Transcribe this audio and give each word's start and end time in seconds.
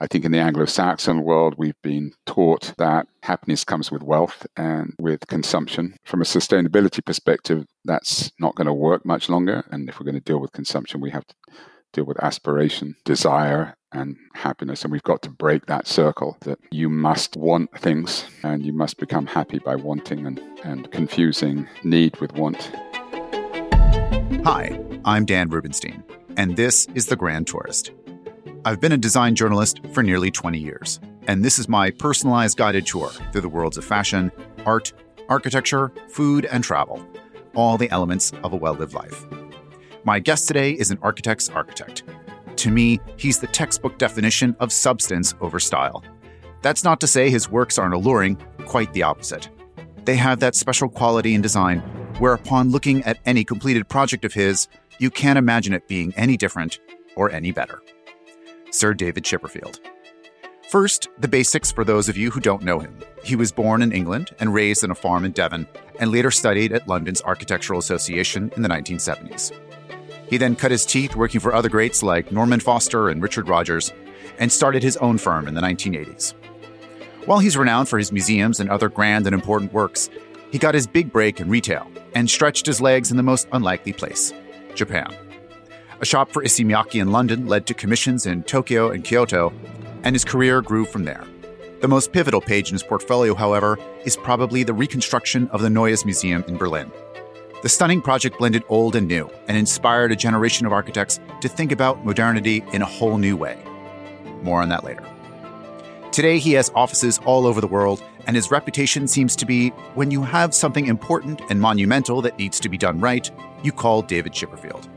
I 0.00 0.06
think 0.06 0.24
in 0.24 0.30
the 0.30 0.38
Anglo 0.38 0.64
Saxon 0.64 1.22
world, 1.24 1.56
we've 1.58 1.80
been 1.82 2.12
taught 2.24 2.72
that 2.78 3.08
happiness 3.24 3.64
comes 3.64 3.90
with 3.90 4.04
wealth 4.04 4.46
and 4.56 4.94
with 5.00 5.26
consumption. 5.26 5.96
From 6.04 6.20
a 6.20 6.24
sustainability 6.24 7.04
perspective, 7.04 7.64
that's 7.84 8.30
not 8.38 8.54
going 8.54 8.68
to 8.68 8.72
work 8.72 9.04
much 9.04 9.28
longer. 9.28 9.64
And 9.72 9.88
if 9.88 9.98
we're 9.98 10.04
going 10.04 10.14
to 10.14 10.20
deal 10.20 10.38
with 10.38 10.52
consumption, 10.52 11.00
we 11.00 11.10
have 11.10 11.26
to 11.26 11.34
deal 11.92 12.04
with 12.04 12.22
aspiration, 12.22 12.94
desire, 13.04 13.74
and 13.90 14.16
happiness. 14.34 14.84
And 14.84 14.92
we've 14.92 15.02
got 15.02 15.20
to 15.22 15.30
break 15.30 15.66
that 15.66 15.88
circle 15.88 16.36
that 16.42 16.60
you 16.70 16.88
must 16.88 17.36
want 17.36 17.76
things 17.80 18.24
and 18.44 18.64
you 18.64 18.72
must 18.72 18.98
become 18.98 19.26
happy 19.26 19.58
by 19.58 19.74
wanting 19.74 20.26
and, 20.26 20.40
and 20.62 20.88
confusing 20.92 21.66
need 21.82 22.14
with 22.20 22.34
want. 22.34 22.70
Hi, 24.44 24.78
I'm 25.04 25.24
Dan 25.24 25.48
Rubenstein, 25.48 26.04
and 26.36 26.56
this 26.56 26.86
is 26.94 27.06
The 27.06 27.16
Grand 27.16 27.48
Tourist. 27.48 27.90
I've 28.64 28.80
been 28.80 28.92
a 28.92 28.98
design 28.98 29.34
journalist 29.34 29.80
for 29.92 30.02
nearly 30.02 30.30
20 30.30 30.58
years, 30.58 30.98
and 31.28 31.44
this 31.44 31.58
is 31.58 31.68
my 31.68 31.90
personalized 31.90 32.58
guided 32.58 32.86
tour 32.86 33.08
through 33.08 33.42
the 33.42 33.48
worlds 33.48 33.78
of 33.78 33.84
fashion, 33.84 34.32
art, 34.66 34.92
architecture, 35.28 35.92
food, 36.08 36.44
and 36.46 36.64
travel, 36.64 37.06
all 37.54 37.78
the 37.78 37.90
elements 37.90 38.32
of 38.42 38.52
a 38.52 38.56
well 38.56 38.74
lived 38.74 38.94
life. 38.94 39.26
My 40.04 40.18
guest 40.18 40.48
today 40.48 40.72
is 40.72 40.90
an 40.90 40.98
architect's 41.02 41.48
architect. 41.48 42.02
To 42.56 42.70
me, 42.70 42.98
he's 43.16 43.38
the 43.38 43.46
textbook 43.46 43.96
definition 43.96 44.56
of 44.58 44.72
substance 44.72 45.34
over 45.40 45.60
style. 45.60 46.02
That's 46.60 46.82
not 46.82 47.00
to 47.00 47.06
say 47.06 47.30
his 47.30 47.48
works 47.48 47.78
aren't 47.78 47.94
alluring, 47.94 48.36
quite 48.66 48.92
the 48.92 49.04
opposite. 49.04 49.48
They 50.04 50.16
have 50.16 50.40
that 50.40 50.56
special 50.56 50.88
quality 50.88 51.34
in 51.34 51.42
design 51.42 51.78
where, 52.18 52.32
upon 52.32 52.70
looking 52.70 53.04
at 53.04 53.20
any 53.24 53.44
completed 53.44 53.88
project 53.88 54.24
of 54.24 54.34
his, 54.34 54.66
you 54.98 55.10
can't 55.10 55.38
imagine 55.38 55.72
it 55.72 55.86
being 55.86 56.12
any 56.16 56.36
different 56.36 56.80
or 57.14 57.30
any 57.30 57.52
better. 57.52 57.80
Sir 58.70 58.94
David 58.94 59.24
Chipperfield. 59.24 59.80
First, 60.68 61.08
the 61.18 61.28
basics 61.28 61.72
for 61.72 61.82
those 61.82 62.10
of 62.10 62.16
you 62.18 62.30
who 62.30 62.40
don't 62.40 62.62
know 62.62 62.78
him. 62.78 62.98
He 63.24 63.36
was 63.36 63.50
born 63.50 63.80
in 63.80 63.90
England 63.90 64.34
and 64.38 64.52
raised 64.52 64.84
on 64.84 64.90
a 64.90 64.94
farm 64.94 65.24
in 65.24 65.32
Devon, 65.32 65.66
and 65.98 66.12
later 66.12 66.30
studied 66.30 66.72
at 66.72 66.86
London's 66.86 67.22
Architectural 67.22 67.78
Association 67.78 68.52
in 68.54 68.62
the 68.62 68.68
1970s. 68.68 69.52
He 70.28 70.36
then 70.36 70.54
cut 70.56 70.70
his 70.70 70.84
teeth 70.84 71.16
working 71.16 71.40
for 71.40 71.54
other 71.54 71.70
greats 71.70 72.02
like 72.02 72.30
Norman 72.30 72.60
Foster 72.60 73.08
and 73.08 73.22
Richard 73.22 73.48
Rogers, 73.48 73.92
and 74.38 74.52
started 74.52 74.82
his 74.82 74.98
own 74.98 75.16
firm 75.16 75.48
in 75.48 75.54
the 75.54 75.62
1980s. 75.62 76.34
While 77.24 77.38
he's 77.38 77.56
renowned 77.56 77.88
for 77.88 77.98
his 77.98 78.12
museums 78.12 78.60
and 78.60 78.68
other 78.68 78.90
grand 78.90 79.26
and 79.26 79.34
important 79.34 79.72
works, 79.72 80.10
he 80.50 80.58
got 80.58 80.74
his 80.74 80.86
big 80.86 81.12
break 81.12 81.40
in 81.40 81.48
retail 81.48 81.90
and 82.14 82.28
stretched 82.28 82.66
his 82.66 82.80
legs 82.80 83.10
in 83.10 83.16
the 83.16 83.22
most 83.22 83.48
unlikely 83.52 83.94
place 83.94 84.32
Japan. 84.74 85.14
A 86.00 86.04
shop 86.04 86.30
for 86.30 86.44
Issey 86.44 86.64
Miyake 86.64 87.00
in 87.00 87.10
London 87.10 87.48
led 87.48 87.66
to 87.66 87.74
commissions 87.74 88.24
in 88.24 88.44
Tokyo 88.44 88.92
and 88.92 89.02
Kyoto, 89.02 89.52
and 90.04 90.14
his 90.14 90.24
career 90.24 90.62
grew 90.62 90.84
from 90.84 91.04
there. 91.04 91.24
The 91.80 91.88
most 91.88 92.12
pivotal 92.12 92.40
page 92.40 92.68
in 92.68 92.74
his 92.74 92.84
portfolio, 92.84 93.34
however, 93.34 93.80
is 94.04 94.16
probably 94.16 94.62
the 94.62 94.74
reconstruction 94.74 95.48
of 95.48 95.60
the 95.60 95.70
Neues 95.70 96.04
Museum 96.04 96.44
in 96.46 96.56
Berlin. 96.56 96.92
The 97.62 97.68
stunning 97.68 98.00
project 98.00 98.38
blended 98.38 98.62
old 98.68 98.94
and 98.94 99.08
new 99.08 99.28
and 99.48 99.56
inspired 99.56 100.12
a 100.12 100.16
generation 100.16 100.66
of 100.66 100.72
architects 100.72 101.18
to 101.40 101.48
think 101.48 101.72
about 101.72 102.06
modernity 102.06 102.64
in 102.72 102.82
a 102.82 102.86
whole 102.86 103.18
new 103.18 103.36
way. 103.36 103.60
More 104.42 104.62
on 104.62 104.68
that 104.68 104.84
later. 104.84 105.04
Today, 106.12 106.38
he 106.38 106.52
has 106.52 106.70
offices 106.76 107.18
all 107.24 107.44
over 107.44 107.60
the 107.60 107.66
world, 107.66 108.04
and 108.28 108.36
his 108.36 108.52
reputation 108.52 109.08
seems 109.08 109.34
to 109.34 109.44
be 109.44 109.70
when 109.94 110.12
you 110.12 110.22
have 110.22 110.54
something 110.54 110.86
important 110.86 111.40
and 111.50 111.60
monumental 111.60 112.22
that 112.22 112.38
needs 112.38 112.60
to 112.60 112.68
be 112.68 112.78
done 112.78 113.00
right, 113.00 113.28
you 113.64 113.72
call 113.72 114.02
David 114.02 114.32
Chipperfield. 114.32 114.88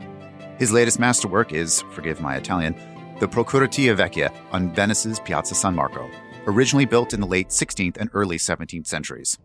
His 0.62 0.70
latest 0.70 1.00
masterwork 1.00 1.52
is, 1.52 1.82
forgive 1.90 2.20
my 2.20 2.36
Italian, 2.36 2.76
the 3.18 3.26
Procuratia 3.26 3.96
Vecchia 3.96 4.32
on 4.52 4.72
Venice's 4.72 5.18
Piazza 5.18 5.56
San 5.56 5.74
Marco, 5.74 6.08
originally 6.46 6.84
built 6.84 7.12
in 7.12 7.18
the 7.18 7.26
late 7.26 7.48
16th 7.48 7.96
and 7.96 8.08
early 8.12 8.36
17th 8.36 8.86
centuries. 8.86 9.40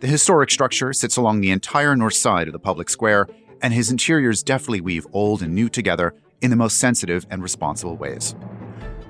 The 0.00 0.06
historic 0.06 0.50
structure 0.50 0.94
sits 0.94 1.18
along 1.18 1.42
the 1.42 1.50
entire 1.50 1.94
north 1.94 2.14
side 2.14 2.48
of 2.48 2.54
the 2.54 2.58
public 2.58 2.88
square, 2.88 3.28
and 3.60 3.74
his 3.74 3.90
interiors 3.90 4.42
deftly 4.42 4.80
weave 4.80 5.06
old 5.12 5.42
and 5.42 5.54
new 5.54 5.68
together 5.68 6.14
in 6.40 6.48
the 6.48 6.56
most 6.56 6.78
sensitive 6.78 7.26
and 7.28 7.42
responsible 7.42 7.98
ways. 7.98 8.34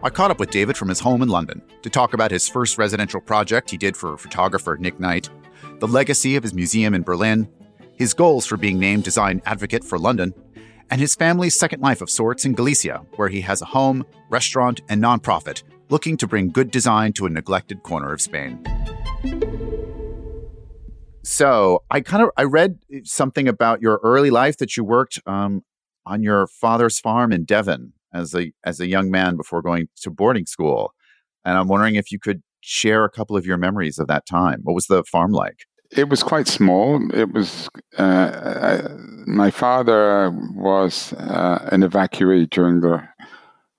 I 0.02 0.10
caught 0.10 0.32
up 0.32 0.40
with 0.40 0.50
David 0.50 0.76
from 0.76 0.88
his 0.88 0.98
home 0.98 1.22
in 1.22 1.28
London 1.28 1.62
to 1.82 1.88
talk 1.88 2.14
about 2.14 2.32
his 2.32 2.48
first 2.48 2.78
residential 2.78 3.20
project 3.20 3.70
he 3.70 3.76
did 3.76 3.96
for 3.96 4.18
photographer 4.18 4.76
Nick 4.76 4.98
Knight, 4.98 5.30
the 5.78 5.86
legacy 5.86 6.34
of 6.34 6.42
his 6.42 6.52
museum 6.52 6.94
in 6.94 7.04
Berlin, 7.04 7.48
his 7.94 8.12
goals 8.14 8.44
for 8.44 8.56
being 8.56 8.80
named 8.80 9.04
Design 9.04 9.40
Advocate 9.44 9.84
for 9.84 10.00
London, 10.00 10.32
and 10.90 11.00
his 11.00 11.14
family's 11.14 11.54
second 11.54 11.80
life 11.80 12.00
of 12.00 12.10
sorts 12.10 12.44
in 12.44 12.54
Galicia, 12.54 13.04
where 13.16 13.28
he 13.28 13.40
has 13.42 13.62
a 13.62 13.66
home, 13.66 14.04
restaurant, 14.30 14.80
and 14.88 15.02
nonprofit 15.02 15.62
looking 15.90 16.16
to 16.18 16.26
bring 16.26 16.50
good 16.50 16.70
design 16.70 17.12
to 17.14 17.26
a 17.26 17.30
neglected 17.30 17.82
corner 17.82 18.12
of 18.12 18.20
Spain. 18.20 18.64
So 21.22 21.82
I 21.90 22.00
kind 22.00 22.22
of 22.22 22.30
I 22.36 22.44
read 22.44 22.78
something 23.04 23.48
about 23.48 23.82
your 23.82 24.00
early 24.02 24.30
life 24.30 24.56
that 24.58 24.76
you 24.76 24.84
worked 24.84 25.20
um, 25.26 25.62
on 26.06 26.22
your 26.22 26.46
father's 26.46 26.98
farm 26.98 27.32
in 27.32 27.44
Devon 27.44 27.92
as 28.14 28.34
a 28.34 28.52
as 28.64 28.80
a 28.80 28.86
young 28.86 29.10
man 29.10 29.36
before 29.36 29.60
going 29.60 29.88
to 30.02 30.10
boarding 30.10 30.46
school, 30.46 30.94
and 31.44 31.58
I'm 31.58 31.68
wondering 31.68 31.96
if 31.96 32.10
you 32.10 32.18
could 32.18 32.42
share 32.60 33.04
a 33.04 33.10
couple 33.10 33.36
of 33.36 33.46
your 33.46 33.58
memories 33.58 33.98
of 33.98 34.06
that 34.08 34.26
time. 34.26 34.60
What 34.62 34.74
was 34.74 34.86
the 34.86 35.04
farm 35.04 35.32
like? 35.32 35.66
It 35.90 36.08
was 36.08 36.22
quite 36.22 36.48
small. 36.48 37.00
It 37.14 37.32
was 37.32 37.68
uh, 37.98 38.02
I, 38.02 38.88
my 39.26 39.50
father 39.50 40.30
was 40.54 41.12
uh, 41.14 41.68
an 41.72 41.82
evacuee 41.82 42.50
during 42.50 42.80
the 42.80 43.02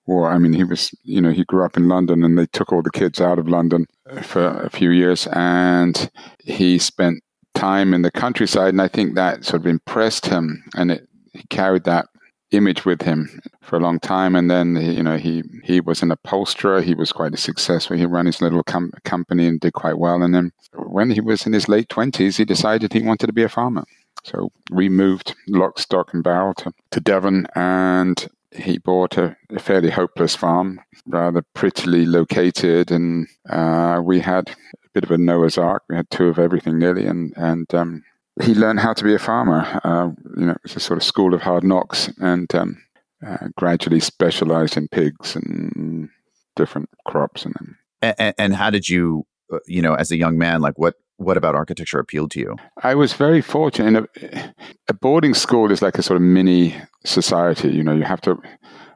war. 0.08 0.30
I 0.30 0.40
mean, 0.40 0.53
he 0.53 0.64
was 0.64 0.92
you 1.03 1.22
know 1.22 1.31
he 1.31 1.44
grew 1.44 1.64
up 1.64 1.78
in 1.78 1.88
London, 1.88 2.24
and 2.24 2.38
they 2.38 2.48
took 2.48 2.74
all 2.74 2.81
the 2.81 2.92
kids 2.92 3.22
out 3.22 3.40
of 3.40 3.48
London 3.48 3.86
for 4.24 4.48
a 4.48 4.69
few 4.69 4.90
years, 4.90 5.28
and 5.34 6.09
he 6.44 6.80
spent 6.80 7.24
time 7.53 7.94
in 7.94 8.02
the 8.02 8.12
countryside, 8.12 8.69
and 8.69 8.81
I 8.81 8.88
think 8.88 9.16
that 9.16 9.46
sort 9.46 9.62
of 9.62 9.68
impressed 9.68 10.25
him, 10.25 10.64
and 10.75 10.92
it, 10.92 11.08
he 11.34 11.44
carried 11.50 11.84
that 11.84 12.08
image 12.52 12.86
with 12.86 13.02
him 13.02 13.42
for 13.62 13.78
a 13.78 13.80
long 13.80 14.00
time. 14.00 14.36
And 14.36 14.50
then, 14.50 14.76
you 14.76 15.04
know, 15.04 15.18
he, 15.18 15.44
he 15.64 15.80
was 15.80 16.02
an 16.02 16.12
upholsterer. 16.12 16.82
He 16.82 16.96
was 16.96 17.12
quite 17.12 17.38
successful. 17.38 17.98
He 17.98 18.06
ran 18.06 18.26
his 18.26 18.42
little 18.42 18.64
com- 18.64 18.92
company 19.04 19.48
and 19.48 19.60
did 19.60 19.74
quite 19.74 19.98
well. 19.98 20.22
And 20.24 20.34
then 20.34 20.52
when 20.74 21.12
he 21.12 21.22
was 21.22 21.46
in 21.46 21.54
his 21.54 21.68
late 21.68 21.90
20s, 21.90 22.38
he 22.38 22.46
decided 22.46 22.94
he 22.94 23.02
wanted 23.02 23.28
to 23.28 23.34
be 23.34 23.44
a 23.44 23.50
farmer. 23.50 23.84
So 24.24 24.52
we 24.72 24.90
moved 24.90 25.36
lock, 25.48 25.80
stock, 25.80 26.14
and 26.14 26.24
barrel 26.24 26.54
to, 26.56 26.74
to 26.92 27.00
Devon, 27.00 27.48
and 27.56 28.28
he 28.52 28.78
bought 28.78 29.18
a, 29.18 29.36
a 29.50 29.60
fairly 29.60 29.90
hopeless 29.90 30.36
farm, 30.36 30.81
rather 31.06 31.44
prettily 31.54 32.06
located. 32.06 32.92
And 32.92 33.28
uh, 33.50 34.02
we 34.04 34.20
had 34.20 34.50
a 34.50 34.90
bit 34.94 35.04
of 35.04 35.12
a 35.12 35.18
Noah's 35.18 35.58
Ark. 35.58 35.84
We 35.90 35.96
had 35.96 36.10
two 36.10 36.28
of 36.28 36.40
everything 36.40 36.80
nearly. 36.80 37.06
And, 37.06 37.34
and 37.38 37.74
um, 37.74 38.04
he 38.41 38.53
learned 38.53 38.79
how 38.79 38.94
to 38.94 39.03
be 39.03 39.13
a 39.13 39.19
farmer. 39.19 39.79
Uh, 39.83 40.09
you 40.38 40.45
know, 40.45 40.55
it's 40.63 40.75
a 40.75 40.79
sort 40.79 40.97
of 40.97 41.03
school 41.03 41.33
of 41.33 41.41
hard 41.41 41.63
knocks, 41.63 42.09
and 42.19 42.53
um, 42.55 42.81
uh, 43.25 43.47
gradually 43.57 44.00
specialized 44.00 44.77
in 44.77 44.88
pigs 44.88 45.35
and 45.35 46.09
different 46.55 46.89
crops. 47.05 47.45
And, 47.45 47.75
and, 48.01 48.35
and 48.38 48.55
how 48.55 48.69
did 48.69 48.89
you, 48.89 49.25
uh, 49.51 49.59
you 49.66 49.81
know, 49.81 49.94
as 49.94 50.11
a 50.11 50.17
young 50.17 50.38
man, 50.38 50.61
like 50.61 50.77
what 50.77 50.95
what 51.17 51.35
about 51.35 51.53
architecture 51.53 52.00
appealed 52.00 52.31
to 52.31 52.39
you? 52.39 52.55
I 52.81 52.95
was 52.95 53.11
very 53.11 53.41
fortunate. 53.41 54.09
A, 54.22 54.53
a, 54.88 54.94
boarding 54.94 55.33
school 55.33 55.69
is 55.69 55.81
like 55.81 55.97
a 55.97 56.01
sort 56.01 56.16
of 56.16 56.21
mini 56.21 56.75
society. 57.06 57.69
You 57.69 57.83
know, 57.83 57.94
you 57.94 58.03
have 58.03 58.21
to. 58.21 58.38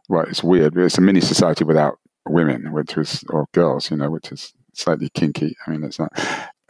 Well, 0.07 0.23
it's 0.29 0.41
weird. 0.41 0.77
It's 0.77 0.97
a 0.97 1.01
mini 1.01 1.19
society 1.19 1.65
without 1.65 1.99
women, 2.25 2.71
which 2.71 2.95
was 2.95 3.25
or 3.29 3.47
girls. 3.53 3.91
You 3.91 3.97
know, 3.97 4.09
which 4.09 4.31
is 4.31 4.53
slightly 4.73 5.09
kinky. 5.09 5.57
I 5.67 5.71
mean, 5.71 5.83
it's 5.83 5.99
not 5.99 6.13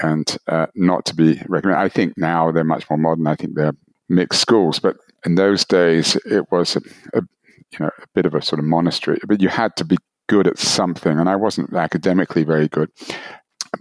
and 0.02 0.38
uh, 0.48 0.68
not 0.76 1.06
to 1.06 1.16
be 1.16 1.42
recommended. 1.48 1.82
I 1.82 1.90
think 1.90 2.14
now 2.18 2.52
they're 2.52 2.64
much 2.64 2.90
more 2.90 2.98
modern. 2.98 3.28
I 3.28 3.36
think 3.36 3.56
they're 3.56 3.76
mixed 4.10 4.42
schools, 4.42 4.80
but 4.80 4.98
in 5.26 5.36
those 5.36 5.66
days 5.66 6.16
it 6.26 6.52
was 6.52 6.76
a, 6.76 6.82
a 7.14 7.22
you 7.72 7.80
know 7.80 7.92
a 8.02 8.08
bit 8.14 8.26
of 8.26 8.34
a 8.34 8.42
sort 8.42 8.60
of 8.60 8.66
monastery. 8.66 9.20
But 9.28 9.42
you 9.42 9.50
had 9.50 9.76
to 9.78 9.86
be 9.86 9.98
good 10.28 10.48
at 10.48 10.58
something, 10.58 11.20
and 11.20 11.30
I 11.30 11.36
wasn't 11.36 11.74
academically 11.74 12.44
very 12.44 12.68
good, 12.68 12.90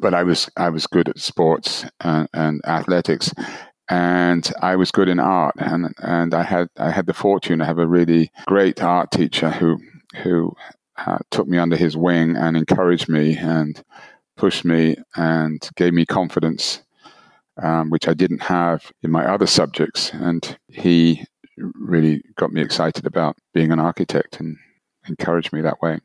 but 0.00 0.14
I 0.14 0.22
was 0.22 0.50
I 0.56 0.68
was 0.68 0.86
good 0.86 1.08
at 1.08 1.18
sports 1.18 1.84
and, 2.00 2.28
and 2.32 2.60
athletics, 2.66 3.32
and 3.88 4.50
I 4.60 4.76
was 4.76 4.90
good 4.90 5.08
in 5.08 5.20
art, 5.20 5.54
and 5.58 5.94
and 5.98 6.34
I 6.34 6.42
had 6.42 6.68
I 6.78 6.90
had 6.90 7.06
the 7.06 7.14
fortune 7.14 7.58
to 7.58 7.64
have 7.64 7.78
a 7.78 7.86
really 7.86 8.30
great 8.46 8.82
art 8.82 9.10
teacher 9.10 9.50
who 9.50 9.78
who 10.22 10.52
uh, 11.06 11.18
took 11.30 11.48
me 11.48 11.58
under 11.58 11.76
his 11.76 11.96
wing 11.96 12.36
and 12.36 12.56
encouraged 12.56 13.08
me 13.08 13.36
and 13.36 13.82
pushed 14.42 14.64
me 14.64 14.96
and 15.14 15.70
gave 15.76 15.92
me 15.94 16.04
confidence, 16.04 16.82
um, 17.62 17.90
which 17.90 18.08
I 18.08 18.12
didn't 18.12 18.42
have 18.42 18.90
in 19.04 19.12
my 19.12 19.24
other 19.24 19.46
subjects. 19.46 20.10
And 20.12 20.58
he 20.66 21.24
really 21.56 22.24
got 22.34 22.52
me 22.52 22.60
excited 22.60 23.06
about 23.06 23.36
being 23.54 23.70
an 23.70 23.78
architect 23.78 24.40
and 24.40 24.56
encouraged 25.06 25.52
me 25.52 25.60
that 25.60 25.80
way. 25.80 26.00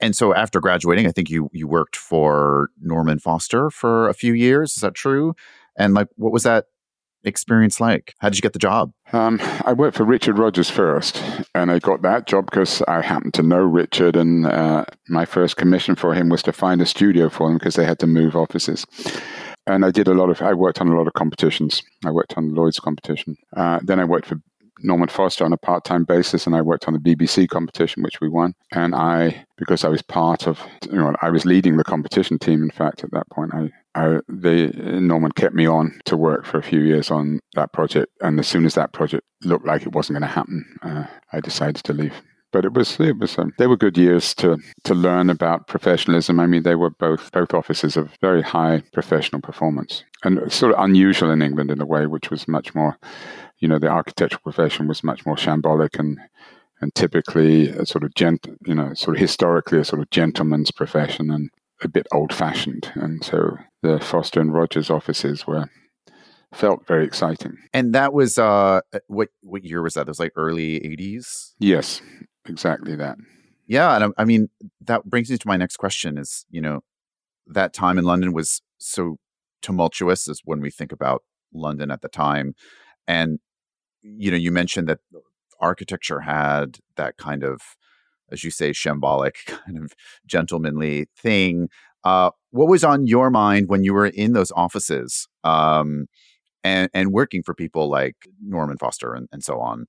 And 0.00 0.16
so 0.16 0.34
after 0.34 0.58
graduating, 0.60 1.06
I 1.06 1.12
think 1.12 1.30
you 1.30 1.50
you 1.52 1.68
worked 1.68 1.94
for 1.94 2.70
Norman 2.80 3.20
Foster 3.20 3.70
for 3.70 4.08
a 4.08 4.14
few 4.14 4.32
years. 4.32 4.72
Is 4.76 4.82
that 4.82 4.94
true? 4.94 5.34
And 5.76 5.94
like, 5.94 6.08
what 6.16 6.32
was 6.32 6.42
that 6.42 6.64
experience 7.24 7.80
like? 7.80 8.14
How 8.18 8.28
did 8.28 8.36
you 8.36 8.42
get 8.42 8.52
the 8.52 8.58
job? 8.58 8.92
Um, 9.12 9.40
I 9.64 9.72
worked 9.72 9.96
for 9.96 10.04
Richard 10.04 10.38
Rogers 10.38 10.70
first, 10.70 11.22
and 11.54 11.70
I 11.70 11.78
got 11.78 12.02
that 12.02 12.26
job 12.26 12.46
because 12.46 12.82
I 12.82 13.00
happened 13.00 13.34
to 13.34 13.42
know 13.42 13.58
Richard, 13.60 14.16
and 14.16 14.46
uh, 14.46 14.84
my 15.08 15.24
first 15.24 15.56
commission 15.56 15.94
for 15.94 16.14
him 16.14 16.28
was 16.28 16.42
to 16.44 16.52
find 16.52 16.80
a 16.80 16.86
studio 16.86 17.28
for 17.28 17.50
him 17.50 17.58
because 17.58 17.76
they 17.76 17.84
had 17.84 17.98
to 18.00 18.06
move 18.06 18.36
offices. 18.36 18.86
And 19.66 19.84
I 19.84 19.90
did 19.90 20.08
a 20.08 20.14
lot 20.14 20.30
of, 20.30 20.40
I 20.40 20.54
worked 20.54 20.80
on 20.80 20.88
a 20.88 20.96
lot 20.96 21.06
of 21.06 21.12
competitions. 21.12 21.82
I 22.04 22.10
worked 22.10 22.38
on 22.38 22.54
Lloyd's 22.54 22.80
competition. 22.80 23.36
Uh, 23.54 23.80
then 23.82 24.00
I 24.00 24.04
worked 24.04 24.26
for 24.26 24.40
Norman 24.82 25.08
Foster 25.08 25.44
on 25.44 25.52
a 25.52 25.56
part 25.56 25.84
time 25.84 26.04
basis, 26.04 26.46
and 26.46 26.54
I 26.54 26.62
worked 26.62 26.86
on 26.88 26.94
the 26.94 27.00
BBC 27.00 27.48
competition, 27.48 28.02
which 28.02 28.20
we 28.20 28.28
won. 28.28 28.54
And 28.72 28.94
I, 28.94 29.44
because 29.56 29.84
I 29.84 29.88
was 29.88 30.02
part 30.02 30.46
of, 30.46 30.60
you 30.90 30.96
know, 30.96 31.14
I 31.22 31.30
was 31.30 31.44
leading 31.44 31.76
the 31.76 31.84
competition 31.84 32.38
team. 32.38 32.62
In 32.62 32.70
fact, 32.70 33.04
at 33.04 33.10
that 33.12 33.28
point, 33.30 33.52
I, 33.54 33.70
I 33.94 34.20
they 34.28 34.68
Norman 34.68 35.32
kept 35.32 35.54
me 35.54 35.66
on 35.66 35.98
to 36.04 36.16
work 36.16 36.44
for 36.44 36.58
a 36.58 36.62
few 36.62 36.80
years 36.80 37.10
on 37.10 37.40
that 37.54 37.72
project. 37.72 38.12
And 38.20 38.38
as 38.38 38.46
soon 38.46 38.64
as 38.66 38.74
that 38.74 38.92
project 38.92 39.24
looked 39.44 39.66
like 39.66 39.82
it 39.82 39.92
wasn't 39.92 40.18
going 40.18 40.28
to 40.28 40.34
happen, 40.34 40.64
uh, 40.82 41.04
I 41.32 41.40
decided 41.40 41.82
to 41.84 41.92
leave 41.92 42.14
but 42.52 42.64
it 42.64 42.72
was 42.72 42.98
it 43.00 43.18
was 43.18 43.38
um, 43.38 43.52
they 43.58 43.66
were 43.66 43.76
good 43.76 43.98
years 43.98 44.34
to 44.34 44.58
to 44.84 44.94
learn 44.94 45.30
about 45.30 45.66
professionalism. 45.66 46.40
I 46.40 46.46
mean, 46.46 46.62
they 46.62 46.74
were 46.74 46.90
both 46.90 47.30
both 47.32 47.52
offices 47.52 47.96
of 47.96 48.10
very 48.20 48.42
high 48.42 48.82
professional 48.92 49.40
performance 49.40 50.04
and 50.24 50.50
sort 50.52 50.72
of 50.72 50.82
unusual 50.82 51.30
in 51.30 51.42
England 51.42 51.70
in 51.70 51.80
a 51.80 51.86
way, 51.86 52.06
which 52.06 52.30
was 52.30 52.48
much 52.48 52.74
more 52.74 52.96
you 53.58 53.68
know, 53.68 53.78
the 53.78 53.88
architectural 53.88 54.42
profession 54.42 54.86
was 54.86 55.04
much 55.04 55.26
more 55.26 55.36
shambolic 55.36 55.98
and 55.98 56.18
and 56.80 56.94
typically 56.94 57.68
a 57.70 57.84
sort 57.84 58.04
of 58.04 58.14
gent, 58.14 58.46
you 58.64 58.74
know, 58.74 58.94
sort 58.94 59.16
of 59.16 59.20
historically 59.20 59.78
a 59.80 59.84
sort 59.84 60.00
of 60.00 60.10
gentleman's 60.10 60.70
profession 60.70 61.28
and 61.30 61.50
a 61.82 61.88
bit 61.88 62.06
old 62.12 62.32
fashioned. 62.32 62.92
And 62.94 63.24
so 63.24 63.56
the 63.82 63.98
Foster 63.98 64.40
and 64.40 64.52
Rogers 64.52 64.88
offices 64.88 65.44
were 65.46 65.68
felt 66.54 66.86
very 66.86 67.04
exciting. 67.04 67.56
And 67.72 67.94
that 67.94 68.12
was 68.12 68.38
uh 68.38 68.80
what 69.08 69.28
what 69.42 69.64
year 69.64 69.82
was 69.82 69.94
that? 69.94 70.02
It 70.02 70.08
was 70.08 70.20
like 70.20 70.32
early 70.36 70.80
80s? 70.80 71.54
Yes, 71.58 72.00
exactly 72.48 72.94
that. 72.96 73.18
Yeah, 73.66 73.94
and 73.94 74.04
I, 74.04 74.22
I 74.22 74.24
mean 74.24 74.48
that 74.82 75.04
brings 75.04 75.30
me 75.30 75.36
to 75.36 75.48
my 75.48 75.56
next 75.56 75.76
question 75.76 76.16
is, 76.16 76.46
you 76.50 76.60
know, 76.60 76.80
that 77.46 77.72
time 77.72 77.98
in 77.98 78.04
London 78.04 78.32
was 78.32 78.62
so 78.78 79.16
tumultuous 79.62 80.28
as 80.28 80.40
when 80.44 80.60
we 80.60 80.70
think 80.70 80.92
about 80.92 81.22
London 81.52 81.90
at 81.90 82.02
the 82.02 82.08
time. 82.08 82.54
And 83.06 83.40
you 84.02 84.30
know, 84.30 84.36
you 84.36 84.50
mentioned 84.50 84.88
that 84.88 85.00
architecture 85.60 86.20
had 86.20 86.78
that 86.96 87.16
kind 87.16 87.44
of, 87.44 87.60
as 88.30 88.44
you 88.44 88.50
say, 88.50 88.70
shambolic 88.70 89.34
kind 89.46 89.78
of 89.78 89.92
gentlemanly 90.26 91.06
thing. 91.16 91.68
Uh, 92.04 92.30
what 92.50 92.68
was 92.68 92.84
on 92.84 93.06
your 93.06 93.30
mind 93.30 93.68
when 93.68 93.84
you 93.84 93.92
were 93.92 94.06
in 94.06 94.32
those 94.32 94.52
offices 94.52 95.26
um, 95.44 96.06
and 96.64 96.90
and 96.94 97.12
working 97.12 97.42
for 97.42 97.54
people 97.54 97.88
like 97.88 98.16
Norman 98.42 98.78
Foster 98.78 99.14
and, 99.14 99.28
and 99.32 99.42
so 99.44 99.60
on? 99.60 99.86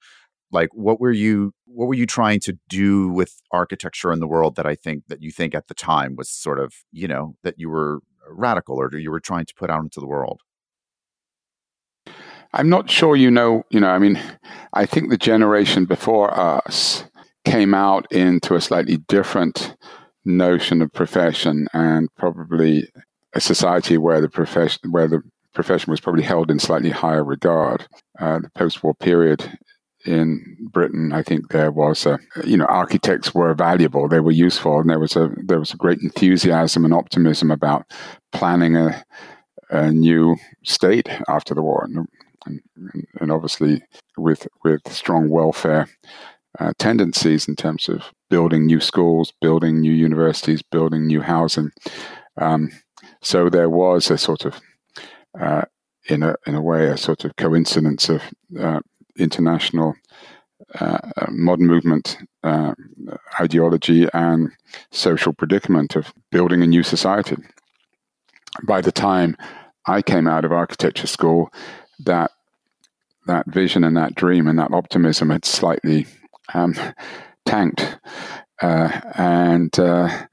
Like, 0.51 0.69
what 0.73 0.99
were 0.99 1.11
you 1.11 1.53
what 1.65 1.87
were 1.87 1.93
you 1.93 2.07
trying 2.07 2.39
to 2.41 2.57
do 2.69 3.09
with 3.09 3.41
architecture 3.51 4.11
in 4.11 4.19
the 4.19 4.27
world 4.27 4.55
that 4.55 4.65
I 4.65 4.75
think 4.75 5.05
that 5.07 5.21
you 5.21 5.31
think 5.31 5.53
at 5.55 5.67
the 5.67 5.75
time 5.75 6.15
was 6.15 6.29
sort 6.29 6.59
of 6.59 6.73
you 6.91 7.07
know 7.07 7.35
that 7.43 7.55
you 7.57 7.69
were 7.69 7.99
radical 8.29 8.79
or 8.79 8.95
you 8.97 9.11
were 9.11 9.19
trying 9.19 9.45
to 9.45 9.53
put 9.55 9.69
out 9.69 9.83
into 9.83 9.99
the 9.99 10.07
world? 10.07 10.41
I'm 12.53 12.69
not 12.69 12.89
sure 12.89 13.15
you 13.15 13.29
know, 13.29 13.63
you 13.69 13.79
know, 13.79 13.89
I 13.89 13.99
mean, 13.99 14.19
I 14.73 14.85
think 14.85 15.09
the 15.09 15.17
generation 15.17 15.85
before 15.85 16.37
us 16.37 17.03
came 17.45 17.73
out 17.73 18.11
into 18.11 18.55
a 18.55 18.61
slightly 18.61 18.97
different 19.07 19.75
notion 20.25 20.81
of 20.81 20.91
profession 20.91 21.67
and 21.73 22.09
probably 22.15 22.87
a 23.33 23.39
society 23.39 23.97
where 23.97 24.21
the 24.21 24.29
profession 24.29 24.91
where 24.91 25.07
the 25.07 25.21
profession 25.53 25.91
was 25.91 25.99
probably 25.99 26.23
held 26.23 26.49
in 26.51 26.59
slightly 26.59 26.89
higher 26.89 27.23
regard. 27.23 27.87
Uh, 28.19 28.39
the 28.39 28.49
post-war 28.55 28.93
period 28.95 29.57
in 30.05 30.57
Britain, 30.71 31.11
I 31.11 31.23
think 31.23 31.49
there 31.49 31.71
was 31.71 32.05
a, 32.05 32.19
you 32.45 32.57
know, 32.57 32.65
architects 32.65 33.33
were 33.33 33.53
valuable, 33.53 34.07
they 34.07 34.21
were 34.21 34.31
useful, 34.31 34.79
and 34.79 34.89
there 34.89 34.99
was 34.99 35.15
a 35.15 35.29
there 35.45 35.59
was 35.59 35.73
a 35.73 35.77
great 35.77 35.99
enthusiasm 36.01 36.85
and 36.85 36.93
optimism 36.93 37.51
about 37.51 37.85
planning 38.31 38.75
a, 38.75 39.03
a 39.69 39.91
new 39.91 40.35
state 40.63 41.09
after 41.27 41.53
the 41.53 41.61
war. 41.61 41.83
And 41.83 42.07
and, 42.49 43.07
and 43.21 43.31
obviously 43.31 43.81
with 44.17 44.47
with 44.63 44.81
strong 44.91 45.29
welfare 45.29 45.87
uh, 46.59 46.73
tendencies 46.77 47.47
in 47.47 47.55
terms 47.55 47.89
of 47.89 48.03
building 48.29 48.65
new 48.65 48.79
schools, 48.79 49.33
building 49.41 49.79
new 49.79 49.91
universities, 49.91 50.61
building 50.61 51.07
new 51.07 51.21
housing. 51.21 51.71
Um, 52.37 52.71
so 53.21 53.49
there 53.49 53.69
was 53.69 54.11
a 54.11 54.17
sort 54.17 54.45
of, 54.45 54.59
uh, 55.39 55.63
in 56.09 56.23
a 56.23 56.35
in 56.47 56.55
a 56.55 56.61
way, 56.61 56.87
a 56.87 56.97
sort 56.97 57.25
of 57.25 57.35
coincidence 57.35 58.09
of 58.09 58.21
uh, 58.59 58.79
international 59.17 59.93
uh, 60.79 60.99
modern 61.29 61.67
movement 61.67 62.17
uh, 62.43 62.73
ideology 63.39 64.07
and 64.13 64.51
social 64.91 65.33
predicament 65.33 65.95
of 65.95 66.13
building 66.31 66.63
a 66.63 66.67
new 66.67 66.83
society. 66.83 67.35
By 68.63 68.81
the 68.81 68.91
time 68.91 69.35
I 69.85 70.01
came 70.01 70.27
out 70.27 70.45
of 70.45 70.51
architecture 70.51 71.07
school, 71.07 71.51
that 72.05 72.31
that 73.29 73.47
vision 73.47 73.83
and 73.83 73.95
that 73.95 74.15
dream 74.15 74.47
and 74.47 74.59
that 74.59 74.73
optimism 74.73 75.29
had 75.29 75.45
slightly 75.45 76.05
um, 76.53 76.75
tanked, 77.45 77.99
uh, 78.61 79.01
and 79.15 79.77
uh, 79.79 80.25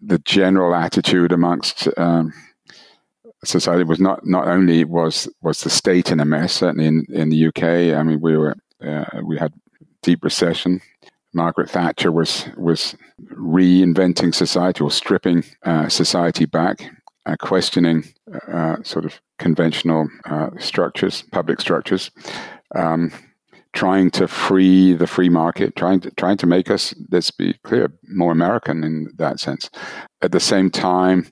the 0.00 0.18
general 0.20 0.74
attitude 0.74 1.30
amongst 1.30 1.88
um, 1.98 2.32
society 3.44 3.84
was 3.84 4.00
not 4.00 4.26
not 4.26 4.48
only 4.48 4.84
was 4.84 5.28
was 5.42 5.60
the 5.60 5.70
state 5.70 6.10
in 6.10 6.20
a 6.20 6.24
mess. 6.24 6.54
Certainly 6.54 6.86
in, 6.86 7.06
in 7.10 7.28
the 7.28 7.46
UK, 7.46 7.96
I 7.98 8.02
mean, 8.02 8.20
we 8.20 8.36
were 8.36 8.56
uh, 8.84 9.04
we 9.22 9.38
had 9.38 9.52
deep 10.02 10.24
recession. 10.24 10.80
Margaret 11.32 11.70
Thatcher 11.70 12.10
was 12.10 12.48
was 12.56 12.96
reinventing 13.34 14.34
society 14.34 14.82
or 14.82 14.90
stripping 14.90 15.44
uh, 15.64 15.88
society 15.88 16.46
back 16.46 16.90
uh, 17.30 17.36
questioning 17.36 18.04
uh, 18.52 18.76
sort 18.82 19.04
of 19.04 19.20
conventional 19.38 20.08
uh, 20.24 20.50
structures, 20.58 21.22
public 21.32 21.60
structures, 21.60 22.10
um, 22.74 23.12
trying 23.72 24.10
to 24.10 24.26
free 24.26 24.94
the 24.94 25.06
free 25.06 25.28
market, 25.28 25.76
trying 25.76 26.00
to 26.00 26.10
trying 26.12 26.36
to 26.36 26.46
make 26.46 26.70
us, 26.70 26.94
let's 27.10 27.30
be 27.30 27.54
clear, 27.62 27.92
more 28.08 28.32
American 28.32 28.82
in 28.82 29.12
that 29.16 29.38
sense. 29.38 29.70
At 30.22 30.32
the 30.32 30.40
same 30.40 30.70
time, 30.70 31.28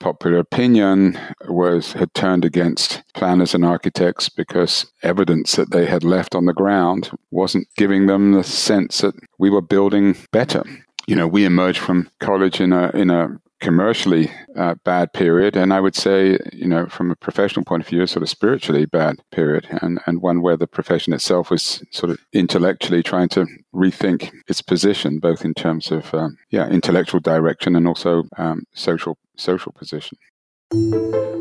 popular 0.00 0.38
opinion 0.38 1.18
was 1.48 1.92
had 1.92 2.12
turned 2.14 2.44
against 2.44 3.02
planners 3.14 3.54
and 3.54 3.64
architects 3.64 4.28
because 4.28 4.86
evidence 5.02 5.56
that 5.56 5.70
they 5.70 5.86
had 5.86 6.04
left 6.04 6.34
on 6.34 6.44
the 6.44 6.52
ground 6.52 7.10
wasn't 7.30 7.66
giving 7.76 8.06
them 8.06 8.32
the 8.32 8.44
sense 8.44 9.00
that 9.00 9.14
we 9.38 9.50
were 9.50 9.62
building 9.62 10.16
better 10.30 10.62
you 11.08 11.16
know, 11.16 11.26
we 11.26 11.46
emerged 11.46 11.78
from 11.78 12.10
college 12.20 12.60
in 12.60 12.72
a 12.72 12.90
in 12.90 13.08
a 13.08 13.28
commercially 13.60 14.30
uh, 14.56 14.74
bad 14.84 15.12
period, 15.12 15.56
and 15.56 15.72
I 15.72 15.80
would 15.80 15.94
say, 15.94 16.38
you 16.52 16.68
know, 16.68 16.86
from 16.86 17.10
a 17.10 17.16
professional 17.16 17.64
point 17.64 17.82
of 17.82 17.88
view, 17.88 18.02
a 18.02 18.06
sort 18.06 18.22
of 18.22 18.28
spiritually 18.28 18.86
bad 18.86 19.16
period, 19.32 19.66
and 19.82 20.00
and 20.06 20.22
one 20.22 20.42
where 20.42 20.56
the 20.56 20.66
profession 20.66 21.12
itself 21.12 21.50
was 21.50 21.82
sort 21.90 22.10
of 22.10 22.18
intellectually 22.32 23.02
trying 23.02 23.28
to 23.30 23.46
rethink 23.74 24.30
its 24.48 24.62
position, 24.62 25.18
both 25.18 25.44
in 25.44 25.54
terms 25.54 25.90
of 25.90 26.12
um, 26.14 26.36
yeah 26.50 26.68
intellectual 26.68 27.20
direction 27.20 27.76
and 27.76 27.86
also 27.86 28.24
um, 28.36 28.64
social 28.74 29.18
social 29.36 29.72
position. 29.72 30.18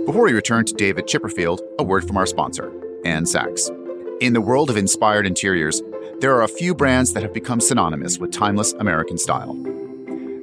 Before 0.06 0.24
we 0.24 0.34
return 0.34 0.66
to 0.66 0.74
David 0.74 1.06
Chipperfield, 1.06 1.60
a 1.80 1.84
word 1.84 2.08
from 2.08 2.18
our 2.18 2.26
sponsor, 2.26 2.72
Ann 3.06 3.26
Sacks. 3.26 3.70
In 4.20 4.34
the 4.34 4.42
world 4.42 4.70
of 4.70 4.78
inspired 4.78 5.28
interiors, 5.28 5.82
there 6.22 6.34
are 6.34 6.42
a 6.42 6.48
few 6.48 6.74
brands 6.74 7.14
that 7.14 7.22
have 7.22 7.34
become 7.34 7.62
synonymous 7.62 8.18
with 8.18 8.32
timeless 8.32 8.74
American 8.74 9.18
style. 9.18 9.56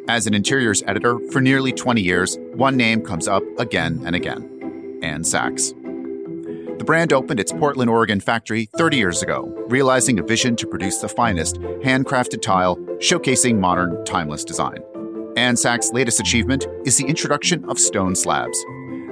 As 0.07 0.27
an 0.27 0.35
interiors 0.35 0.83
editor 0.87 1.19
for 1.31 1.41
nearly 1.41 1.73
20 1.73 2.03
years, 2.03 2.37
one 2.53 2.77
name 2.77 3.01
comes 3.01 3.27
up 3.27 3.43
again 3.59 4.03
and 4.05 4.15
again 4.15 5.01
Ann 5.03 5.25
Sacks. 5.25 5.71
The 5.71 6.85
brand 6.85 7.15
opened 7.15 7.41
its 7.41 7.53
Portland, 7.53 7.89
Oregon 7.89 8.21
factory 8.21 8.69
30 8.77 8.99
years 8.99 9.23
ago, 9.23 9.45
realizing 9.69 10.19
a 10.19 10.23
vision 10.23 10.57
to 10.57 10.67
produce 10.67 10.99
the 10.99 11.09
finest 11.09 11.57
handcrafted 11.57 12.43
tile, 12.43 12.77
showcasing 12.99 13.59
modern, 13.59 14.05
timeless 14.05 14.45
design. 14.45 14.83
Ann 15.39 15.57
Sacks' 15.57 15.91
latest 15.95 16.21
achievement 16.21 16.67
is 16.85 16.99
the 16.99 17.07
introduction 17.07 17.65
of 17.65 17.79
stone 17.79 18.15
slabs, 18.15 18.63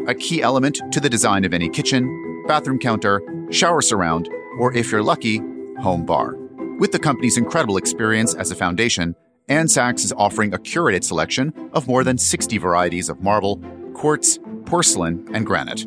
a 0.09 0.15
key 0.15 0.43
element 0.43 0.79
to 0.93 1.01
the 1.01 1.09
design 1.09 1.47
of 1.47 1.55
any 1.55 1.71
kitchen, 1.71 2.45
bathroom 2.47 2.79
counter, 2.79 3.23
shower 3.51 3.81
surround, 3.81 4.29
or 4.59 4.75
if 4.75 4.93
you're 4.93 5.03
lucky, 5.03 5.39
home 5.81 6.05
bar. 6.05 6.37
With 6.79 6.93
the 6.93 6.99
company's 6.99 7.39
incredible 7.39 7.79
experience 7.79 8.35
as 8.35 8.51
a 8.51 8.55
foundation, 8.55 9.15
Sacks 9.49 10.05
is 10.05 10.13
offering 10.13 10.55
a 10.55 10.59
curated 10.59 11.05
selection 11.05 11.53
of 11.73 11.89
more 11.89 12.05
than 12.05 12.19
60 12.19 12.59
varieties 12.59 13.09
of 13.09 13.23
marble, 13.23 13.63
quartz, 13.95 14.39
porcelain, 14.67 15.29
and 15.35 15.45
granite. 15.45 15.85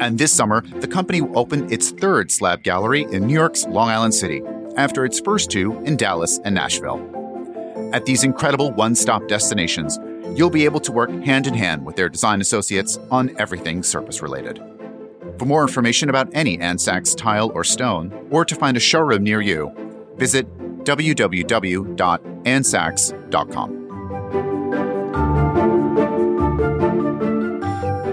And 0.00 0.18
this 0.18 0.32
summer, 0.32 0.62
the 0.62 0.88
company 0.88 1.20
will 1.20 1.38
open 1.38 1.70
its 1.72 1.90
third 1.90 2.30
slab 2.30 2.62
gallery 2.62 3.02
in 3.12 3.26
New 3.26 3.34
York's 3.34 3.66
Long 3.66 3.90
Island 3.90 4.14
City, 4.14 4.42
after 4.76 5.04
its 5.04 5.20
first 5.20 5.50
two 5.50 5.78
in 5.80 5.96
Dallas 5.96 6.40
and 6.44 6.54
Nashville. 6.54 7.00
At 7.92 8.06
these 8.06 8.24
incredible 8.24 8.70
one 8.72 8.94
stop 8.94 9.28
destinations, 9.28 9.98
you'll 10.36 10.48
be 10.48 10.64
able 10.64 10.80
to 10.80 10.92
work 10.92 11.10
hand 11.10 11.46
in 11.46 11.54
hand 11.54 11.84
with 11.84 11.96
their 11.96 12.08
design 12.08 12.40
associates 12.40 12.98
on 13.10 13.34
everything 13.38 13.82
surface 13.82 14.22
related. 14.22 14.62
For 15.38 15.44
more 15.44 15.62
information 15.62 16.08
about 16.08 16.30
any 16.32 16.58
Ann 16.60 16.78
Sacks 16.78 17.14
tile 17.14 17.50
or 17.54 17.64
stone, 17.64 18.28
or 18.30 18.44
to 18.44 18.54
find 18.54 18.76
a 18.76 18.80
showroom 18.80 19.22
near 19.22 19.40
you, 19.40 19.70
visit 20.16 20.46
www.annsacks.com. 20.84 22.29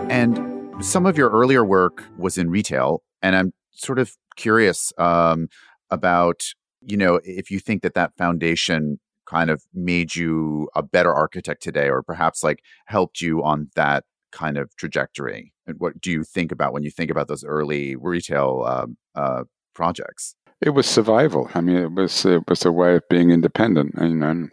And 0.09 0.83
some 0.83 1.05
of 1.05 1.17
your 1.17 1.29
earlier 1.29 1.63
work 1.63 2.03
was 2.17 2.37
in 2.37 2.49
retail, 2.49 3.03
and 3.21 3.35
I'm 3.35 3.53
sort 3.71 3.99
of 3.99 4.15
curious 4.35 4.91
um, 4.97 5.47
about 5.89 6.41
you 6.81 6.97
know 6.97 7.19
if 7.23 7.51
you 7.51 7.59
think 7.59 7.83
that 7.83 7.93
that 7.93 8.15
foundation 8.17 8.99
kind 9.25 9.49
of 9.49 9.63
made 9.73 10.15
you 10.15 10.69
a 10.75 10.81
better 10.81 11.13
architect 11.13 11.61
today, 11.61 11.89
or 11.89 12.01
perhaps 12.01 12.43
like 12.43 12.61
helped 12.85 13.21
you 13.21 13.43
on 13.43 13.69
that 13.75 14.05
kind 14.31 14.57
of 14.57 14.75
trajectory? 14.75 15.53
And 15.65 15.75
what 15.79 15.99
do 15.99 16.11
you 16.11 16.23
think 16.23 16.51
about 16.51 16.73
when 16.73 16.83
you 16.83 16.91
think 16.91 17.11
about 17.11 17.27
those 17.27 17.43
early 17.43 17.95
retail 17.95 18.63
um, 18.67 18.97
uh, 19.15 19.43
projects? 19.73 20.36
It 20.61 20.71
was 20.71 20.87
survival. 20.87 21.49
I 21.53 21.61
mean, 21.61 21.77
it 21.77 21.91
was 21.91 22.25
it 22.25 22.47
was 22.49 22.65
a 22.65 22.71
way 22.71 22.95
of 22.95 23.07
being 23.09 23.29
independent. 23.29 23.93
And, 23.95 24.23
and 24.23 24.51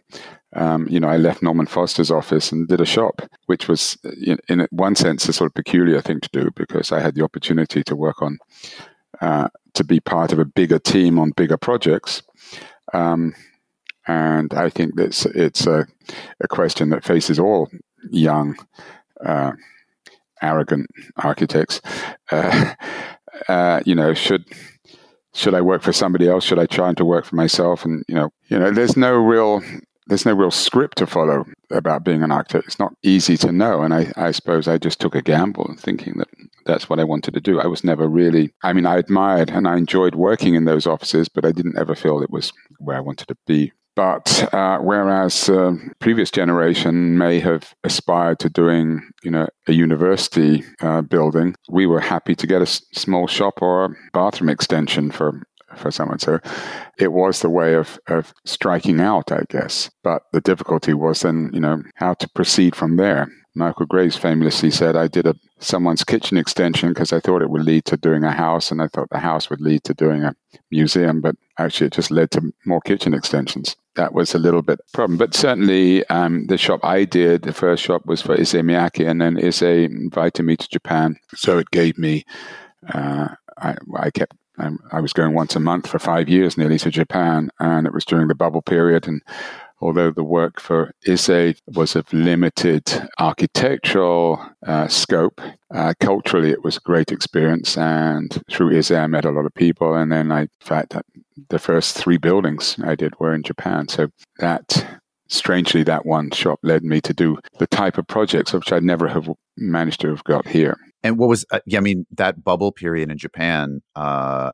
um, 0.55 0.87
you 0.87 0.99
know, 0.99 1.09
I 1.09 1.17
left 1.17 1.43
Norman 1.43 1.65
Foster's 1.65 2.11
office 2.11 2.51
and 2.51 2.67
did 2.67 2.79
a 2.79 2.85
shop, 2.85 3.21
which 3.47 3.67
was, 3.67 3.97
in, 4.25 4.39
in, 4.47 4.65
one 4.71 4.95
sense, 4.95 5.27
a 5.27 5.33
sort 5.33 5.49
of 5.49 5.53
peculiar 5.53 6.01
thing 6.01 6.21
to 6.21 6.29
do 6.31 6.49
because 6.55 6.93
I 6.93 7.01
had 7.01 7.15
the 7.15 7.23
opportunity 7.23 7.83
to 7.83 7.95
work 7.95 8.21
on, 8.21 8.37
uh, 9.19 9.49
to 9.73 9.83
be 9.83 9.99
part 9.99 10.31
of 10.31 10.39
a 10.39 10.45
bigger 10.45 10.79
team 10.79 11.19
on 11.19 11.31
bigger 11.31 11.57
projects. 11.57 12.23
Um, 12.93 13.35
and 14.07 14.53
I 14.53 14.69
think 14.69 14.95
that 14.95 15.25
it's 15.35 15.67
a, 15.67 15.85
a 16.39 16.47
question 16.47 16.89
that 16.89 17.03
faces 17.03 17.37
all 17.37 17.69
young 18.09 18.55
uh, 19.25 19.51
arrogant 20.41 20.87
architects. 21.17 21.81
Uh, 22.31 22.75
uh, 23.49 23.81
you 23.85 23.95
know, 23.95 24.13
should 24.13 24.45
should 25.35 25.53
I 25.53 25.61
work 25.61 25.81
for 25.81 25.93
somebody 25.93 26.27
else? 26.27 26.45
Should 26.45 26.59
I 26.59 26.65
try 26.65 26.93
to 26.93 27.05
work 27.05 27.25
for 27.25 27.35
myself? 27.35 27.85
And 27.85 28.03
you 28.07 28.15
know, 28.15 28.29
you 28.47 28.57
know, 28.57 28.71
there's 28.71 28.95
no 28.95 29.13
real 29.13 29.61
there's 30.07 30.25
no 30.25 30.33
real 30.33 30.51
script 30.51 30.97
to 30.99 31.07
follow 31.07 31.45
about 31.71 32.03
being 32.03 32.23
an 32.23 32.31
architect. 32.31 32.65
It's 32.67 32.79
not 32.79 32.93
easy 33.03 33.37
to 33.37 33.51
know. 33.51 33.81
And 33.81 33.93
I, 33.93 34.11
I 34.15 34.31
suppose 34.31 34.67
I 34.67 34.77
just 34.77 34.99
took 34.99 35.15
a 35.15 35.21
gamble 35.21 35.65
and 35.67 35.79
thinking 35.79 36.13
that 36.17 36.27
that's 36.65 36.89
what 36.89 36.99
I 36.99 37.03
wanted 37.03 37.33
to 37.33 37.41
do. 37.41 37.59
I 37.59 37.67
was 37.67 37.83
never 37.83 38.07
really, 38.07 38.53
I 38.63 38.73
mean, 38.73 38.85
I 38.85 38.97
admired 38.97 39.49
and 39.49 39.67
I 39.67 39.77
enjoyed 39.77 40.15
working 40.15 40.55
in 40.55 40.65
those 40.65 40.85
offices, 40.85 41.27
but 41.27 41.45
I 41.45 41.51
didn't 41.51 41.77
ever 41.77 41.95
feel 41.95 42.21
it 42.21 42.29
was 42.29 42.53
where 42.79 42.97
I 42.97 43.01
wanted 43.01 43.27
to 43.29 43.37
be. 43.47 43.71
But 43.95 44.53
uh, 44.53 44.79
whereas 44.79 45.47
uh, 45.47 45.73
previous 45.99 46.29
generation 46.29 47.17
may 47.17 47.39
have 47.39 47.73
aspired 47.85 48.39
to 48.39 48.49
doing, 48.49 49.09
you 49.23 49.31
know, 49.31 49.47
a 49.67 49.71
university 49.71 50.65
uh, 50.81 51.01
building, 51.01 51.55
we 51.69 51.87
were 51.87 52.01
happy 52.01 52.35
to 52.35 52.45
get 52.45 52.59
a 52.59 52.63
s- 52.63 52.81
small 52.93 53.25
shop 53.25 53.61
or 53.61 53.85
a 53.85 53.89
bathroom 54.11 54.49
extension 54.49 55.11
for 55.11 55.41
for 55.75 55.91
someone. 55.91 56.19
So 56.19 56.39
it 56.97 57.11
was 57.11 57.41
the 57.41 57.49
way 57.49 57.75
of, 57.75 57.99
of 58.07 58.33
striking 58.45 58.99
out, 58.99 59.31
I 59.31 59.43
guess. 59.49 59.89
But 60.03 60.23
the 60.33 60.41
difficulty 60.41 60.93
was 60.93 61.21
then, 61.21 61.49
you 61.53 61.59
know, 61.59 61.83
how 61.95 62.13
to 62.15 62.29
proceed 62.29 62.75
from 62.75 62.97
there. 62.97 63.27
Michael 63.57 63.85
Graves 63.85 64.17
famously 64.17 64.69
said, 64.69 64.97
I 64.97 65.07
did 65.07 65.25
a 65.25 65.35
someone's 65.59 66.03
kitchen 66.03 66.37
extension 66.37 66.89
because 66.89 67.13
I 67.13 67.21
thought 67.21 67.41
it 67.41 67.49
would 67.49 67.63
lead 67.63 67.85
to 67.85 67.95
doing 67.95 68.25
a 68.25 68.31
house, 68.31 68.69
and 68.69 68.81
I 68.81 68.87
thought 68.87 69.09
the 69.09 69.19
house 69.19 69.49
would 69.49 69.61
lead 69.61 69.85
to 69.85 69.93
doing 69.93 70.23
a 70.23 70.35
museum, 70.71 71.21
but 71.21 71.35
actually 71.57 71.87
it 71.87 71.93
just 71.93 72.11
led 72.11 72.31
to 72.31 72.53
more 72.65 72.81
kitchen 72.81 73.13
extensions. 73.13 73.77
That 73.95 74.13
was 74.13 74.35
a 74.35 74.39
little 74.39 74.61
bit 74.61 74.81
problem. 74.93 75.17
But 75.17 75.33
certainly 75.33 76.05
um, 76.07 76.47
the 76.47 76.57
shop 76.57 76.81
I 76.83 77.05
did, 77.05 77.43
the 77.43 77.53
first 77.53 77.81
shop 77.81 78.05
was 78.05 78.21
for 78.21 78.35
Issey 78.35 78.61
Miyake, 78.61 79.09
and 79.09 79.21
then 79.21 79.37
Issey 79.37 79.85
invited 79.85 80.43
me 80.43 80.57
to 80.57 80.67
Japan. 80.67 81.15
So 81.35 81.57
it 81.57 81.71
gave 81.71 81.97
me, 81.97 82.25
uh, 82.93 83.29
I, 83.57 83.77
I 83.97 84.11
kept 84.11 84.35
I 84.91 84.99
was 84.99 85.13
going 85.13 85.33
once 85.33 85.55
a 85.55 85.59
month 85.59 85.87
for 85.87 85.99
five 85.99 86.29
years 86.29 86.57
nearly 86.57 86.79
to 86.79 86.89
Japan, 86.89 87.49
and 87.59 87.85
it 87.85 87.93
was 87.93 88.05
during 88.05 88.27
the 88.27 88.35
bubble 88.35 88.61
period. 88.61 89.07
And 89.07 89.21
although 89.81 90.11
the 90.11 90.23
work 90.23 90.59
for 90.59 90.91
Issey 91.05 91.55
was 91.67 91.95
of 91.95 92.11
limited 92.13 92.83
architectural 93.19 94.43
uh, 94.65 94.87
scope, 94.87 95.41
uh, 95.73 95.93
culturally 95.99 96.51
it 96.51 96.63
was 96.63 96.77
a 96.77 96.81
great 96.81 97.11
experience. 97.11 97.77
And 97.77 98.41
through 98.49 98.71
Issey, 98.71 98.95
I 98.95 99.07
met 99.07 99.25
a 99.25 99.31
lot 99.31 99.45
of 99.45 99.53
people. 99.53 99.93
And 99.93 100.11
then, 100.11 100.31
I, 100.31 100.41
in 100.41 100.49
fact, 100.59 100.95
the 101.49 101.59
first 101.59 101.97
three 101.97 102.17
buildings 102.17 102.77
I 102.83 102.95
did 102.95 103.19
were 103.19 103.33
in 103.33 103.43
Japan. 103.43 103.87
So 103.89 104.07
that 104.39 104.99
strangely, 105.27 105.83
that 105.83 106.05
one 106.05 106.31
shop 106.31 106.59
led 106.63 106.83
me 106.83 107.01
to 107.01 107.13
do 107.13 107.37
the 107.59 107.67
type 107.67 107.97
of 107.97 108.07
projects 108.07 108.53
which 108.53 108.71
I'd 108.71 108.83
never 108.83 109.07
have 109.07 109.29
managed 109.57 110.01
to 110.01 110.09
have 110.09 110.23
got 110.23 110.47
here. 110.47 110.77
And 111.05 111.19
what 111.19 111.29
was, 111.29 111.45
uh, 111.51 111.59
yeah, 111.67 111.77
I 111.77 111.81
mean, 111.81 112.07
that 112.09 112.43
bubble 112.43 112.71
period 112.71 113.11
in 113.11 113.19
Japan, 113.19 113.83
uh, 113.95 114.49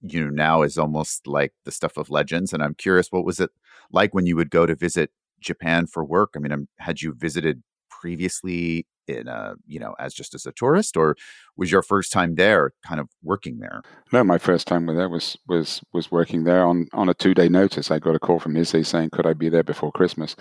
you 0.00 0.24
know, 0.24 0.30
now 0.30 0.62
is 0.62 0.78
almost 0.78 1.26
like 1.26 1.52
the 1.66 1.70
stuff 1.70 1.98
of 1.98 2.08
legends. 2.08 2.54
And 2.54 2.62
I'm 2.62 2.74
curious, 2.74 3.08
what 3.10 3.26
was 3.26 3.38
it 3.38 3.50
like 3.92 4.14
when 4.14 4.24
you 4.24 4.34
would 4.34 4.48
go 4.48 4.64
to 4.64 4.74
visit 4.74 5.10
Japan 5.40 5.86
for 5.86 6.02
work? 6.02 6.30
I 6.34 6.38
mean, 6.38 6.52
um, 6.52 6.68
had 6.78 7.02
you 7.02 7.12
visited 7.12 7.62
previously 7.90 8.86
in 9.08 9.28
a, 9.28 9.56
you 9.66 9.78
know, 9.78 9.94
as 9.98 10.14
just 10.14 10.34
as 10.34 10.46
a 10.46 10.52
tourist, 10.52 10.96
or 10.96 11.16
was 11.58 11.70
your 11.70 11.82
first 11.82 12.12
time 12.12 12.36
there 12.36 12.72
kind 12.86 12.98
of 12.98 13.10
working 13.22 13.58
there? 13.58 13.82
No, 14.10 14.24
my 14.24 14.38
first 14.38 14.66
time 14.66 14.86
there 14.86 15.10
was 15.10 15.36
was 15.48 15.82
was 15.92 16.10
working 16.10 16.44
there 16.44 16.64
on 16.64 16.86
on 16.94 17.10
a 17.10 17.14
two 17.14 17.34
day 17.34 17.50
notice. 17.50 17.90
I 17.90 17.98
got 17.98 18.14
a 18.14 18.18
call 18.18 18.38
from 18.38 18.56
Issey 18.56 18.84
saying, 18.84 19.10
"Could 19.10 19.26
I 19.26 19.34
be 19.34 19.50
there 19.50 19.64
before 19.64 19.92
Christmas?" 19.92 20.34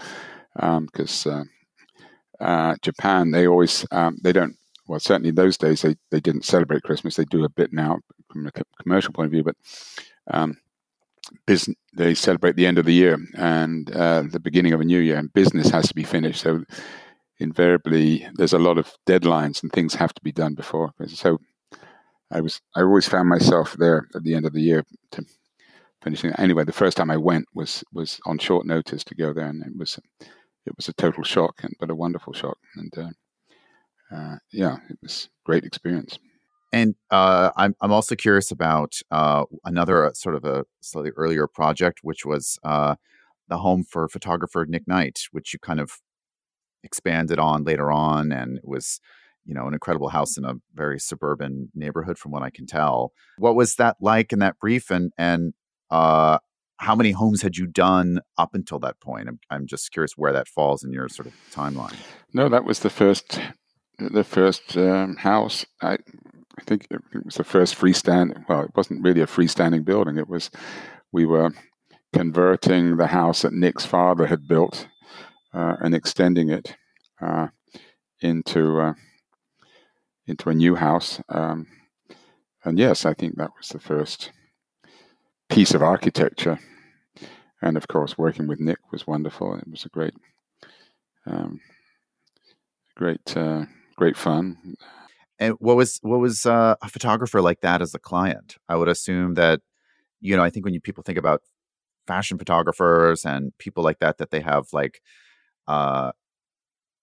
Because 0.56 1.28
um, 1.28 1.50
uh, 2.40 2.46
uh, 2.46 2.76
Japan, 2.82 3.32
they 3.32 3.46
always 3.46 3.86
um, 3.92 4.18
they 4.24 4.32
don't 4.32 4.56
well, 4.90 5.00
certainly 5.00 5.30
in 5.30 5.36
those 5.36 5.56
days 5.56 5.84
they, 5.84 5.96
they 6.10 6.20
didn't 6.20 6.46
celebrate 6.46 6.82
Christmas. 6.82 7.16
They 7.16 7.26
do 7.26 7.46
a 7.46 7.50
bit 7.50 7.72
now 7.72 8.00
from 8.34 8.48
a 8.48 8.52
commercial 8.82 9.14
point 9.14 9.28
of 9.28 9.32
view, 9.32 9.44
but 9.44 9.56
um, 10.32 10.58
business, 11.46 11.78
they 11.94 12.16
celebrate 12.16 12.56
the 12.56 12.66
end 12.66 12.80
of 12.80 12.86
the 12.86 12.94
year 12.94 13.18
and 13.36 13.96
uh, 13.96 14.24
the 14.24 14.40
beginning 14.40 14.74
of 14.74 14.82
a 14.82 14.86
new 14.86 14.98
year, 15.00 15.18
and 15.18 15.32
business 15.34 15.70
has 15.70 15.88
to 15.88 15.94
be 15.94 16.04
finished. 16.04 16.42
So 16.42 16.64
invariably, 17.38 18.28
there's 18.34 18.54
a 18.54 18.60
lot 18.60 18.80
of 18.80 18.92
deadlines 19.08 19.62
and 19.62 19.72
things 19.72 19.94
have 19.94 20.14
to 20.16 20.22
be 20.24 20.32
done 20.32 20.56
before. 20.56 20.92
So 21.08 21.38
I 22.32 22.42
was 22.42 22.60
I 22.76 22.82
always 22.82 23.08
found 23.08 23.30
myself 23.30 23.76
there 23.78 24.08
at 24.16 24.24
the 24.24 24.34
end 24.34 24.48
of 24.48 24.54
the 24.54 24.62
year 24.62 24.84
to 25.12 25.24
finishing. 26.02 26.32
Anyway, 26.40 26.64
the 26.64 26.72
first 26.72 26.98
time 26.98 27.12
I 27.12 27.18
went 27.18 27.46
was 27.54 27.84
was 27.94 28.20
on 28.26 28.40
short 28.40 28.66
notice 28.66 29.04
to 29.04 29.16
go 29.16 29.34
there, 29.34 29.48
and 29.48 29.64
it 29.64 29.78
was 29.78 30.00
it 30.66 30.76
was 30.76 30.90
a 30.90 30.94
total 30.94 31.24
shock, 31.24 31.64
and 31.64 31.76
but 31.80 31.92
a 31.92 31.96
wonderful 31.96 32.34
shock, 32.34 32.58
and. 32.76 32.98
Uh, 32.98 33.10
uh, 34.14 34.38
yeah, 34.52 34.78
it 34.90 34.98
was 35.02 35.30
great 35.46 35.64
experience. 35.64 36.20
And 36.72 36.96
uh, 37.10 37.50
I'm 37.56 37.76
I'm 37.82 37.92
also 37.92 38.16
curious 38.16 38.52
about 38.52 38.94
uh, 39.10 39.46
another 39.66 40.06
uh, 40.06 40.14
sort 40.14 40.36
of 40.36 40.46
a 40.46 40.66
slightly 40.82 41.12
earlier 41.16 41.48
project, 41.48 42.00
which 42.04 42.26
was 42.26 42.60
uh, 42.64 42.96
the 43.48 43.58
home 43.58 43.84
for 43.84 44.08
photographer 44.08 44.66
Nick 44.68 44.88
Knight, 44.88 45.22
which 45.32 45.54
you 45.54 45.60
kind 45.60 45.80
of 45.80 46.00
expanded 46.84 47.40
on 47.40 47.64
later 47.64 47.92
on, 47.92 48.32
and 48.32 48.58
it 48.58 48.68
was 48.68 49.00
you 49.46 49.56
know 49.56 49.68
an 49.68 49.74
incredible 49.74 50.10
house 50.10 50.38
in 50.38 50.46
a 50.46 50.56
very 50.76 51.00
suburban 51.00 51.72
neighborhood, 51.74 52.20
from 52.20 52.32
what 52.32 52.44
I 52.44 52.52
can 52.52 52.68
tell. 52.68 53.14
What 53.38 53.56
was 53.56 53.76
that 53.76 53.98
like 54.00 54.32
in 54.32 54.40
that 54.40 54.60
brief, 54.60 54.92
and 54.92 55.12
and 55.18 55.54
uh, 55.90 56.38
how 56.78 56.96
many 56.96 57.12
homes 57.12 57.42
had 57.42 57.58
you 57.58 57.66
done 57.66 58.20
up 58.38 58.54
until 58.54 58.78
that 58.80 59.00
point? 59.00 59.28
I'm 59.28 59.40
I'm 59.50 59.66
just 59.66 59.92
curious 59.92 60.14
where 60.16 60.34
that 60.34 60.48
falls 60.48 60.84
in 60.84 60.94
your 60.94 61.10
sort 61.10 61.28
of 61.28 61.34
timeline. 61.52 61.96
No, 62.32 62.48
that 62.48 62.64
was 62.64 62.80
the 62.80 62.92
first 62.92 63.40
the 64.00 64.24
first 64.24 64.78
um, 64.78 65.16
house. 65.18 65.66
I, 65.82 65.94
I 65.94 66.64
think 66.66 66.88
it 66.90 67.26
was 67.26 67.36
the 67.36 67.44
first 67.44 67.76
freestanding. 67.76 68.44
Well, 68.48 68.62
it 68.62 68.76
wasn't 68.76 69.04
really 69.04 69.22
a 69.22 69.28
freestanding 69.28 69.86
building. 69.86 70.18
It 70.18 70.30
was 70.30 70.50
we 71.12 71.26
were 71.26 71.52
converting 72.14 72.98
the 72.98 73.08
house 73.08 73.44
that 73.44 73.54
Nick's 73.54 73.86
father 73.86 74.26
had 74.26 74.48
built 74.48 74.88
uh, 75.54 75.76
and 75.82 75.94
extending 75.94 76.50
it 76.50 76.76
uh, 77.22 77.48
into 78.22 78.80
uh, 78.80 78.94
into 80.28 80.50
a 80.50 80.54
new 80.54 80.76
house. 80.76 81.22
Um, 81.30 81.68
and 82.64 82.78
yes, 82.78 83.06
I 83.06 83.14
think 83.14 83.36
that 83.36 83.52
was 83.58 83.70
the 83.70 83.80
first 83.80 84.32
piece 85.50 85.74
of 85.74 85.82
architecture. 85.82 86.60
And 87.62 87.76
of 87.76 87.88
course, 87.88 88.18
working 88.18 88.48
with 88.48 88.60
Nick 88.60 88.80
was 88.92 89.08
wonderful. 89.08 89.56
It 89.56 89.70
was 89.70 89.86
a 89.86 89.90
great, 89.90 90.14
um, 91.26 91.60
great 92.96 93.36
uh, 93.36 93.66
great 94.00 94.18
fun. 94.18 94.58
And 95.40 95.56
what 95.60 95.78
was 95.78 96.00
what 96.02 96.20
was 96.20 96.46
uh, 96.46 96.76
a 96.82 96.90
photographer 96.90 97.42
like 97.42 97.62
that 97.62 97.82
as 97.82 97.94
a 97.94 98.00
client? 98.00 98.58
I 98.70 98.76
would 98.78 98.88
assume 98.88 99.36
that 99.36 99.62
you 100.22 100.36
know 100.36 100.44
I 100.44 100.50
think 100.50 100.66
when 100.66 100.74
you 100.74 100.82
people 100.82 101.04
think 101.04 101.18
about 101.20 101.42
fashion 102.08 102.38
photographers 102.40 103.26
and 103.26 103.54
people 103.60 103.84
like 103.84 104.00
that 104.00 104.18
that 104.18 104.32
they 104.32 104.42
have 104.42 104.66
like 104.74 105.02
uh 105.68 106.12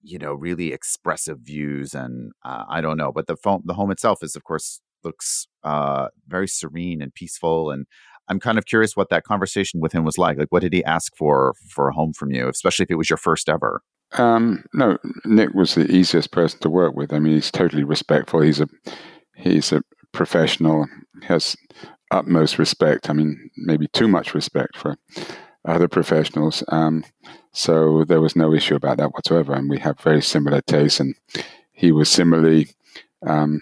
you 0.03 0.19
know 0.19 0.35
really 0.35 0.73
expressive 0.73 1.39
views 1.41 1.95
and 1.95 2.33
uh, 2.45 2.65
I 2.69 2.81
don't 2.81 2.97
know 2.97 3.13
but 3.13 3.27
the 3.29 3.37
phone 3.37 3.63
the 3.65 3.75
home 3.75 3.91
itself 3.93 4.23
is 4.23 4.37
of 4.37 4.45
course 4.45 4.81
looks 5.05 5.47
uh 5.65 6.09
very 6.29 6.49
serene 6.49 7.03
and 7.03 7.15
peaceful 7.15 7.71
and 7.71 7.87
I'm 8.29 8.41
kind 8.41 8.59
of 8.59 8.67
curious 8.67 8.97
what 8.97 9.11
that 9.11 9.25
conversation 9.25 9.81
with 9.81 9.93
him 9.93 10.05
was 10.05 10.19
like 10.19 10.39
like 10.39 10.51
what 10.51 10.63
did 10.63 10.73
he 10.73 10.85
ask 10.85 11.17
for 11.17 11.55
for 11.71 11.89
a 11.89 11.95
home 11.95 12.13
from 12.13 12.33
you 12.33 12.49
especially 12.49 12.85
if 12.85 12.91
it 12.91 12.97
was 12.97 13.11
your 13.11 13.19
first 13.19 13.49
ever 13.49 13.83
um, 14.13 14.65
no, 14.73 14.99
Nick 15.25 15.55
was 15.55 15.75
the 15.75 15.91
easiest 15.91 16.31
person 16.31 16.61
to 16.61 16.71
work 16.71 16.95
with. 16.95 17.13
I 17.13 17.19
mean, 17.19 17.35
he's 17.35 17.51
totally 17.51 17.85
respectful. 17.85 18.41
He's 18.41 18.61
a 18.61 18.69
he's 19.35 19.73
a 19.73 19.83
professional, 20.13 20.87
has 21.23 21.57
utmost 22.11 22.59
respect. 22.59 23.11
I 23.11 23.13
mean, 23.13 23.51
maybe 23.57 23.89
too 23.89 24.09
much 24.09 24.35
respect 24.35 24.77
for 24.77 24.97
other 25.65 25.89
professionals. 25.89 26.63
Um, 26.69 27.05
so 27.53 28.05
there 28.05 28.21
was 28.21 28.37
no 28.37 28.53
issue 28.53 28.75
about 28.75 28.99
that 28.99 29.13
whatsoever. 29.13 29.53
And 29.53 29.69
we 29.69 29.79
have 29.81 30.01
very 30.01 30.23
similar 30.23 30.61
tastes. 30.61 31.01
And 31.01 31.15
he 31.73 31.93
was 31.93 32.09
similarly 32.09 32.69
um, 33.27 33.61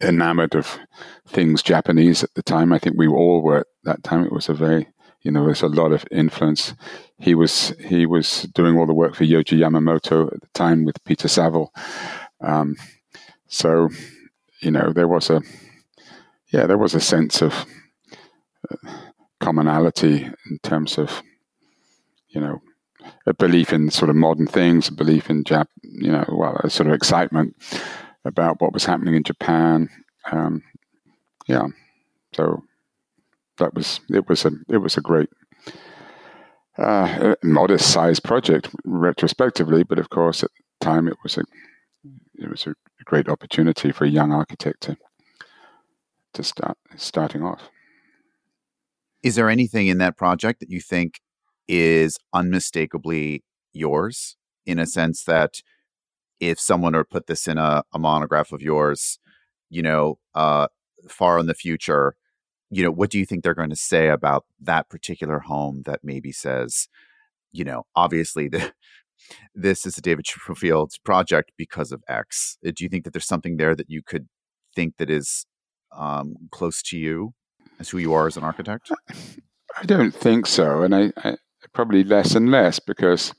enamored 0.00 0.54
of 0.54 0.78
things 1.26 1.62
Japanese 1.62 2.22
at 2.22 2.34
the 2.34 2.42
time. 2.42 2.72
I 2.72 2.78
think 2.78 2.96
we 2.96 3.08
all 3.08 3.42
were 3.42 3.58
at 3.58 3.66
that 3.84 4.04
time. 4.04 4.24
It 4.24 4.32
was 4.32 4.48
a 4.48 4.54
very, 4.54 4.88
you 5.22 5.30
know, 5.30 5.44
there's 5.44 5.62
a 5.62 5.68
lot 5.68 5.92
of 5.92 6.04
influence. 6.10 6.74
He 7.18 7.34
was 7.34 7.74
he 7.80 8.06
was 8.06 8.42
doing 8.54 8.76
all 8.76 8.86
the 8.86 8.94
work 8.94 9.14
for 9.14 9.24
Yohji 9.24 9.58
Yamamoto 9.58 10.32
at 10.32 10.40
the 10.40 10.48
time 10.54 10.84
with 10.84 11.02
Peter 11.04 11.28
Saville. 11.28 11.72
Um, 12.40 12.76
so, 13.46 13.88
you 14.60 14.70
know, 14.70 14.92
there 14.92 15.08
was 15.08 15.30
a 15.30 15.42
yeah, 16.52 16.66
there 16.66 16.78
was 16.78 16.94
a 16.94 17.00
sense 17.00 17.40
of 17.40 17.64
uh, 18.70 18.90
commonality 19.40 20.24
in 20.24 20.58
terms 20.62 20.98
of, 20.98 21.22
you 22.28 22.40
know, 22.40 22.60
a 23.26 23.34
belief 23.34 23.72
in 23.72 23.90
sort 23.90 24.10
of 24.10 24.16
modern 24.16 24.46
things, 24.46 24.88
a 24.88 24.92
belief 24.92 25.30
in 25.30 25.44
Jap, 25.44 25.66
you 25.82 26.10
know, 26.10 26.24
well, 26.28 26.60
a 26.62 26.70
sort 26.70 26.88
of 26.88 26.94
excitement 26.94 27.56
about 28.24 28.60
what 28.60 28.72
was 28.72 28.84
happening 28.84 29.14
in 29.14 29.24
Japan. 29.24 29.88
Um, 30.30 30.62
yeah, 31.46 31.66
so 32.32 32.62
that 33.58 33.74
was 33.74 34.00
it 34.08 34.28
was 34.28 34.44
a 34.44 34.52
it 34.68 34.78
was 34.78 34.96
a 34.96 35.00
great 35.00 35.28
uh, 36.78 37.34
modest 37.42 37.92
sized 37.92 38.24
project 38.24 38.70
retrospectively, 38.84 39.82
but 39.82 39.98
of 39.98 40.10
course 40.10 40.42
at 40.42 40.50
the 40.80 40.84
time 40.84 41.08
it 41.08 41.16
was 41.22 41.36
a 41.36 41.44
it 42.34 42.50
was 42.50 42.66
a 42.66 42.74
great 43.04 43.28
opportunity 43.28 43.92
for 43.92 44.04
a 44.04 44.10
young 44.10 44.32
architect 44.32 44.82
to 44.82 44.96
to 46.34 46.42
start 46.42 46.78
starting 46.96 47.42
off. 47.42 47.68
Is 49.22 49.34
there 49.34 49.50
anything 49.50 49.86
in 49.86 49.98
that 49.98 50.16
project 50.16 50.60
that 50.60 50.70
you 50.70 50.80
think 50.80 51.20
is 51.68 52.18
unmistakably 52.32 53.44
yours 53.72 54.36
in 54.66 54.78
a 54.78 54.86
sense 54.86 55.24
that 55.24 55.60
if 56.40 56.58
someone 56.58 56.94
were 56.94 57.04
put 57.04 57.26
this 57.26 57.46
in 57.46 57.58
a, 57.58 57.84
a 57.92 57.98
monograph 57.98 58.50
of 58.50 58.62
yours, 58.62 59.18
you 59.70 59.82
know, 59.82 60.18
uh, 60.34 60.66
far 61.08 61.38
in 61.38 61.46
the 61.46 61.54
future, 61.54 62.16
you 62.72 62.82
know, 62.82 62.90
what 62.90 63.10
do 63.10 63.18
you 63.18 63.26
think 63.26 63.44
they're 63.44 63.54
going 63.54 63.70
to 63.70 63.76
say 63.76 64.08
about 64.08 64.46
that 64.62 64.88
particular 64.88 65.40
home 65.40 65.82
that 65.84 66.00
maybe 66.02 66.32
says, 66.32 66.88
you 67.52 67.64
know, 67.64 67.84
obviously 67.94 68.48
the, 68.48 68.72
this 69.54 69.84
is 69.84 69.98
a 69.98 70.00
David 70.00 70.24
Chipperfield 70.24 70.92
project 71.04 71.52
because 71.58 71.92
of 71.92 72.02
X. 72.08 72.56
Uh, 72.66 72.72
do 72.74 72.82
you 72.82 72.88
think 72.88 73.04
that 73.04 73.12
there's 73.12 73.26
something 73.26 73.58
there 73.58 73.76
that 73.76 73.90
you 73.90 74.02
could 74.02 74.26
think 74.74 74.96
that 74.96 75.10
is 75.10 75.44
um, 75.94 76.34
close 76.50 76.80
to 76.84 76.96
you 76.96 77.34
as 77.78 77.90
who 77.90 77.98
you 77.98 78.14
are 78.14 78.26
as 78.26 78.38
an 78.38 78.42
architect? 78.42 78.90
I 79.78 79.84
don't 79.84 80.14
think 80.14 80.46
so, 80.46 80.82
and 80.82 80.94
I, 80.94 81.12
I 81.18 81.36
probably 81.74 82.04
less 82.04 82.34
and 82.34 82.50
less 82.50 82.78
because 82.78 83.34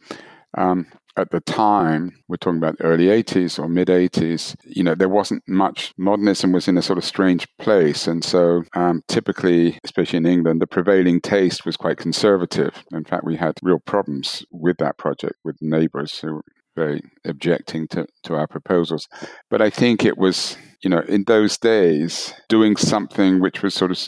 um, 0.56 0.86
at 1.16 1.30
the 1.32 1.40
time, 1.42 2.12
we're 2.28 2.38
talking 2.38 2.58
about 2.58 2.78
the 2.78 2.86
early 2.86 3.06
80s 3.06 3.60
or 3.60 3.70
mid 3.70 3.88
80s, 3.88 4.56
you 4.66 4.84
know, 4.84 4.96
there 4.96 5.10
wasn't 5.10 5.44
much. 5.48 5.94
Modernism 5.98 6.52
was 6.52 6.68
in 6.68 6.78
a 6.78 6.82
sort 6.82 6.98
of 6.98 7.06
strange 7.06 7.48
place. 7.60 8.08
And 8.08 8.24
so 8.24 8.64
um, 8.76 9.02
typically, 9.08 9.80
especially 9.84 10.18
in 10.18 10.26
England, 10.26 10.62
the 10.62 10.68
prevailing 10.68 11.22
taste 11.22 11.66
was 11.66 11.78
quite 11.78 11.98
conservative. 11.98 12.84
In 12.92 13.04
fact, 13.04 13.26
we 13.26 13.36
had 13.36 13.54
real 13.62 13.80
problems 13.80 14.44
with 14.52 14.78
that 14.78 14.98
project 14.98 15.36
with 15.44 15.56
neighbors 15.62 16.20
who 16.20 16.36
were 16.36 16.44
very 16.76 17.02
objecting 17.26 17.88
to, 17.90 18.08
to 18.24 18.34
our 18.34 18.48
proposals. 18.48 19.08
But 19.50 19.62
I 19.62 19.70
think 19.70 20.04
it 20.04 20.18
was, 20.18 20.58
you 20.84 20.90
know, 20.90 21.04
in 21.08 21.26
those 21.26 21.58
days, 21.58 22.34
doing 22.50 22.76
something 22.76 23.40
which 23.40 23.62
was 23.62 23.76
sort 23.76 23.92
of 23.92 24.00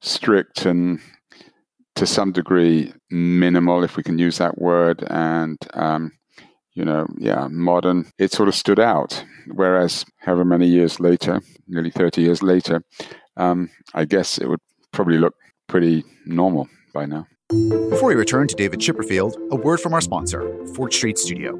strict 0.00 0.66
and 0.66 0.98
to 1.94 2.06
some 2.06 2.32
degree 2.32 2.92
minimal, 3.10 3.84
if 3.84 3.96
we 3.96 4.02
can 4.02 4.18
use 4.18 4.38
that 4.38 4.58
word, 4.58 5.04
and 5.08 5.58
um, 5.74 6.10
you 6.74 6.84
know, 6.84 7.06
yeah, 7.18 7.48
modern, 7.50 8.10
it 8.18 8.32
sort 8.32 8.48
of 8.48 8.54
stood 8.54 8.78
out. 8.78 9.24
Whereas, 9.54 10.04
however 10.18 10.44
many 10.44 10.66
years 10.66 11.00
later, 11.00 11.40
nearly 11.68 11.90
30 11.90 12.22
years 12.22 12.42
later, 12.42 12.82
um, 13.36 13.70
I 13.94 14.04
guess 14.04 14.38
it 14.38 14.48
would 14.48 14.60
probably 14.92 15.18
look 15.18 15.34
pretty 15.68 16.04
normal 16.26 16.68
by 16.94 17.06
now. 17.06 17.26
Before 17.90 18.08
we 18.08 18.14
return 18.14 18.48
to 18.48 18.54
David 18.54 18.80
Chipperfield, 18.80 19.36
a 19.50 19.56
word 19.56 19.80
from 19.80 19.92
our 19.92 20.00
sponsor, 20.00 20.66
Fort 20.74 20.94
Street 20.94 21.18
Studio. 21.18 21.58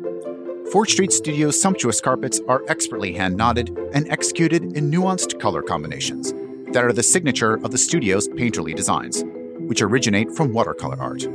Fort 0.70 0.88
Street 0.88 1.12
Studio's 1.12 1.60
sumptuous 1.60 2.00
carpets 2.00 2.40
are 2.48 2.62
expertly 2.68 3.12
hand 3.12 3.36
knotted 3.36 3.76
and 3.92 4.10
executed 4.10 4.62
in 4.74 4.90
nuanced 4.90 5.38
color 5.38 5.60
combinations 5.60 6.32
that 6.72 6.82
are 6.82 6.92
the 6.92 7.02
signature 7.02 7.54
of 7.56 7.70
the 7.70 7.78
studio's 7.78 8.28
painterly 8.28 8.74
designs, 8.74 9.22
which 9.68 9.82
originate 9.82 10.30
from 10.34 10.52
watercolor 10.52 10.98
art. 10.98 11.26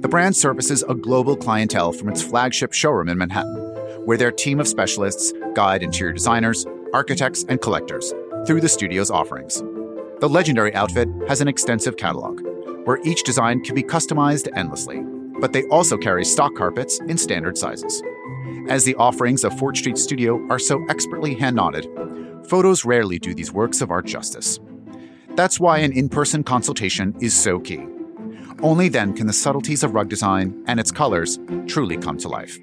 The 0.00 0.08
brand 0.08 0.34
services 0.34 0.82
a 0.88 0.94
global 0.94 1.36
clientele 1.36 1.92
from 1.92 2.08
its 2.08 2.22
flagship 2.22 2.72
showroom 2.72 3.10
in 3.10 3.18
Manhattan, 3.18 3.54
where 4.06 4.16
their 4.16 4.32
team 4.32 4.58
of 4.58 4.66
specialists 4.66 5.34
guide 5.54 5.82
interior 5.82 6.14
designers, 6.14 6.64
architects, 6.94 7.44
and 7.50 7.60
collectors 7.60 8.14
through 8.46 8.62
the 8.62 8.68
studio's 8.68 9.10
offerings. 9.10 9.62
The 10.20 10.28
legendary 10.28 10.74
outfit 10.74 11.06
has 11.28 11.42
an 11.42 11.48
extensive 11.48 11.98
catalog, 11.98 12.40
where 12.86 12.98
each 13.04 13.24
design 13.24 13.62
can 13.62 13.74
be 13.74 13.82
customized 13.82 14.48
endlessly, 14.56 15.02
but 15.38 15.52
they 15.52 15.64
also 15.64 15.98
carry 15.98 16.24
stock 16.24 16.54
carpets 16.54 16.98
in 17.00 17.18
standard 17.18 17.58
sizes. 17.58 18.02
As 18.70 18.84
the 18.84 18.94
offerings 18.94 19.44
of 19.44 19.58
Fort 19.58 19.76
Street 19.76 19.98
Studio 19.98 20.40
are 20.48 20.58
so 20.58 20.82
expertly 20.88 21.34
hand 21.34 21.56
knotted, 21.56 21.86
photos 22.48 22.86
rarely 22.86 23.18
do 23.18 23.34
these 23.34 23.52
works 23.52 23.82
of 23.82 23.90
art 23.90 24.06
justice. 24.06 24.60
That's 25.36 25.60
why 25.60 25.80
an 25.80 25.92
in 25.92 26.08
person 26.08 26.42
consultation 26.42 27.14
is 27.20 27.34
so 27.34 27.60
key. 27.60 27.86
Only 28.62 28.88
then 28.90 29.14
can 29.14 29.26
the 29.26 29.32
subtleties 29.32 29.82
of 29.82 29.94
rug 29.94 30.08
design 30.08 30.64
and 30.66 30.78
its 30.78 30.90
colors 30.90 31.38
truly 31.66 31.96
come 31.96 32.18
to 32.18 32.28
life. 32.28 32.58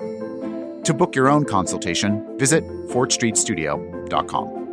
To 0.00 0.94
book 0.94 1.14
your 1.14 1.28
own 1.28 1.44
consultation, 1.44 2.38
visit 2.38 2.64
fortstreetstudio.com. 2.88 4.66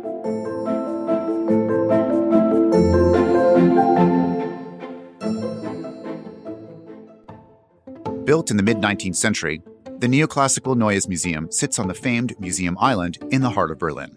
Built 8.24 8.50
in 8.50 8.56
the 8.56 8.62
mid 8.62 8.78
19th 8.78 9.16
century, 9.16 9.62
the 9.98 10.06
Neoclassical 10.06 10.76
Neues 10.76 11.06
Museum 11.08 11.52
sits 11.52 11.78
on 11.78 11.88
the 11.88 11.94
famed 11.94 12.38
Museum 12.40 12.76
Island 12.80 13.18
in 13.30 13.42
the 13.42 13.50
heart 13.50 13.70
of 13.70 13.78
Berlin. 13.78 14.16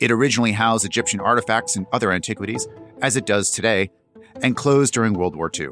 It 0.00 0.10
originally 0.10 0.52
housed 0.52 0.84
Egyptian 0.84 1.20
artifacts 1.20 1.76
and 1.76 1.86
other 1.92 2.12
antiquities, 2.12 2.66
as 3.02 3.16
it 3.16 3.26
does 3.26 3.50
today, 3.50 3.90
and 4.42 4.56
closed 4.56 4.94
during 4.94 5.14
World 5.14 5.36
War 5.36 5.50
II. 5.58 5.68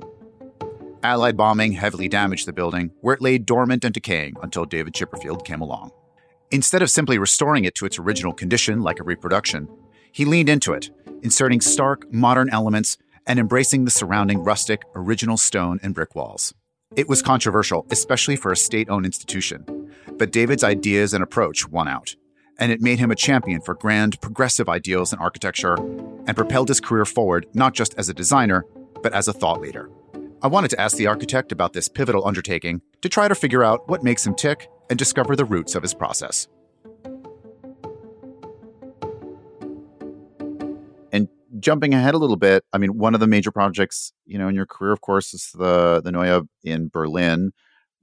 Allied 1.02 1.36
bombing 1.36 1.72
heavily 1.72 2.08
damaged 2.08 2.46
the 2.46 2.52
building, 2.52 2.90
where 3.00 3.14
it 3.14 3.20
lay 3.20 3.38
dormant 3.38 3.84
and 3.84 3.92
decaying 3.92 4.34
until 4.42 4.64
David 4.64 4.94
Chipperfield 4.94 5.44
came 5.44 5.60
along. 5.60 5.90
Instead 6.50 6.82
of 6.82 6.90
simply 6.90 7.18
restoring 7.18 7.64
it 7.64 7.74
to 7.74 7.86
its 7.86 7.98
original 7.98 8.32
condition 8.32 8.80
like 8.80 9.00
a 9.00 9.04
reproduction, 9.04 9.68
he 10.12 10.24
leaned 10.24 10.48
into 10.48 10.72
it, 10.72 10.90
inserting 11.22 11.60
stark, 11.60 12.12
modern 12.12 12.48
elements 12.50 12.96
and 13.26 13.38
embracing 13.38 13.84
the 13.84 13.90
surrounding 13.90 14.38
rustic, 14.44 14.82
original 14.94 15.36
stone 15.36 15.80
and 15.82 15.94
brick 15.94 16.14
walls. 16.14 16.54
It 16.96 17.08
was 17.08 17.22
controversial, 17.22 17.86
especially 17.90 18.36
for 18.36 18.52
a 18.52 18.56
state 18.56 18.88
owned 18.88 19.06
institution, 19.06 19.90
but 20.12 20.30
David's 20.30 20.62
ideas 20.62 21.12
and 21.12 21.24
approach 21.24 21.68
won 21.68 21.88
out, 21.88 22.14
and 22.58 22.70
it 22.70 22.80
made 22.80 22.98
him 22.98 23.10
a 23.10 23.16
champion 23.16 23.60
for 23.60 23.74
grand, 23.74 24.20
progressive 24.20 24.68
ideals 24.68 25.12
in 25.12 25.18
architecture 25.18 25.74
and 25.74 26.36
propelled 26.36 26.68
his 26.68 26.80
career 26.80 27.04
forward 27.04 27.46
not 27.54 27.74
just 27.74 27.94
as 27.98 28.08
a 28.08 28.14
designer, 28.14 28.64
but 29.02 29.12
as 29.12 29.28
a 29.28 29.32
thought 29.32 29.60
leader. 29.60 29.90
I 30.42 30.46
wanted 30.46 30.68
to 30.70 30.80
ask 30.80 30.96
the 30.96 31.06
architect 31.06 31.52
about 31.52 31.72
this 31.72 31.88
pivotal 31.88 32.26
undertaking 32.26 32.82
to 33.00 33.08
try 33.08 33.28
to 33.28 33.34
figure 33.34 33.64
out 33.64 33.88
what 33.88 34.02
makes 34.02 34.26
him 34.26 34.34
tick 34.34 34.68
and 34.90 34.98
discover 34.98 35.34
the 35.34 35.44
roots 35.44 35.74
of 35.74 35.82
his 35.82 35.94
process. 35.94 36.48
And 41.12 41.28
jumping 41.58 41.94
ahead 41.94 42.14
a 42.14 42.18
little 42.18 42.36
bit, 42.36 42.62
I 42.72 42.78
mean, 42.78 42.98
one 42.98 43.14
of 43.14 43.20
the 43.20 43.26
major 43.26 43.50
projects, 43.50 44.12
you 44.26 44.38
know, 44.38 44.48
in 44.48 44.54
your 44.54 44.66
career, 44.66 44.92
of 44.92 45.00
course, 45.00 45.32
is 45.32 45.50
the 45.54 46.02
the 46.04 46.12
Neue 46.12 46.46
in 46.62 46.88
Berlin, 46.88 47.52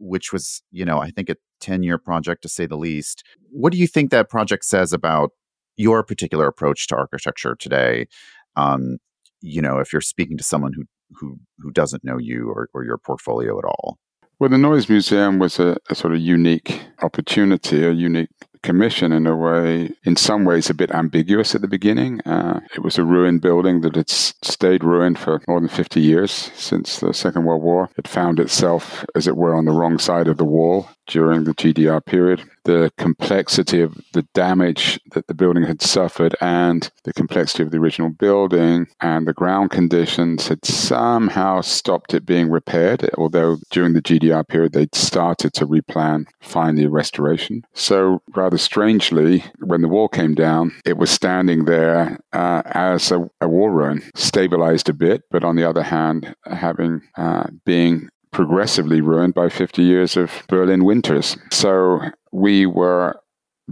which 0.02 0.34
was, 0.34 0.62
you 0.72 0.84
know, 0.84 1.00
I 1.00 1.12
think 1.12 1.30
a 1.30 1.36
10 1.62 1.84
year 1.84 1.98
project 1.98 2.42
to 2.42 2.50
say 2.50 2.66
the 2.66 2.78
least. 2.78 3.24
What 3.52 3.72
do 3.72 3.78
you 3.78 3.88
think 3.88 4.10
that 4.12 4.30
project 4.30 4.66
says 4.66 4.92
about 4.92 5.32
your 5.78 6.04
particular 6.04 6.48
approach 6.48 6.88
to 6.88 6.96
architecture 6.96 7.56
today? 7.56 8.08
Um, 8.56 8.98
you 9.42 9.62
know, 9.62 9.80
if 9.80 9.94
you're 9.94 10.02
speaking 10.02 10.38
to 10.38 10.44
someone 10.44 10.74
who 10.74 10.84
who 11.14 11.40
who 11.60 11.72
doesn't 11.72 12.04
know 12.04 12.18
you 12.18 12.50
or, 12.50 12.70
or 12.74 12.84
your 12.84 12.98
portfolio 12.98 13.58
at 13.58 13.66
all? 13.66 13.98
Well, 14.40 14.50
the 14.50 14.58
Neues 14.58 14.90
Museum 14.90 15.38
was 15.38 15.60
a, 15.60 15.78
a, 15.90 15.96
sort 15.96 16.14
of 16.16 16.20
unique 16.20 16.82
opportunity, 17.04 17.84
a 17.84 17.92
unique 17.92 18.30
commission 18.63 19.12
in 19.12 19.28
a 19.28 19.36
way, 19.36 19.91
in 20.04 20.15
some 20.15 20.45
ways, 20.45 20.69
a 20.69 20.74
bit 20.74 20.91
ambiguous 20.91 21.56
at 21.56 21.62
the 21.62 21.67
beginning. 21.67 22.21
Uh, 22.21 22.62
it 22.76 22.84
was 22.84 22.97
a 22.97 23.04
ruined 23.04 23.41
building 23.41 23.82
that 23.82 23.95
had 23.95 24.10
stayed 24.10 24.84
ruined 24.84 25.17
for 25.19 25.41
more 25.47 25.60
than 25.60 25.69
50 25.69 26.00
years 26.00 26.32
since 26.32 27.00
the 27.00 27.13
Second 27.13 27.45
World 27.45 27.62
War. 27.62 27.89
It 27.97 28.08
found 28.08 28.39
itself, 28.39 29.06
as 29.15 29.28
it 29.28 29.38
were, 29.38 29.56
on 29.56 29.65
the 29.65 29.71
wrong 29.71 29.97
side 29.97 30.28
of 30.28 30.38
the 30.38 30.45
wall 30.45 30.89
during 31.08 31.43
the 31.43 31.54
GDR 31.54 32.04
period. 32.04 32.41
The 32.63 32.91
complexity 32.97 33.82
of 33.82 34.00
the 34.13 34.21
damage 34.34 35.00
that 35.13 35.28
the 35.28 35.34
building 35.34 35.63
had 35.63 35.82
suffered 35.82 36.36
and 36.41 36.89
the 37.04 37.13
complexity 37.13 37.63
of 37.63 37.71
the 37.71 37.80
original 37.80 38.10
building 38.10 38.88
and 39.02 39.28
the 39.28 39.34
ground 39.34 39.71
conditions 39.71 40.47
had 40.47 40.63
somehow 40.63 41.62
stopped 41.62 42.13
it 42.13 42.26
being 42.26 42.50
repaired, 42.50 43.10
although 43.17 43.58
during 43.71 43.93
the 43.93 44.02
GDR 44.02 44.47
period 44.47 44.74
they'd 44.74 44.95
started 44.95 45.54
to 45.54 45.65
replan 45.65 46.26
finally 46.39 46.88
restoration. 46.88 47.63
So, 47.74 48.21
rather 48.36 48.51
strangely, 48.60 49.44
when 49.60 49.82
the 49.82 49.88
wall 49.88 50.08
came 50.10 50.34
down, 50.36 50.74
it 50.86 50.98
was 50.98 51.10
standing 51.10 51.66
there 51.66 52.20
uh, 52.34 52.62
as 52.66 53.12
a, 53.12 53.30
a 53.40 53.48
war 53.48 53.72
ruin, 53.72 54.02
stabilized 54.16 54.90
a 54.90 54.94
bit, 54.94 55.22
but 55.32 55.44
on 55.44 55.56
the 55.56 55.68
other 55.68 55.84
hand, 55.84 56.36
having 56.46 57.02
uh, 57.18 57.48
being 57.66 58.10
progressively 58.32 59.02
ruined 59.02 59.34
by 59.34 59.50
50 59.50 59.82
years 59.84 60.18
of 60.18 60.44
Berlin 60.48 60.86
winters. 60.86 61.38
So 61.52 62.02
we 62.32 62.66
were 62.66 63.16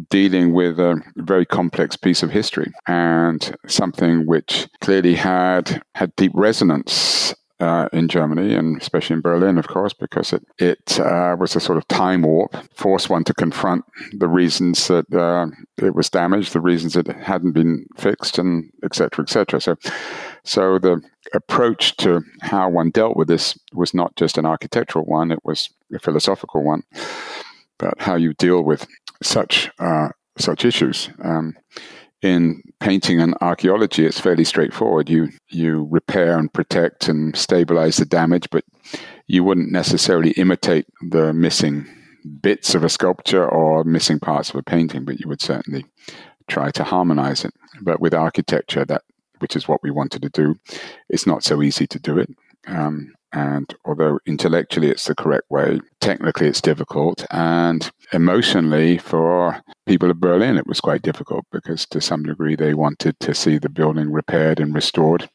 dealing 0.10 0.54
with 0.54 0.80
a 0.80 1.02
very 1.18 1.46
complex 1.46 1.96
piece 1.96 2.24
of 2.24 2.32
history 2.32 2.72
and 2.88 3.56
something 3.68 4.26
which 4.26 4.68
clearly 4.82 5.16
had 5.16 5.82
had 5.96 6.16
deep 6.16 6.32
resonance 6.36 7.34
uh, 7.60 7.90
in 7.92 8.08
Germany 8.08 8.56
and 8.56 8.82
especially 8.82 9.16
in 9.16 9.22
Berlin, 9.22 9.58
of 9.58 9.68
course, 9.68 9.94
because 9.94 10.32
it 10.34 10.46
it 10.60 11.00
uh, 11.00 11.36
was 11.38 11.56
a 11.56 11.60
sort 11.60 11.78
of 11.78 11.88
time 11.88 12.22
warp, 12.22 12.56
forced 12.74 13.10
one 13.10 13.24
to 13.26 13.34
confront 13.34 13.84
the 14.14 14.28
reasons 14.28 14.88
that 14.88 15.14
uh, 15.14 15.48
it 15.78 15.94
was 15.94 16.10
damaged, 16.10 16.54
the 16.54 16.62
reasons 16.62 16.96
it 16.96 17.08
hadn't 17.08 17.52
been 17.52 17.86
fixed, 17.98 18.38
and 18.38 18.72
etc. 18.84 19.24
etc. 19.24 19.60
So, 19.60 19.76
so 20.44 20.80
the 20.80 21.02
approach 21.34 21.98
to 21.98 22.22
how 22.42 22.70
one 22.70 22.92
dealt 22.92 23.18
with 23.18 23.28
this 23.28 23.58
was 23.74 23.94
not 23.94 24.16
just 24.16 24.38
an 24.38 24.46
architectural 24.46 25.06
one; 25.06 25.32
it 25.32 25.44
was 25.44 25.70
a 25.94 26.00
philosophical 26.00 26.64
one 26.64 26.84
about 27.80 28.00
how 28.00 28.16
you 28.16 28.34
deal 28.36 28.62
with 28.64 28.88
such 29.22 29.70
uh, 29.80 30.10
such 30.38 30.64
issues. 30.64 31.10
Um, 31.24 31.56
in 32.22 32.62
painting 32.80 33.22
and 33.22 33.36
archaeology, 33.42 34.06
it's 34.06 34.20
fairly 34.20 34.44
straightforward. 34.44 35.10
You 35.10 35.30
you 35.50 35.88
repair 35.90 36.38
and 36.38 36.52
protect 36.52 37.08
and 37.08 37.36
stabilize 37.36 37.98
the 37.98 38.06
damage, 38.06 38.50
but 38.52 38.66
you 39.28 39.44
wouldn't 39.44 39.72
necessarily 39.72 40.32
imitate 40.32 40.86
the 41.10 41.34
missing 41.34 41.88
bits 42.42 42.76
of 42.76 42.84
a 42.84 42.90
sculpture 42.90 43.48
or 43.48 43.84
missing 43.84 44.20
parts 44.20 44.50
of 44.50 44.56
a 44.56 44.64
painting, 44.64 45.06
but 45.06 45.20
you 45.20 45.28
would 45.30 45.42
certainly 45.42 45.86
try 46.48 46.72
to 46.72 46.84
harmonize 46.84 47.46
it. 47.46 47.54
But 47.82 48.02
with 48.02 48.14
architecture, 48.14 48.84
that 48.86 49.04
which 49.40 49.56
is 49.56 49.68
what 49.68 49.82
we 49.82 49.92
wanted 49.92 50.22
to 50.24 50.30
do, 50.30 50.56
it's 51.10 51.26
not 51.26 51.44
so 51.44 51.62
easy 51.62 51.88
to 51.88 52.00
do 52.00 52.18
it. 52.18 52.30
Um, 52.68 53.14
and 53.32 53.74
although 53.86 54.20
intellectually 54.26 54.90
it's 54.90 55.06
the 55.06 55.16
correct 55.16 55.50
way, 55.50 55.80
technically 56.00 56.48
it's 56.48 56.62
difficult. 56.62 57.26
And 57.32 57.90
emotionally, 58.12 58.98
for 58.98 59.62
people 59.86 60.10
of 60.10 60.20
Berlin, 60.20 60.58
it 60.58 60.68
was 60.68 60.82
quite 60.82 61.02
difficult 61.02 61.46
because 61.52 61.86
to 61.88 62.02
some 62.02 62.24
degree 62.24 62.56
they 62.56 62.74
wanted 62.74 63.20
to 63.20 63.34
see 63.34 63.58
the 63.58 63.70
building 63.70 64.12
repaired 64.12 64.60
and 64.60 64.74
restored 64.74 65.30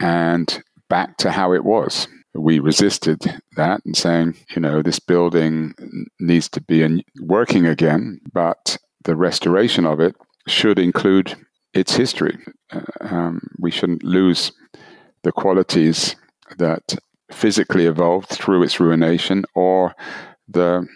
and 0.00 0.62
back 0.88 1.16
to 1.18 1.30
how 1.30 1.52
it 1.52 1.64
was. 1.64 2.08
We 2.34 2.60
resisted 2.60 3.20
that 3.56 3.80
and 3.84 3.96
saying, 3.96 4.36
you 4.54 4.60
know, 4.60 4.82
this 4.82 5.00
building 5.00 5.74
needs 6.20 6.48
to 6.50 6.60
be 6.60 7.04
working 7.20 7.66
again, 7.66 8.20
but 8.32 8.78
the 9.04 9.16
restoration 9.16 9.86
of 9.86 9.98
it 9.98 10.14
should 10.46 10.78
include 10.78 11.34
its 11.74 11.96
history. 11.96 12.38
Uh, 12.70 12.80
um, 13.00 13.40
we 13.58 13.70
shouldn't 13.70 14.04
lose 14.04 14.52
the 15.22 15.32
qualities 15.32 16.14
that 16.58 16.96
physically 17.30 17.86
evolved 17.86 18.28
through 18.28 18.62
its 18.62 18.80
ruination 18.80 19.44
or 19.54 19.94
the 20.48 20.86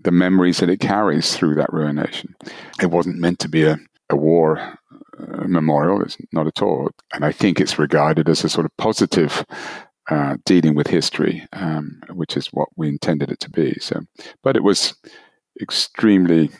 the 0.00 0.10
memories 0.12 0.58
that 0.58 0.70
it 0.70 0.78
carries 0.78 1.34
through 1.34 1.56
that 1.56 1.72
ruination. 1.72 2.36
It 2.80 2.90
wasn't 2.92 3.18
meant 3.18 3.40
to 3.40 3.48
be 3.48 3.64
a, 3.64 3.76
a 4.08 4.14
war 4.14 4.58
uh, 5.18 5.48
memorial, 5.48 6.02
it's 6.02 6.16
not 6.32 6.46
at 6.46 6.62
all. 6.62 6.90
And 7.12 7.24
I 7.24 7.32
think 7.32 7.58
it's 7.58 7.78
regarded 7.78 8.28
as 8.28 8.44
a 8.44 8.48
sort 8.48 8.66
of 8.66 8.76
positive 8.76 9.44
uh, 10.08 10.36
dealing 10.44 10.76
with 10.76 10.86
history, 10.86 11.44
um, 11.54 12.00
which 12.12 12.36
is 12.36 12.48
what 12.48 12.68
we 12.76 12.88
intended 12.88 13.32
it 13.32 13.40
to 13.40 13.50
be. 13.50 13.76
So, 13.80 14.00
but 14.44 14.56
it 14.56 14.62
was 14.62 14.94
extremely 15.60 16.50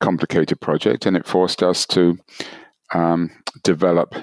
complicated 0.00 0.60
project, 0.60 1.06
and 1.06 1.16
it 1.16 1.26
forced 1.26 1.62
us 1.62 1.86
to 1.86 2.18
um, 2.92 3.30
develop 3.62 4.14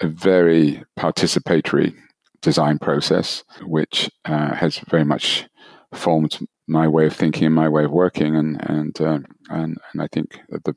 a 0.00 0.06
very 0.06 0.82
participatory 0.98 1.94
design 2.42 2.78
process, 2.78 3.44
which 3.62 4.10
uh, 4.24 4.54
has 4.54 4.78
very 4.90 5.04
much 5.04 5.46
formed 5.92 6.38
my 6.66 6.86
way 6.86 7.06
of 7.06 7.14
thinking 7.14 7.46
and 7.46 7.54
my 7.54 7.68
way 7.68 7.84
of 7.84 7.90
working, 7.90 8.36
and 8.36 8.60
and 8.68 9.00
uh, 9.00 9.18
and 9.50 9.78
and 9.92 10.02
I 10.02 10.06
think 10.12 10.40
that 10.50 10.64
the 10.64 10.74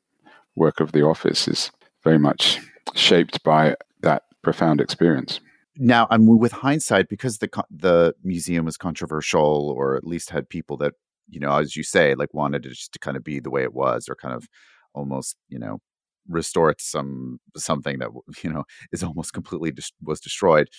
work 0.56 0.80
of 0.80 0.91
the 0.91 1.04
office 1.04 1.47
is 1.47 1.71
very 2.04 2.19
much 2.19 2.60
shaped 2.95 3.43
by 3.43 3.76
that 4.02 4.23
profound 4.41 4.82
experience. 4.82 5.39
Now, 5.78 6.08
I 6.10 6.17
mean, 6.17 6.38
with 6.38 6.52
hindsight, 6.52 7.10
because 7.10 7.38
the 7.38 7.49
the 7.69 8.13
museum 8.23 8.65
was 8.65 8.78
controversial, 8.78 9.73
or 9.76 9.95
at 9.95 10.06
least 10.06 10.30
had 10.30 10.49
people 10.49 10.78
that 10.78 10.93
you 11.30 11.39
know, 11.39 11.56
as 11.58 11.76
you 11.76 11.84
say, 11.84 12.15
like 12.15 12.34
wanted 12.34 12.65
it 12.65 12.69
just 12.69 12.93
to 12.93 12.99
kind 12.99 13.17
of 13.17 13.23
be 13.23 13.39
the 13.39 13.49
way 13.49 13.63
it 13.63 13.73
was, 13.73 14.08
or 14.10 14.15
kind 14.15 14.34
of 14.34 14.47
almost 14.93 15.38
you 15.49 15.60
know 15.60 15.80
restore 16.30 16.69
it 16.69 16.78
to 16.80 16.86
some 16.86 17.39
something 17.56 17.99
that 17.99 18.10
you 18.43 18.52
know 18.52 18.63
is 18.91 19.04
almost 19.04 19.34
completely 19.34 19.71
dis- 19.71 19.91
was 20.02 20.19
destroyed 20.19 20.69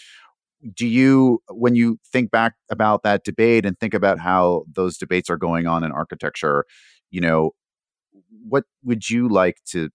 do 0.75 0.87
you 0.87 1.41
when 1.51 1.75
you 1.77 1.99
think 2.13 2.31
back 2.31 2.55
about 2.71 3.03
that 3.03 3.25
debate 3.25 3.67
and 3.67 3.79
think 3.79 3.95
about 3.95 4.19
how 4.19 4.65
those 4.73 4.97
debates 4.97 5.29
are 5.31 5.37
going 5.37 5.67
on 5.67 5.85
in 5.85 5.93
architecture 5.93 6.65
you 7.11 7.21
know 7.21 7.51
what 8.49 8.65
would 8.83 9.09
you 9.11 9.29
like 9.29 9.59
to 9.67 9.91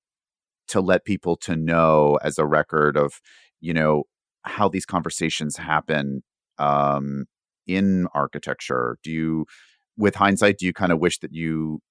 to 0.68 0.82
let 0.82 1.06
people 1.06 1.36
to 1.38 1.56
know 1.56 2.20
as 2.24 2.38
a 2.38 2.46
record 2.46 2.98
of 2.98 3.22
you 3.62 3.74
know 3.74 4.04
how 4.44 4.70
these 4.70 4.86
conversations 4.86 5.58
happen 5.58 6.24
um 6.58 7.26
in 7.68 8.08
architecture? 8.16 8.98
Do 9.04 9.12
you 9.12 9.46
with 9.98 10.16
hindsight 10.16 10.58
do 10.60 10.66
you 10.66 10.74
kind 10.74 10.92
of 10.92 11.00
wish 11.00 11.20
that 11.20 11.34
you 11.34 11.82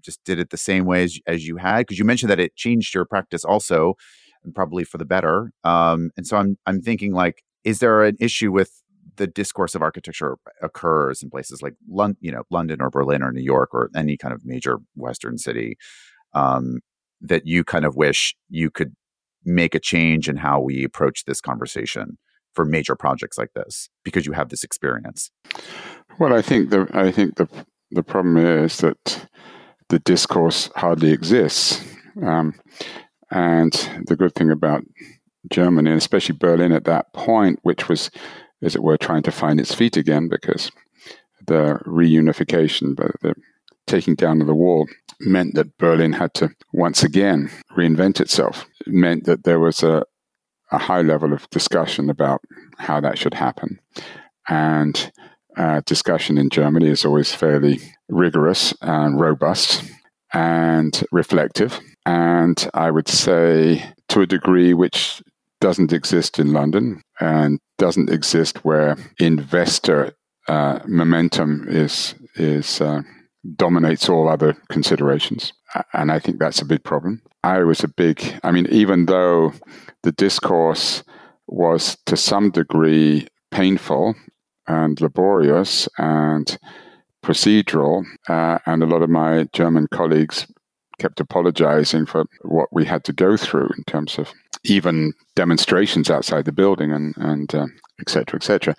just 0.00 0.22
did 0.24 0.38
it 0.38 0.50
the 0.50 0.56
same 0.56 0.86
way 0.86 1.04
as, 1.04 1.18
as 1.26 1.46
you 1.46 1.56
had? 1.56 1.80
Because 1.80 1.98
you 1.98 2.04
mentioned 2.04 2.30
that 2.30 2.40
it 2.40 2.56
changed 2.56 2.94
your 2.94 3.04
practice 3.04 3.44
also 3.44 3.94
and 4.44 4.54
probably 4.54 4.84
for 4.84 4.98
the 4.98 5.04
better. 5.04 5.52
Um, 5.64 6.10
and 6.16 6.26
so 6.26 6.36
I'm 6.36 6.56
I'm 6.66 6.80
thinking 6.80 7.12
like, 7.12 7.42
is 7.64 7.78
there 7.78 8.04
an 8.04 8.16
issue 8.20 8.52
with 8.52 8.82
the 9.16 9.26
discourse 9.26 9.74
of 9.74 9.82
architecture 9.82 10.36
occurs 10.62 11.22
in 11.22 11.30
places 11.30 11.62
like 11.62 11.74
London, 11.88 12.16
you 12.20 12.32
know, 12.32 12.42
London 12.50 12.80
or 12.80 12.90
Berlin 12.90 13.22
or 13.22 13.32
New 13.32 13.42
York 13.42 13.70
or 13.72 13.90
any 13.94 14.16
kind 14.16 14.32
of 14.32 14.44
major 14.44 14.78
Western 14.94 15.36
city 15.36 15.76
um, 16.32 16.80
that 17.20 17.46
you 17.46 17.64
kind 17.64 17.84
of 17.84 17.96
wish 17.96 18.34
you 18.48 18.70
could 18.70 18.94
make 19.44 19.74
a 19.74 19.80
change 19.80 20.28
in 20.28 20.36
how 20.36 20.60
we 20.60 20.84
approach 20.84 21.24
this 21.24 21.40
conversation 21.40 22.18
for 22.54 22.64
major 22.64 22.96
projects 22.96 23.38
like 23.38 23.52
this 23.54 23.88
because 24.04 24.26
you 24.26 24.32
have 24.32 24.48
this 24.48 24.64
experience. 24.64 25.30
Well, 26.18 26.34
I 26.34 26.42
think 26.42 26.70
the 26.70 26.88
I 26.92 27.10
think 27.12 27.36
the 27.36 27.48
the 27.90 28.02
problem 28.02 28.36
is 28.36 28.78
that 28.78 29.26
the 29.88 29.98
discourse 29.98 30.70
hardly 30.76 31.12
exists. 31.12 31.82
Um, 32.22 32.54
and 33.30 33.72
the 34.06 34.16
good 34.16 34.34
thing 34.34 34.50
about 34.50 34.84
Germany, 35.50 35.90
and 35.90 35.98
especially 35.98 36.36
Berlin 36.36 36.72
at 36.72 36.84
that 36.84 37.12
point, 37.12 37.58
which 37.62 37.88
was, 37.88 38.10
as 38.62 38.74
it 38.74 38.82
were, 38.82 38.96
trying 38.96 39.22
to 39.22 39.32
find 39.32 39.60
its 39.60 39.74
feet 39.74 39.96
again 39.96 40.28
because 40.28 40.70
the 41.46 41.80
reunification, 41.86 42.96
the 42.96 43.34
taking 43.86 44.14
down 44.14 44.40
of 44.40 44.46
the 44.46 44.54
wall, 44.54 44.86
meant 45.20 45.54
that 45.54 45.76
Berlin 45.78 46.12
had 46.12 46.34
to 46.34 46.50
once 46.72 47.02
again 47.02 47.50
reinvent 47.76 48.20
itself. 48.20 48.66
It 48.86 48.92
meant 48.92 49.24
that 49.24 49.44
there 49.44 49.58
was 49.58 49.82
a, 49.82 50.04
a 50.70 50.78
high 50.78 51.02
level 51.02 51.32
of 51.32 51.48
discussion 51.50 52.10
about 52.10 52.40
how 52.78 53.00
that 53.00 53.18
should 53.18 53.34
happen. 53.34 53.80
And 54.48 55.12
uh, 55.56 55.80
discussion 55.86 56.38
in 56.38 56.50
Germany 56.50 56.88
is 56.88 57.04
always 57.04 57.34
fairly 57.34 57.80
rigorous 58.08 58.74
and 58.80 59.20
robust 59.20 59.84
and 60.32 61.02
reflective 61.10 61.80
and 62.06 62.68
I 62.74 62.90
would 62.90 63.08
say 63.08 63.84
to 64.08 64.20
a 64.20 64.26
degree 64.26 64.74
which 64.74 65.22
doesn't 65.60 65.92
exist 65.92 66.38
in 66.38 66.52
London 66.52 67.02
and 67.20 67.58
doesn't 67.78 68.10
exist 68.10 68.64
where 68.64 68.96
investor 69.18 70.12
uh, 70.48 70.80
momentum 70.86 71.66
is 71.68 72.14
is 72.36 72.80
uh, 72.80 73.02
dominates 73.56 74.08
all 74.08 74.28
other 74.28 74.56
considerations, 74.68 75.52
and 75.92 76.10
I 76.10 76.18
think 76.18 76.38
that's 76.38 76.62
a 76.62 76.66
big 76.66 76.82
problem. 76.84 77.22
I 77.42 77.60
was 77.60 77.82
a 77.82 77.88
big, 77.88 78.38
I 78.42 78.50
mean, 78.50 78.66
even 78.70 79.06
though 79.06 79.52
the 80.02 80.12
discourse 80.12 81.02
was 81.46 81.96
to 82.06 82.16
some 82.16 82.50
degree 82.50 83.26
painful 83.50 84.14
and 84.66 85.00
laborious 85.00 85.88
and 85.98 86.58
procedural, 87.24 88.04
uh, 88.28 88.58
and 88.66 88.82
a 88.82 88.86
lot 88.86 89.02
of 89.02 89.10
my 89.10 89.48
German 89.52 89.88
colleagues 89.90 90.46
kept 91.00 91.20
apologizing 91.20 92.06
for 92.06 92.24
what 92.42 92.68
we 92.72 92.84
had 92.84 93.02
to 93.04 93.12
go 93.12 93.36
through 93.36 93.68
in 93.76 93.84
terms 93.84 94.18
of 94.18 94.32
even 94.64 95.12
demonstrations 95.34 96.10
outside 96.10 96.44
the 96.44 96.52
building 96.52 96.92
and 96.92 97.14
and 97.16 97.54
uh, 97.54 97.66
et 98.00 98.08
cetera, 98.08 98.38
et 98.38 98.44
cetera. 98.44 98.74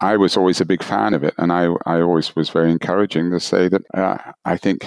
I 0.00 0.16
was 0.16 0.36
always 0.36 0.60
a 0.60 0.64
big 0.72 0.82
fan 0.82 1.14
of 1.14 1.24
it, 1.24 1.34
and 1.38 1.52
I 1.52 1.64
I 1.86 2.00
always 2.00 2.36
was 2.36 2.50
very 2.50 2.70
encouraging 2.70 3.30
to 3.30 3.40
say 3.40 3.68
that 3.68 3.82
uh, 3.94 4.18
I 4.44 4.56
think 4.56 4.86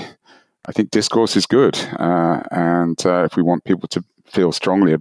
I 0.69 0.71
think 0.71 0.91
discourse 0.91 1.35
is 1.35 1.45
good, 1.45 1.77
uh, 1.99 2.41
and 2.51 3.05
uh, 3.05 3.23
if 3.23 3.35
we 3.37 3.43
want 3.43 3.63
people 3.63 3.87
to 3.89 4.03
feel 4.25 4.51
strongly 4.51 4.95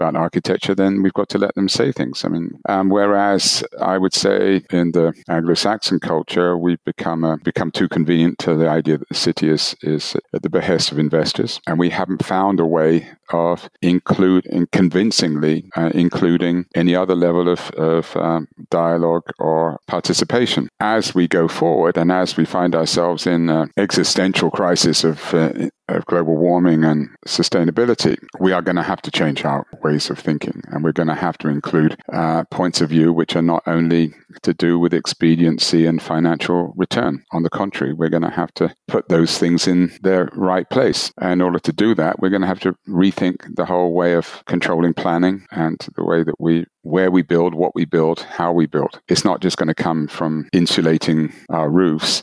about 0.00 0.16
architecture, 0.16 0.74
then 0.74 1.02
we've 1.02 1.12
got 1.12 1.28
to 1.30 1.38
let 1.38 1.54
them 1.54 1.68
say 1.68 1.92
things. 1.92 2.24
I 2.24 2.28
mean, 2.28 2.58
um, 2.68 2.88
whereas 2.88 3.62
I 3.80 3.98
would 3.98 4.14
say 4.14 4.62
in 4.70 4.92
the 4.92 5.12
Anglo-Saxon 5.28 6.00
culture, 6.00 6.56
we've 6.56 6.82
become 6.84 7.40
become 7.44 7.70
too 7.70 7.88
convenient 7.88 8.38
to 8.38 8.54
the 8.54 8.68
idea 8.68 8.98
that 8.98 9.08
the 9.08 9.14
city 9.14 9.48
is 9.48 9.76
is 9.82 10.16
at 10.34 10.42
the 10.42 10.50
behest 10.50 10.92
of 10.92 10.98
investors, 10.98 11.60
and 11.66 11.78
we 11.78 11.90
haven't 11.90 12.24
found 12.24 12.60
a 12.60 12.66
way 12.66 13.08
of 13.32 13.68
include 13.82 14.46
and 14.46 14.70
convincingly 14.70 15.64
uh, 15.76 15.90
including 15.94 16.66
any 16.74 16.94
other 16.94 17.14
level 17.14 17.48
of, 17.48 17.70
of 17.72 18.16
um, 18.16 18.48
dialogue 18.70 19.30
or 19.38 19.78
participation 19.86 20.68
as 20.80 21.14
we 21.14 21.28
go 21.28 21.48
forward, 21.48 21.96
and 21.96 22.12
as 22.12 22.36
we 22.36 22.44
find 22.44 22.74
ourselves 22.74 23.26
in 23.26 23.48
an 23.48 23.70
existential 23.76 24.50
crisis 24.50 25.04
of 25.04 25.34
uh, 25.34 25.68
of 25.90 26.06
global 26.06 26.36
warming 26.36 26.84
and 26.84 27.08
sustainability, 27.26 28.16
we 28.38 28.52
are 28.52 28.62
going 28.62 28.76
to 28.76 28.82
have 28.82 29.02
to 29.02 29.10
change 29.10 29.44
our 29.44 29.66
ways 29.82 30.10
of 30.10 30.18
thinking. 30.18 30.62
And 30.68 30.84
we're 30.84 30.92
going 30.92 31.08
to 31.08 31.14
have 31.14 31.36
to 31.38 31.48
include 31.48 31.96
uh, 32.12 32.44
points 32.50 32.80
of 32.80 32.90
view 32.90 33.12
which 33.12 33.36
are 33.36 33.42
not 33.42 33.62
only 33.66 34.14
to 34.42 34.54
do 34.54 34.78
with 34.78 34.94
expediency 34.94 35.86
and 35.86 36.00
financial 36.00 36.72
return. 36.76 37.24
On 37.32 37.42
the 37.42 37.50
contrary, 37.50 37.92
we're 37.92 38.08
going 38.08 38.22
to 38.22 38.30
have 38.30 38.54
to 38.54 38.74
put 38.86 39.08
those 39.08 39.38
things 39.38 39.66
in 39.66 39.92
their 40.02 40.28
right 40.34 40.68
place. 40.70 41.12
In 41.20 41.40
order 41.40 41.58
to 41.58 41.72
do 41.72 41.94
that, 41.96 42.20
we're 42.20 42.30
going 42.30 42.42
to 42.42 42.48
have 42.48 42.60
to 42.60 42.74
rethink 42.88 43.19
the 43.20 43.66
whole 43.66 43.92
way 43.92 44.14
of 44.14 44.42
controlling 44.46 44.94
planning 44.94 45.46
and 45.50 45.78
the 45.96 46.04
way 46.04 46.22
that 46.22 46.40
we 46.40 46.66
where 46.82 47.10
we 47.10 47.22
build, 47.22 47.54
what 47.54 47.74
we 47.74 47.84
build, 47.84 48.20
how 48.20 48.52
we 48.52 48.66
build. 48.66 49.00
It's 49.08 49.24
not 49.24 49.40
just 49.40 49.58
going 49.58 49.68
to 49.68 49.74
come 49.74 50.08
from 50.08 50.48
insulating 50.52 51.32
our 51.50 51.68
roofs 51.68 52.22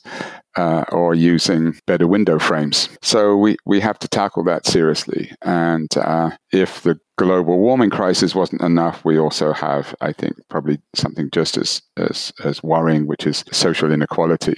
uh, 0.56 0.84
or 0.92 1.14
using 1.14 1.80
better 1.86 2.08
window 2.08 2.40
frames. 2.40 2.90
So 3.04 3.38
we, 3.38 3.58
we 3.66 3.80
have 3.82 4.00
to 4.00 4.08
tackle 4.08 4.44
that 4.46 4.66
seriously. 4.66 5.32
And 5.44 5.96
uh, 5.96 6.32
if 6.52 6.82
the 6.82 7.00
global 7.18 7.60
warming 7.60 7.92
crisis 7.92 8.34
wasn't 8.34 8.62
enough, 8.62 9.06
we 9.06 9.20
also 9.20 9.54
have, 9.54 9.94
I 10.02 10.12
think, 10.12 10.34
probably 10.50 10.80
something 10.96 11.30
just 11.32 11.58
as, 11.58 11.84
as, 11.96 12.34
as 12.44 12.64
worrying, 12.64 13.06
which 13.06 13.28
is 13.28 13.44
social 13.52 13.92
inequality. 13.92 14.58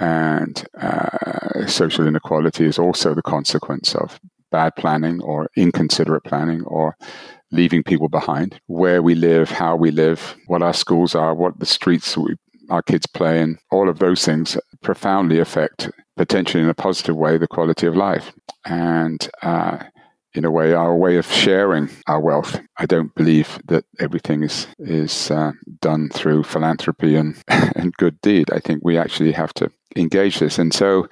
And 0.00 0.64
uh, 0.80 1.66
social 1.68 2.08
inequality 2.08 2.64
is 2.64 2.78
also 2.78 3.14
the 3.14 3.22
consequence 3.22 3.94
of 3.94 4.18
bad 4.52 4.76
planning 4.76 5.20
or 5.22 5.48
inconsiderate 5.56 6.24
planning 6.24 6.62
or 6.64 6.96
leaving 7.50 7.82
people 7.82 8.08
behind, 8.08 8.60
where 8.66 9.02
we 9.02 9.14
live, 9.14 9.50
how 9.50 9.74
we 9.74 9.90
live, 9.90 10.36
what 10.46 10.62
our 10.62 10.74
schools 10.74 11.14
are, 11.14 11.34
what 11.34 11.58
the 11.58 11.66
streets 11.66 12.16
we 12.16 12.36
our 12.70 12.82
kids 12.82 13.06
play 13.06 13.40
in, 13.42 13.58
all 13.70 13.88
of 13.88 13.98
those 13.98 14.24
things 14.24 14.56
profoundly 14.82 15.38
affect, 15.38 15.90
potentially 16.16 16.62
in 16.62 16.70
a 16.70 16.74
positive 16.74 17.16
way, 17.16 17.36
the 17.36 17.46
quality 17.46 17.86
of 17.86 17.96
life. 17.96 18.32
And 18.64 19.28
uh, 19.42 19.78
in 20.34 20.44
a 20.44 20.50
way, 20.50 20.72
our 20.72 20.96
way 20.96 21.16
of 21.16 21.26
sharing 21.26 21.90
our 22.06 22.20
wealth. 22.20 22.58
I 22.78 22.86
don't 22.86 23.14
believe 23.14 23.58
that 23.66 23.84
everything 24.00 24.42
is 24.42 24.66
is 24.78 25.30
uh, 25.30 25.52
done 25.80 26.08
through 26.08 26.44
philanthropy 26.44 27.16
and, 27.16 27.36
and 27.48 27.92
good 27.98 28.20
deed. 28.22 28.50
I 28.50 28.58
think 28.58 28.80
we 28.82 28.96
actually 28.96 29.32
have 29.32 29.52
to 29.54 29.70
engage 29.96 30.38
this. 30.38 30.58
And 30.58 30.72
so 30.72 31.08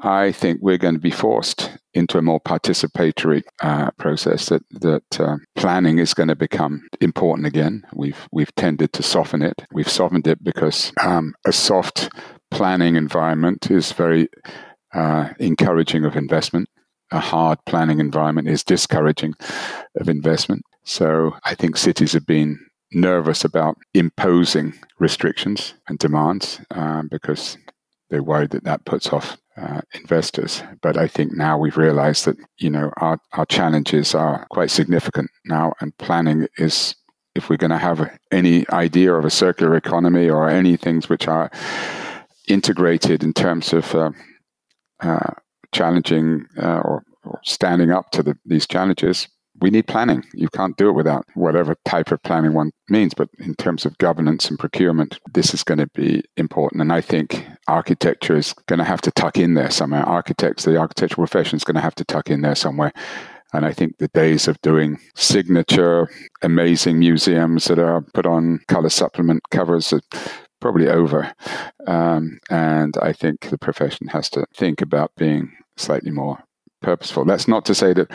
I 0.00 0.32
think 0.32 0.60
we're 0.62 0.78
going 0.78 0.94
to 0.94 1.00
be 1.00 1.10
forced 1.10 1.70
into 1.92 2.18
a 2.18 2.22
more 2.22 2.40
participatory 2.40 3.42
uh, 3.62 3.90
process. 3.92 4.46
That 4.46 4.62
that 4.70 5.20
uh, 5.20 5.36
planning 5.56 5.98
is 5.98 6.14
going 6.14 6.28
to 6.28 6.36
become 6.36 6.86
important 7.00 7.46
again. 7.46 7.82
We've 7.94 8.28
we've 8.30 8.54
tended 8.54 8.92
to 8.94 9.02
soften 9.02 9.42
it. 9.42 9.62
We've 9.72 9.88
softened 9.88 10.26
it 10.26 10.42
because 10.42 10.92
um, 11.02 11.34
a 11.44 11.52
soft 11.52 12.10
planning 12.50 12.96
environment 12.96 13.70
is 13.70 13.92
very 13.92 14.28
uh, 14.94 15.30
encouraging 15.38 16.04
of 16.04 16.16
investment. 16.16 16.68
A 17.10 17.20
hard 17.20 17.58
planning 17.66 18.00
environment 18.00 18.48
is 18.48 18.62
discouraging 18.62 19.34
of 19.98 20.08
investment. 20.08 20.62
So 20.84 21.34
I 21.44 21.54
think 21.54 21.76
cities 21.76 22.12
have 22.12 22.26
been 22.26 22.58
nervous 22.92 23.44
about 23.44 23.76
imposing 23.94 24.74
restrictions 24.98 25.74
and 25.88 25.98
demands 25.98 26.60
um, 26.70 27.08
because 27.10 27.58
they're 28.10 28.22
worried 28.22 28.50
that 28.50 28.64
that 28.64 28.84
puts 28.84 29.12
off 29.12 29.36
uh, 29.56 29.80
investors. 29.94 30.62
But 30.82 30.96
I 30.96 31.08
think 31.08 31.32
now 31.32 31.58
we've 31.58 31.76
realized 31.76 32.24
that, 32.24 32.36
you 32.58 32.70
know, 32.70 32.92
our, 32.98 33.18
our 33.32 33.46
challenges 33.46 34.14
are 34.14 34.46
quite 34.50 34.70
significant 34.70 35.30
now, 35.44 35.74
and 35.80 35.96
planning 35.98 36.46
is, 36.58 36.94
if 37.34 37.50
we're 37.50 37.56
going 37.56 37.70
to 37.70 37.78
have 37.78 38.16
any 38.30 38.68
idea 38.70 39.14
of 39.14 39.24
a 39.24 39.30
circular 39.30 39.76
economy 39.76 40.28
or 40.28 40.48
any 40.48 40.76
things 40.76 41.08
which 41.08 41.28
are 41.28 41.50
integrated 42.46 43.22
in 43.22 43.32
terms 43.32 43.72
of 43.72 43.94
uh, 43.94 44.10
uh, 45.00 45.32
challenging 45.72 46.46
uh, 46.60 46.80
or, 46.84 47.04
or, 47.24 47.40
standing 47.44 47.90
up 47.90 48.10
to 48.10 48.22
the, 48.22 48.36
these 48.46 48.66
challenges, 48.66 49.28
we 49.60 49.70
need 49.70 49.86
planning. 49.86 50.24
You 50.34 50.48
can't 50.48 50.76
do 50.76 50.88
it 50.88 50.92
without 50.92 51.26
whatever 51.34 51.76
type 51.84 52.12
of 52.12 52.22
planning 52.22 52.52
one 52.52 52.70
means. 52.88 53.14
But 53.14 53.28
in 53.38 53.54
terms 53.54 53.84
of 53.84 53.98
governance 53.98 54.48
and 54.48 54.58
procurement, 54.58 55.18
this 55.34 55.54
is 55.54 55.64
going 55.64 55.78
to 55.78 55.88
be 55.94 56.22
important. 56.36 56.82
And 56.82 56.92
I 56.92 57.00
think 57.00 57.46
architecture 57.66 58.36
is 58.36 58.54
going 58.66 58.78
to 58.78 58.84
have 58.84 59.00
to 59.02 59.10
tuck 59.12 59.38
in 59.38 59.54
there 59.54 59.70
somewhere. 59.70 60.02
Architects, 60.02 60.64
the 60.64 60.76
architectural 60.76 61.26
profession 61.26 61.56
is 61.56 61.64
going 61.64 61.76
to 61.76 61.80
have 61.80 61.94
to 61.96 62.04
tuck 62.04 62.30
in 62.30 62.42
there 62.42 62.54
somewhere. 62.54 62.92
And 63.54 63.64
I 63.64 63.72
think 63.72 63.96
the 63.96 64.08
days 64.08 64.46
of 64.46 64.60
doing 64.60 64.98
signature, 65.14 66.08
amazing 66.42 66.98
museums 66.98 67.64
that 67.64 67.78
are 67.78 68.02
put 68.12 68.26
on 68.26 68.60
color 68.68 68.90
supplement 68.90 69.42
covers 69.50 69.92
are 69.92 70.02
probably 70.60 70.88
over. 70.88 71.32
Um, 71.86 72.38
and 72.50 72.94
I 73.00 73.12
think 73.12 73.48
the 73.48 73.58
profession 73.58 74.08
has 74.08 74.28
to 74.30 74.44
think 74.54 74.82
about 74.82 75.12
being 75.16 75.56
slightly 75.76 76.10
more 76.10 76.42
purposeful. 76.82 77.24
That's 77.24 77.48
not 77.48 77.64
to 77.66 77.74
say 77.74 77.94
that 77.94 78.10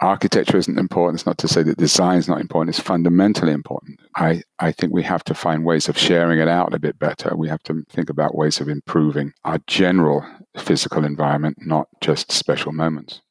architecture 0.00 0.56
isn't 0.56 0.78
important. 0.78 1.20
It's 1.20 1.26
not 1.26 1.38
to 1.38 1.48
say 1.48 1.62
that 1.62 1.78
design 1.78 2.18
is 2.18 2.28
not 2.28 2.40
important. 2.40 2.76
It's 2.76 2.86
fundamentally 2.86 3.52
important. 3.52 4.00
I, 4.16 4.42
I 4.58 4.72
think 4.72 4.92
we 4.92 5.02
have 5.02 5.24
to 5.24 5.34
find 5.34 5.64
ways 5.64 5.88
of 5.88 5.98
sharing 5.98 6.38
it 6.38 6.48
out 6.48 6.74
a 6.74 6.78
bit 6.78 6.98
better. 6.98 7.36
We 7.36 7.48
have 7.48 7.62
to 7.64 7.84
think 7.90 8.10
about 8.10 8.36
ways 8.36 8.60
of 8.60 8.68
improving 8.68 9.32
our 9.44 9.58
general 9.66 10.24
physical 10.56 11.04
environment, 11.04 11.58
not 11.60 11.88
just 12.00 12.30
special 12.30 12.72
moments. 12.72 13.22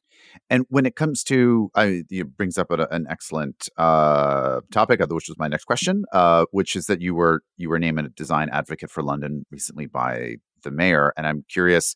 And 0.50 0.64
when 0.70 0.86
it 0.86 0.96
comes 0.96 1.22
to, 1.24 1.70
uh, 1.74 1.88
it 2.10 2.36
brings 2.36 2.56
up 2.56 2.70
a, 2.70 2.86
an 2.90 3.06
excellent 3.10 3.68
uh, 3.76 4.60
topic, 4.72 5.00
which 5.00 5.28
was 5.28 5.38
my 5.38 5.48
next 5.48 5.64
question, 5.64 6.04
uh, 6.12 6.46
which 6.52 6.74
is 6.74 6.86
that 6.86 7.02
you 7.02 7.14
were 7.14 7.42
you 7.56 7.68
were 7.68 7.78
named 7.78 7.98
a 7.98 8.08
design 8.08 8.48
advocate 8.50 8.90
for 8.90 9.02
London 9.02 9.44
recently 9.50 9.86
by 9.86 10.36
the 10.62 10.70
mayor, 10.70 11.12
and 11.16 11.26
I'm 11.26 11.44
curious 11.48 11.94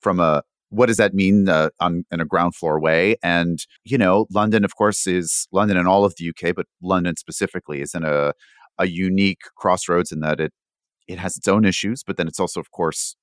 from 0.00 0.20
a 0.20 0.42
what 0.70 0.86
does 0.86 0.98
that 0.98 1.14
mean 1.14 1.48
uh, 1.48 1.70
on 1.80 2.04
in 2.10 2.20
a 2.20 2.24
ground 2.24 2.54
floor 2.54 2.80
way? 2.80 3.16
And 3.22 3.58
you 3.84 3.98
know, 3.98 4.26
London, 4.30 4.64
of 4.64 4.76
course, 4.76 5.06
is 5.06 5.48
London 5.52 5.76
and 5.76 5.88
all 5.88 6.04
of 6.04 6.14
the 6.16 6.30
UK, 6.30 6.54
but 6.54 6.66
London 6.82 7.16
specifically 7.16 7.80
is 7.80 7.94
in 7.94 8.04
a 8.04 8.32
a 8.78 8.86
unique 8.86 9.40
crossroads 9.56 10.12
in 10.12 10.20
that 10.20 10.40
it 10.40 10.52
it 11.08 11.18
has 11.18 11.36
its 11.36 11.48
own 11.48 11.64
issues, 11.64 12.02
but 12.06 12.16
then 12.18 12.28
it's 12.28 12.38
also, 12.40 12.60
of 12.60 12.70
course, 12.70 13.16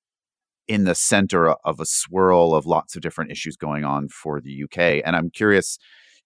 in 0.68 0.84
the 0.84 0.94
center 0.94 1.52
of 1.64 1.80
a 1.80 1.86
swirl 1.86 2.54
of 2.54 2.66
lots 2.66 2.96
of 2.96 3.02
different 3.02 3.30
issues 3.30 3.56
going 3.56 3.84
on 3.84 4.08
for 4.08 4.40
the 4.40 4.64
UK. 4.64 5.02
And 5.04 5.14
I'm 5.14 5.30
curious, 5.30 5.78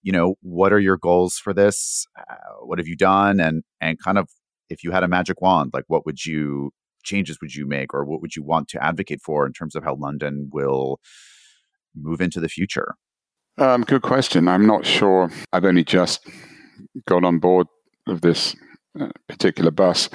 you 0.02 0.12
know, 0.12 0.36
what 0.40 0.72
are 0.72 0.80
your 0.80 0.96
goals 0.96 1.36
for 1.36 1.52
this? 1.52 2.06
Uh, 2.18 2.34
what 2.62 2.78
have 2.78 2.88
you 2.88 2.96
done? 2.96 3.40
And 3.40 3.62
and 3.80 3.98
kind 4.02 4.18
of 4.18 4.28
if 4.70 4.82
you 4.84 4.92
had 4.92 5.04
a 5.04 5.08
magic 5.08 5.42
wand, 5.42 5.72
like 5.74 5.84
what 5.88 6.06
would 6.06 6.24
you 6.24 6.72
changes 7.02 7.40
would 7.40 7.54
you 7.54 7.66
make 7.66 7.94
or 7.94 8.04
what 8.04 8.20
would 8.20 8.36
you 8.36 8.42
want 8.42 8.68
to 8.68 8.82
advocate 8.82 9.20
for 9.22 9.46
in 9.46 9.52
terms 9.52 9.74
of 9.74 9.84
how 9.84 9.94
London 9.94 10.50
will 10.52 11.00
move 11.94 12.20
into 12.20 12.40
the 12.40 12.48
future? 12.48 12.94
Um, 13.58 13.82
good 13.82 14.02
question. 14.02 14.48
I'm 14.48 14.66
not 14.66 14.86
sure. 14.86 15.30
I've 15.52 15.64
only 15.64 15.84
just 15.84 16.26
got 17.06 17.24
on 17.24 17.38
board 17.38 17.66
of 18.06 18.22
this 18.22 18.56
uh, 18.98 19.08
particular 19.28 19.70
bus, 19.70 20.08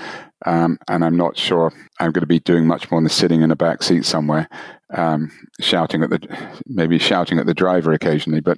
um, 0.46 0.78
and 0.90 1.06
I'm 1.06 1.16
not 1.16 1.38
sure 1.38 1.72
I'm 2.00 2.12
going 2.12 2.22
to 2.22 2.28
be 2.28 2.40
doing 2.40 2.66
much 2.66 2.90
more 2.92 3.00
than 3.00 3.10
sitting 3.10 3.42
in 3.42 3.52
a 3.52 3.56
back 3.56 3.84
seat 3.84 4.04
somewhere, 4.04 4.50
um, 4.94 5.32
shouting 5.62 6.04
at 6.04 6.10
the 6.10 6.28
maybe 6.66 6.98
shouting 6.98 7.40
at 7.40 7.46
the 7.46 7.54
driver 7.54 7.94
occasionally. 7.94 8.42
But 8.42 8.58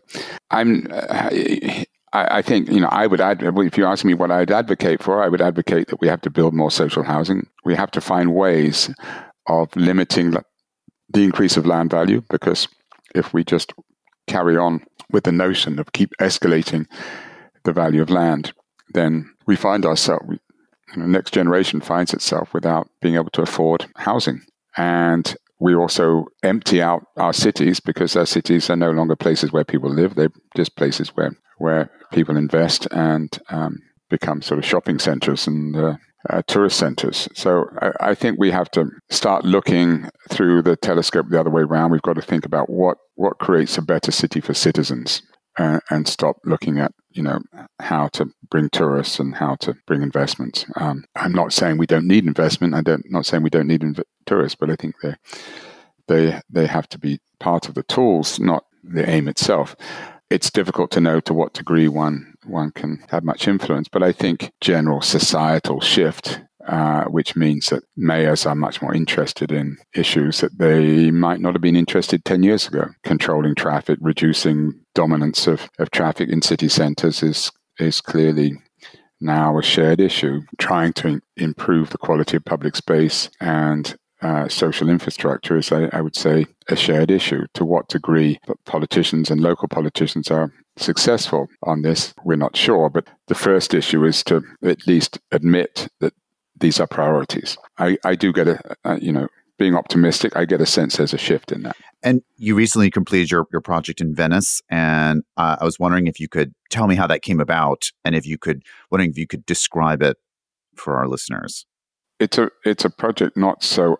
I'm 0.49 0.87
uh, 0.91 1.29
I, 2.13 2.37
I, 2.37 2.41
think, 2.41 2.69
you 2.69 2.79
know, 2.79 2.89
I 2.89 3.07
would 3.07 3.21
add, 3.21 3.43
if 3.43 3.77
you 3.77 3.85
ask 3.85 4.05
me 4.05 4.13
what 4.13 4.31
I'd 4.31 4.51
advocate 4.51 5.03
for, 5.03 5.21
I 5.21 5.27
would 5.27 5.41
advocate 5.41 5.87
that 5.87 6.01
we 6.01 6.07
have 6.07 6.21
to 6.21 6.29
build 6.29 6.53
more 6.53 6.71
social 6.71 7.03
housing. 7.03 7.47
We 7.65 7.75
have 7.75 7.91
to 7.91 8.01
find 8.01 8.33
ways 8.33 8.89
of 9.47 9.75
limiting 9.75 10.35
the 11.09 11.23
increase 11.23 11.57
of 11.57 11.65
land 11.65 11.89
value 11.89 12.21
because 12.29 12.67
if 13.15 13.33
we 13.33 13.43
just 13.43 13.73
carry 14.27 14.57
on 14.57 14.85
with 15.11 15.23
the 15.23 15.31
notion 15.31 15.79
of 15.79 15.93
keep 15.93 16.11
escalating 16.19 16.85
the 17.63 17.73
value 17.73 18.01
of 18.01 18.09
land, 18.09 18.53
then 18.93 19.33
we 19.45 19.55
find 19.55 19.85
ourselves, 19.85 20.25
you 20.29 20.97
know, 20.97 21.05
next 21.05 21.33
generation 21.33 21.81
finds 21.81 22.13
itself 22.13 22.53
without 22.53 22.89
being 23.01 23.15
able 23.15 23.29
to 23.31 23.41
afford 23.41 23.85
housing. 23.95 24.41
And 24.75 25.35
we 25.59 25.75
also 25.75 26.25
empty 26.43 26.81
out 26.81 27.05
our 27.17 27.33
cities 27.33 27.79
because 27.79 28.15
our 28.15 28.25
cities 28.25 28.69
are 28.69 28.75
no 28.75 28.91
longer 28.91 29.15
places 29.15 29.51
where 29.51 29.63
people 29.63 29.89
live. 29.89 30.15
They're 30.15 30.31
just 30.55 30.75
places 30.75 31.09
where, 31.09 31.31
where 31.57 31.89
people 32.11 32.37
invest 32.37 32.87
and 32.91 33.37
um, 33.49 33.79
become 34.09 34.41
sort 34.41 34.59
of 34.59 34.65
shopping 34.65 34.99
centers 34.99 35.47
and 35.47 35.75
uh, 35.75 35.95
uh, 36.29 36.41
tourist 36.47 36.77
centers. 36.77 37.27
So 37.33 37.65
I, 37.81 38.11
I, 38.11 38.15
think 38.15 38.39
we 38.39 38.51
have 38.51 38.69
to 38.71 38.89
start 39.09 39.45
looking 39.45 40.09
through 40.29 40.63
the 40.63 40.75
telescope 40.75 41.27
the 41.29 41.39
other 41.39 41.49
way 41.49 41.61
around. 41.61 41.91
We've 41.91 42.01
got 42.01 42.15
to 42.15 42.21
think 42.21 42.45
about 42.45 42.69
what, 42.69 42.97
what 43.15 43.37
creates 43.39 43.77
a 43.77 43.81
better 43.81 44.11
city 44.11 44.41
for 44.41 44.53
citizens 44.53 45.21
uh, 45.57 45.79
and 45.89 46.07
stop 46.07 46.37
looking 46.45 46.79
at 46.79 46.91
you 47.11 47.23
know 47.23 47.39
how 47.79 48.07
to 48.09 48.29
bring 48.49 48.69
tourists 48.69 49.19
and 49.19 49.35
how 49.35 49.55
to 49.55 49.75
bring 49.87 50.03
investments. 50.03 50.65
Um, 50.75 51.03
I'm 51.15 51.33
not 51.33 51.51
saying 51.51 51.77
we 51.77 51.87
don't 51.87 52.07
need 52.07 52.25
investment. 52.25 52.75
I 52.75 52.81
don't 52.81 53.03
not 53.09 53.25
saying 53.25 53.43
we 53.43 53.49
don't 53.49 53.67
need 53.67 53.81
inv- 53.81 54.03
tourists, 54.25 54.57
but 54.59 54.69
I 54.69 54.75
think 54.75 54.95
they 55.01 55.15
they 56.07 56.41
they 56.49 56.67
have 56.67 56.87
to 56.89 56.99
be 56.99 57.19
part 57.39 57.67
of 57.67 57.75
the 57.75 57.83
tools, 57.83 58.39
not 58.39 58.65
the 58.83 59.09
aim 59.09 59.27
itself. 59.27 59.75
It's 60.29 60.51
difficult 60.51 60.91
to 60.91 61.01
know 61.01 61.19
to 61.21 61.33
what 61.33 61.53
degree 61.53 61.87
one 61.87 62.33
one 62.45 62.71
can 62.71 63.03
have 63.09 63.23
much 63.23 63.47
influence, 63.47 63.87
but 63.87 64.03
I 64.03 64.11
think 64.11 64.51
general 64.61 65.01
societal 65.01 65.81
shift 65.81 66.41
uh, 66.67 67.05
which 67.05 67.35
means 67.35 67.67
that 67.67 67.83
mayors 67.95 68.45
are 68.45 68.55
much 68.55 68.81
more 68.81 68.93
interested 68.93 69.53
in 69.53 69.77
issues 69.95 70.41
that 70.41 70.57
they 70.57 71.11
might 71.11 71.39
not 71.39 71.53
have 71.53 71.61
been 71.61 71.77
interested 71.77 72.25
10 72.25 72.43
years 72.43 72.67
ago. 72.67 72.87
Controlling 73.03 73.55
traffic, 73.55 73.97
reducing 74.01 74.73
dominance 74.93 75.47
of, 75.47 75.69
of 75.79 75.89
traffic 75.91 76.27
in 76.29 76.41
city 76.41 76.67
centers 76.67 77.23
is, 77.23 77.53
is 77.79 78.01
clearly 78.01 78.51
now 79.21 79.57
a 79.57 79.63
shared 79.63 80.01
issue. 80.01 80.41
Trying 80.57 80.91
to 80.93 81.21
improve 81.37 81.89
the 81.91 81.97
quality 81.97 82.35
of 82.35 82.43
public 82.43 82.75
space 82.75 83.29
and 83.39 83.95
uh, 84.21 84.47
social 84.47 84.89
infrastructure 84.89 85.57
is, 85.57 85.71
I, 85.71 85.89
I, 85.93 86.01
would 86.01 86.15
say, 86.15 86.45
a 86.69 86.75
shared 86.75 87.11
issue. 87.11 87.45
To 87.53 87.65
what 87.65 87.87
degree 87.87 88.39
politicians 88.65 89.29
and 89.29 89.41
local 89.41 89.67
politicians 89.67 90.31
are 90.31 90.51
successful 90.77 91.47
on 91.63 91.83
this, 91.83 92.13
we're 92.23 92.35
not 92.35 92.57
sure. 92.57 92.89
But 92.89 93.07
the 93.27 93.35
first 93.35 93.73
issue 93.73 94.03
is 94.03 94.23
to 94.25 94.41
at 94.63 94.87
least 94.87 95.19
admit 95.31 95.87
that 95.99 96.13
these 96.59 96.79
are 96.79 96.87
priorities. 96.87 97.57
I, 97.77 97.97
I 98.03 98.15
do 98.15 98.33
get 98.33 98.47
a, 98.47 98.59
a, 98.83 98.99
you 98.99 99.11
know, 99.11 99.27
being 99.57 99.75
optimistic, 99.75 100.35
I 100.35 100.45
get 100.45 100.61
a 100.61 100.65
sense 100.65 100.97
there's 100.97 101.13
a 101.13 101.17
shift 101.17 101.51
in 101.51 101.63
that. 101.63 101.75
And 102.03 102.21
you 102.37 102.55
recently 102.55 102.91
completed 102.91 103.31
your, 103.31 103.47
your 103.51 103.61
project 103.61 104.01
in 104.01 104.13
Venice, 104.13 104.61
and 104.69 105.23
uh, 105.35 105.57
I 105.59 105.65
was 105.65 105.79
wondering 105.79 106.07
if 106.07 106.19
you 106.19 106.27
could 106.27 106.53
tell 106.69 106.87
me 106.87 106.95
how 106.95 107.07
that 107.07 107.23
came 107.23 107.39
about, 107.39 107.91
and 108.05 108.15
if 108.15 108.25
you 108.25 108.37
could, 108.37 108.61
wondering 108.91 109.09
if 109.09 109.17
you 109.17 109.25
could 109.25 109.45
describe 109.45 110.03
it 110.03 110.17
for 110.75 110.95
our 110.95 111.07
listeners. 111.07 111.65
It's 112.19 112.37
a 112.37 112.49
it's 112.65 112.85
a 112.85 112.89
project 112.89 113.37
not 113.37 113.63
so 113.63 113.97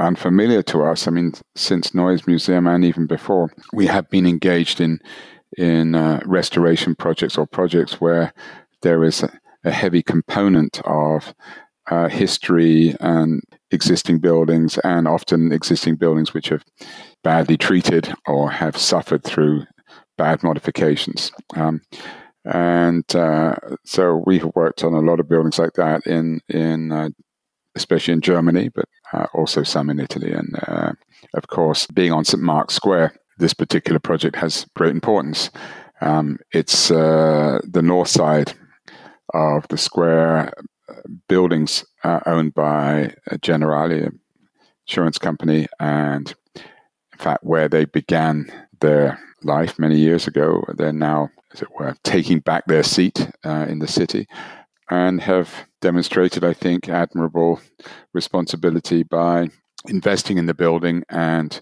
unfamiliar 0.00 0.62
to 0.62 0.82
us. 0.82 1.06
I 1.06 1.10
mean, 1.10 1.32
since 1.54 1.94
Neues 1.94 2.26
Museum 2.26 2.66
and 2.66 2.84
even 2.84 3.06
before, 3.06 3.50
we 3.72 3.86
have 3.86 4.08
been 4.10 4.26
engaged 4.26 4.80
in 4.80 4.98
in 5.58 5.94
uh, 5.94 6.20
restoration 6.24 6.94
projects 6.94 7.36
or 7.36 7.46
projects 7.46 8.00
where 8.00 8.32
there 8.82 9.02
is 9.04 9.22
a, 9.22 9.38
a 9.64 9.70
heavy 9.70 10.02
component 10.02 10.80
of 10.84 11.34
uh, 11.90 12.08
history 12.08 12.94
and 13.00 13.42
existing 13.72 14.20
buildings, 14.20 14.78
and 14.84 15.08
often 15.08 15.52
existing 15.52 15.96
buildings 15.96 16.32
which 16.32 16.48
have 16.48 16.64
badly 17.24 17.56
treated 17.56 18.12
or 18.26 18.50
have 18.50 18.76
suffered 18.76 19.24
through 19.24 19.64
bad 20.16 20.42
modifications. 20.42 21.32
Um, 21.56 21.80
and 22.44 23.04
uh, 23.14 23.56
so 23.84 24.22
we 24.26 24.38
have 24.38 24.52
worked 24.54 24.84
on 24.84 24.94
a 24.94 25.00
lot 25.00 25.20
of 25.20 25.28
buildings 25.28 25.58
like 25.58 25.74
that 25.74 26.06
in 26.06 26.40
in 26.48 26.92
uh, 26.92 27.08
especially 27.74 28.14
in 28.14 28.20
Germany, 28.20 28.68
but 28.74 28.86
uh, 29.12 29.26
also 29.34 29.62
some 29.62 29.90
in 29.90 30.00
Italy. 30.00 30.32
And 30.32 30.54
uh, 30.66 30.92
of 31.34 31.48
course, 31.48 31.86
being 31.86 32.12
on 32.12 32.24
St 32.24 32.42
Mark's 32.42 32.74
Square, 32.74 33.14
this 33.38 33.54
particular 33.54 33.98
project 33.98 34.36
has 34.36 34.66
great 34.76 34.90
importance. 34.90 35.50
Um, 36.00 36.38
it's 36.52 36.90
uh, 36.90 37.60
the 37.64 37.82
north 37.82 38.08
side 38.08 38.52
of 39.34 39.66
the 39.68 39.78
square 39.78 40.52
buildings 41.28 41.84
uh, 42.04 42.20
owned 42.26 42.54
by 42.54 43.14
a 43.28 43.38
Generali, 43.38 44.10
insurance 44.86 45.18
company, 45.18 45.66
and 45.78 46.34
in 46.56 47.18
fact, 47.18 47.44
where 47.44 47.68
they 47.68 47.84
began 47.84 48.50
their 48.80 49.18
life 49.42 49.78
many 49.78 49.98
years 49.98 50.26
ago, 50.26 50.64
they're 50.76 50.92
now, 50.92 51.30
as 51.52 51.62
it 51.62 51.68
were, 51.78 51.94
taking 52.02 52.40
back 52.40 52.64
their 52.66 52.82
seat 52.82 53.30
uh, 53.44 53.66
in 53.68 53.78
the 53.78 53.88
city 53.88 54.26
and 54.90 55.20
have 55.22 55.66
demonstrated, 55.80 56.44
I 56.44 56.52
think, 56.52 56.88
admirable 56.88 57.60
responsibility 58.12 59.02
by 59.02 59.48
investing 59.88 60.36
in 60.36 60.46
the 60.46 60.54
building 60.54 61.04
and 61.08 61.60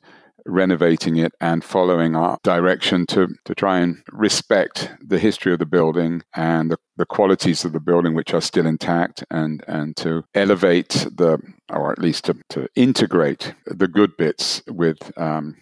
renovating 0.48 1.16
it 1.16 1.32
and 1.40 1.62
following 1.62 2.16
our 2.16 2.38
direction 2.42 3.06
to, 3.06 3.28
to 3.44 3.54
try 3.54 3.78
and 3.80 4.02
respect 4.12 4.90
the 5.06 5.18
history 5.18 5.52
of 5.52 5.58
the 5.58 5.66
building 5.66 6.22
and 6.34 6.70
the, 6.70 6.78
the 6.96 7.04
qualities 7.04 7.64
of 7.64 7.72
the 7.72 7.80
building 7.80 8.14
which 8.14 8.32
are 8.32 8.40
still 8.40 8.66
intact 8.66 9.22
and, 9.30 9.62
and 9.68 9.96
to 9.96 10.24
elevate 10.34 11.06
the, 11.14 11.38
or 11.68 11.92
at 11.92 11.98
least 11.98 12.24
to, 12.24 12.34
to 12.48 12.66
integrate 12.74 13.54
the 13.66 13.88
good 13.88 14.16
bits 14.16 14.62
with 14.68 15.12
um, 15.18 15.56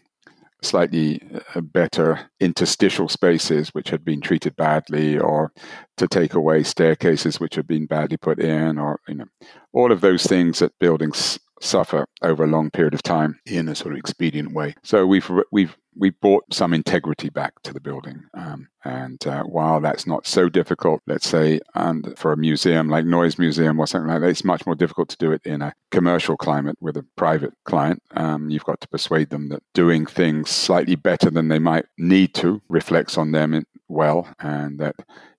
slightly 0.67 1.21
uh, 1.55 1.61
better 1.61 2.31
interstitial 2.41 3.09
spaces 3.09 3.71
which 3.71 3.91
had 3.91 4.05
been 4.05 4.21
treated 4.21 4.55
badly 4.57 5.19
or 5.19 5.53
to 5.97 6.07
take 6.07 6.35
away 6.35 6.63
staircases 6.63 7.41
which 7.41 7.55
had 7.55 7.67
been 7.67 7.87
badly 7.87 8.17
put 8.17 8.39
in 8.39 8.79
or 8.79 9.01
you 9.09 9.15
know 9.15 9.27
all 9.73 9.93
of 9.93 10.01
those 10.01 10.25
things 10.25 10.59
that 10.59 10.79
buildings 10.79 11.39
suffer 11.61 12.07
over 12.23 12.45
a 12.45 12.49
long 12.49 12.71
period 12.71 12.95
of 12.95 13.03
time 13.03 13.38
in 13.47 13.69
a 13.69 13.75
sort 13.75 13.92
of 13.92 13.99
expedient 13.99 14.53
way. 14.53 14.75
So 14.83 15.07
we've 15.07 15.31
we've 15.51 15.77
we 15.99 16.11
brought 16.11 16.45
some 16.53 16.75
integrity 16.75 17.31
back 17.31 17.55
to 17.62 17.73
the 17.73 17.81
building, 17.81 18.25
um, 18.35 18.69
and 18.85 19.27
uh, 19.27 19.45
while 19.45 19.81
that's 19.81 20.07
not 20.07 20.27
so 20.27 20.49
difficult, 20.49 21.01
let's 21.07 21.27
say, 21.27 21.59
and 21.75 22.16
for 22.19 22.33
a 22.33 22.37
museum 22.37 22.88
like 22.88 23.07
Neues 23.07 23.38
Museum 23.38 23.81
or 23.81 23.87
something 23.87 24.11
like 24.11 24.21
that, 24.21 24.29
it's 24.29 24.45
much 24.45 24.66
more 24.66 24.75
difficult 24.75 25.09
to 25.09 25.16
do 25.16 25.33
it 25.33 25.40
in 25.45 25.62
a 25.62 25.75
commercial 25.90 26.37
climate 26.37 26.77
with 26.81 26.99
a 26.99 27.07
private 27.16 27.55
client. 27.64 28.03
Um, 28.14 28.51
you've 28.51 28.64
got 28.64 28.81
to 28.83 28.88
persuade 28.88 29.31
them 29.31 29.49
that 29.49 29.62
doing 29.73 30.05
things 30.05 30.51
slightly 30.51 30.97
better 30.97 31.31
than 31.31 31.49
they 31.49 31.59
might 31.59 31.87
need 31.97 32.35
to 32.35 32.61
reflects 32.69 33.16
on 33.16 33.33
them 33.33 33.64
well, 33.88 34.29
and 34.38 34.79
that 34.79 34.97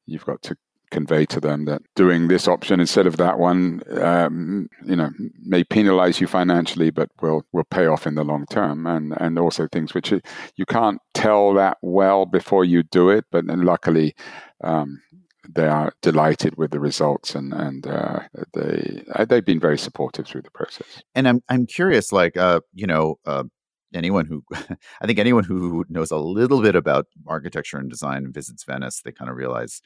you've 0.07 0.25
got 0.25 0.41
to 0.43 0.57
convey 0.91 1.25
to 1.25 1.39
them 1.39 1.65
that 1.65 1.81
doing 1.95 2.27
this 2.27 2.47
option 2.47 2.79
instead 2.79 3.07
of 3.07 3.17
that 3.17 3.39
one, 3.39 3.81
um, 4.01 4.69
you 4.85 4.95
know, 4.95 5.09
may 5.43 5.63
penalize 5.63 6.21
you 6.21 6.27
financially, 6.27 6.89
but 6.89 7.09
will 7.21 7.43
will 7.51 7.65
pay 7.65 7.85
off 7.85 8.07
in 8.07 8.15
the 8.15 8.23
long 8.23 8.45
term. 8.49 8.85
And 8.85 9.13
and 9.17 9.37
also 9.39 9.67
things 9.67 9.93
which 9.93 10.11
you, 10.11 10.65
can't 10.67 10.99
tell 11.13 11.53
that 11.53 11.77
well 11.81 12.25
before 12.25 12.65
you 12.65 12.83
do 12.83 13.09
it, 13.09 13.25
but 13.31 13.47
then 13.47 13.63
luckily. 13.63 14.15
Um, 14.63 15.01
they 15.49 15.67
are 15.67 15.93
delighted 16.01 16.57
with 16.57 16.71
the 16.71 16.79
results, 16.81 17.33
and 17.33 17.53
and 17.53 17.87
uh, 17.87 18.19
they 18.53 19.01
uh, 19.15 19.23
they've 19.23 19.45
been 19.45 19.61
very 19.61 19.77
supportive 19.77 20.27
through 20.27 20.41
the 20.41 20.51
process. 20.51 21.01
And 21.15 21.25
I'm 21.25 21.41
I'm 21.47 21.65
curious, 21.65 22.11
like 22.11 22.35
uh, 22.35 22.59
you 22.73 22.85
know, 22.85 23.17
uh, 23.25 23.45
anyone 23.93 24.25
who 24.25 24.43
I 25.01 25.05
think 25.05 25.19
anyone 25.19 25.43
who 25.43 25.85
knows 25.89 26.11
a 26.11 26.17
little 26.17 26.61
bit 26.61 26.75
about 26.75 27.05
architecture 27.25 27.77
and 27.77 27.89
design 27.89 28.25
and 28.25 28.33
visits 28.33 28.63
Venice, 28.63 29.01
they 29.01 29.11
kind 29.11 29.29
of 29.29 29.37
realize 29.37 29.81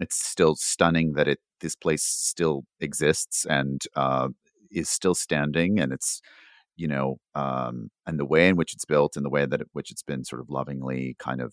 it's 0.00 0.16
still 0.16 0.56
stunning 0.56 1.12
that 1.14 1.28
it 1.28 1.38
this 1.60 1.76
place 1.76 2.02
still 2.04 2.64
exists 2.80 3.44
and 3.46 3.82
uh, 3.96 4.28
is 4.70 4.88
still 4.88 5.14
standing, 5.14 5.78
and 5.80 5.92
it's 5.92 6.20
you 6.76 6.88
know, 6.88 7.18
um, 7.34 7.90
and 8.06 8.18
the 8.18 8.24
way 8.24 8.48
in 8.48 8.56
which 8.56 8.72
it's 8.72 8.86
built 8.86 9.14
and 9.14 9.24
the 9.24 9.30
way 9.30 9.44
that 9.44 9.60
it, 9.60 9.68
which 9.74 9.90
it's 9.90 10.02
been 10.02 10.24
sort 10.24 10.40
of 10.40 10.48
lovingly 10.48 11.14
kind 11.18 11.42
of 11.42 11.52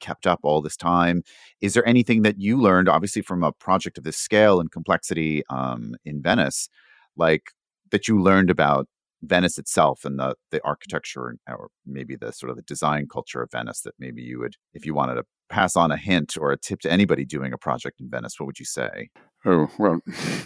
kept 0.00 0.26
up 0.26 0.40
all 0.44 0.62
this 0.62 0.76
time. 0.76 1.22
Is 1.60 1.74
there 1.74 1.86
anything 1.88 2.22
that 2.22 2.40
you 2.40 2.60
learned, 2.60 2.88
obviously, 2.88 3.22
from 3.22 3.42
a 3.42 3.52
project 3.52 3.98
of 3.98 4.04
this 4.04 4.16
scale 4.16 4.60
and 4.60 4.70
complexity 4.70 5.42
um, 5.50 5.94
in 6.04 6.22
Venice, 6.22 6.68
like 7.16 7.50
that 7.90 8.06
you 8.08 8.22
learned 8.22 8.50
about 8.50 8.86
Venice 9.22 9.58
itself 9.58 10.04
and 10.04 10.18
the 10.18 10.36
the 10.50 10.60
architecture 10.64 11.34
or 11.48 11.68
maybe 11.86 12.14
the 12.16 12.32
sort 12.32 12.50
of 12.50 12.56
the 12.56 12.62
design 12.62 13.06
culture 13.10 13.42
of 13.42 13.50
Venice 13.50 13.80
that 13.80 13.94
maybe 13.98 14.22
you 14.22 14.38
would, 14.38 14.54
if 14.74 14.86
you 14.86 14.94
wanted 14.94 15.14
to 15.16 15.24
pass 15.48 15.76
on 15.76 15.90
a 15.90 15.96
hint 15.96 16.36
or 16.38 16.52
a 16.52 16.58
tip 16.58 16.80
to 16.80 16.90
anybody 16.90 17.24
doing 17.24 17.52
a 17.52 17.58
project 17.58 18.00
in 18.00 18.10
Venice, 18.10 18.38
what 18.38 18.46
would 18.46 18.58
you 18.58 18.64
say? 18.64 19.08
Oh, 19.44 19.68
well, 19.78 20.00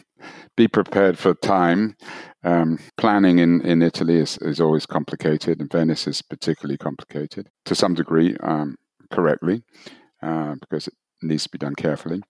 be 0.57 0.69
prepared 0.69 1.19
for 1.19 1.35
time. 1.35 1.97
Um, 2.45 2.79
planning 2.97 3.39
in, 3.39 3.61
in 3.63 3.83
Italy 3.83 4.17
is, 4.17 4.39
is 4.39 4.61
always 4.61 4.87
complicated, 4.87 5.61
and 5.61 5.71
Venice 5.71 6.07
is 6.07 6.23
particularly 6.23 6.79
complicated 6.79 7.49
to 7.65 7.75
some 7.75 7.95
degree, 7.95 8.37
um, 8.43 8.77
correctly, 9.11 9.63
uh, 10.23 10.55
because 10.61 10.89
it 10.89 10.95
needs 11.23 11.45
to 11.45 11.51
be 11.51 11.59
done 11.59 11.75
carefully. 11.75 12.21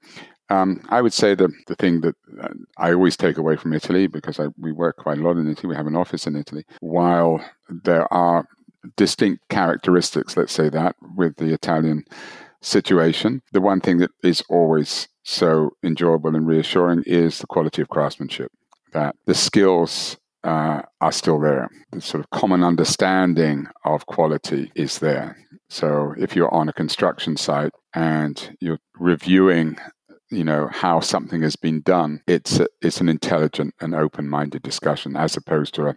Um, 0.51 0.81
I 0.89 1.03
would 1.03 1.13
say 1.13 1.35
the, 1.35 1.53
the 1.67 1.75
thing 1.75 2.01
that 2.01 2.15
uh, 2.41 2.49
I 2.79 2.93
always 2.93 3.17
take 3.17 3.37
away 3.37 3.57
from 3.57 3.75
Italy, 3.75 4.07
because 4.07 4.41
I, 4.41 4.47
we 4.59 4.73
work 4.73 4.97
quite 4.97 5.19
a 5.19 5.23
lot 5.23 5.37
in 5.37 5.51
Italy, 5.51 5.69
we 5.69 5.77
have 5.77 5.87
an 5.87 5.97
office 5.97 6.27
in 6.27 6.37
Italy, 6.37 6.65
while 6.81 7.45
there 7.69 8.11
are 8.13 8.47
distinct 8.97 9.43
characteristics, 9.51 10.37
let's 10.37 10.53
say 10.53 10.69
that, 10.71 10.97
with 11.17 11.37
the 11.37 11.53
Italian 11.53 12.05
situation. 12.61 13.43
The 13.53 13.61
one 13.61 13.81
thing 13.81 13.99
that 13.99 14.11
is 14.23 14.43
always 14.49 15.09
so 15.25 15.71
enjoyable 15.83 16.35
and 16.35 16.47
reassuring 16.47 17.03
is 17.07 17.39
the 17.39 17.47
quality 17.47 17.83
of 17.83 17.89
craftsmanship. 17.89 18.51
That 18.93 19.17
the 19.27 19.35
skills 19.35 20.17
uh, 20.45 20.83
are 21.01 21.13
still 21.13 21.41
there. 21.41 21.69
The 21.93 22.01
sort 22.01 22.25
of 22.25 22.31
common 22.31 22.65
understanding 22.65 23.67
of 23.85 24.07
quality 24.07 24.73
is 24.75 24.99
there. 24.99 25.37
So 25.69 26.15
if 26.19 26.35
you're 26.35 26.53
on 26.55 26.69
a 26.69 26.73
construction 26.73 27.37
site 27.37 27.73
and 27.95 28.57
you're 28.61 28.79
reviewing 28.99 29.77
you 30.31 30.45
know 30.45 30.69
how 30.71 31.01
something 31.01 31.41
has 31.41 31.57
been 31.57 31.81
done 31.81 32.21
it's 32.27 32.61
a, 32.61 32.67
it's 32.83 33.01
an 33.01 33.09
intelligent 33.09 33.75
and 33.81 33.95
open-minded 33.95 34.63
discussion 34.63 35.17
as 35.17 35.39
opposed 35.39 35.73
to 35.73 35.87
a 35.87 35.97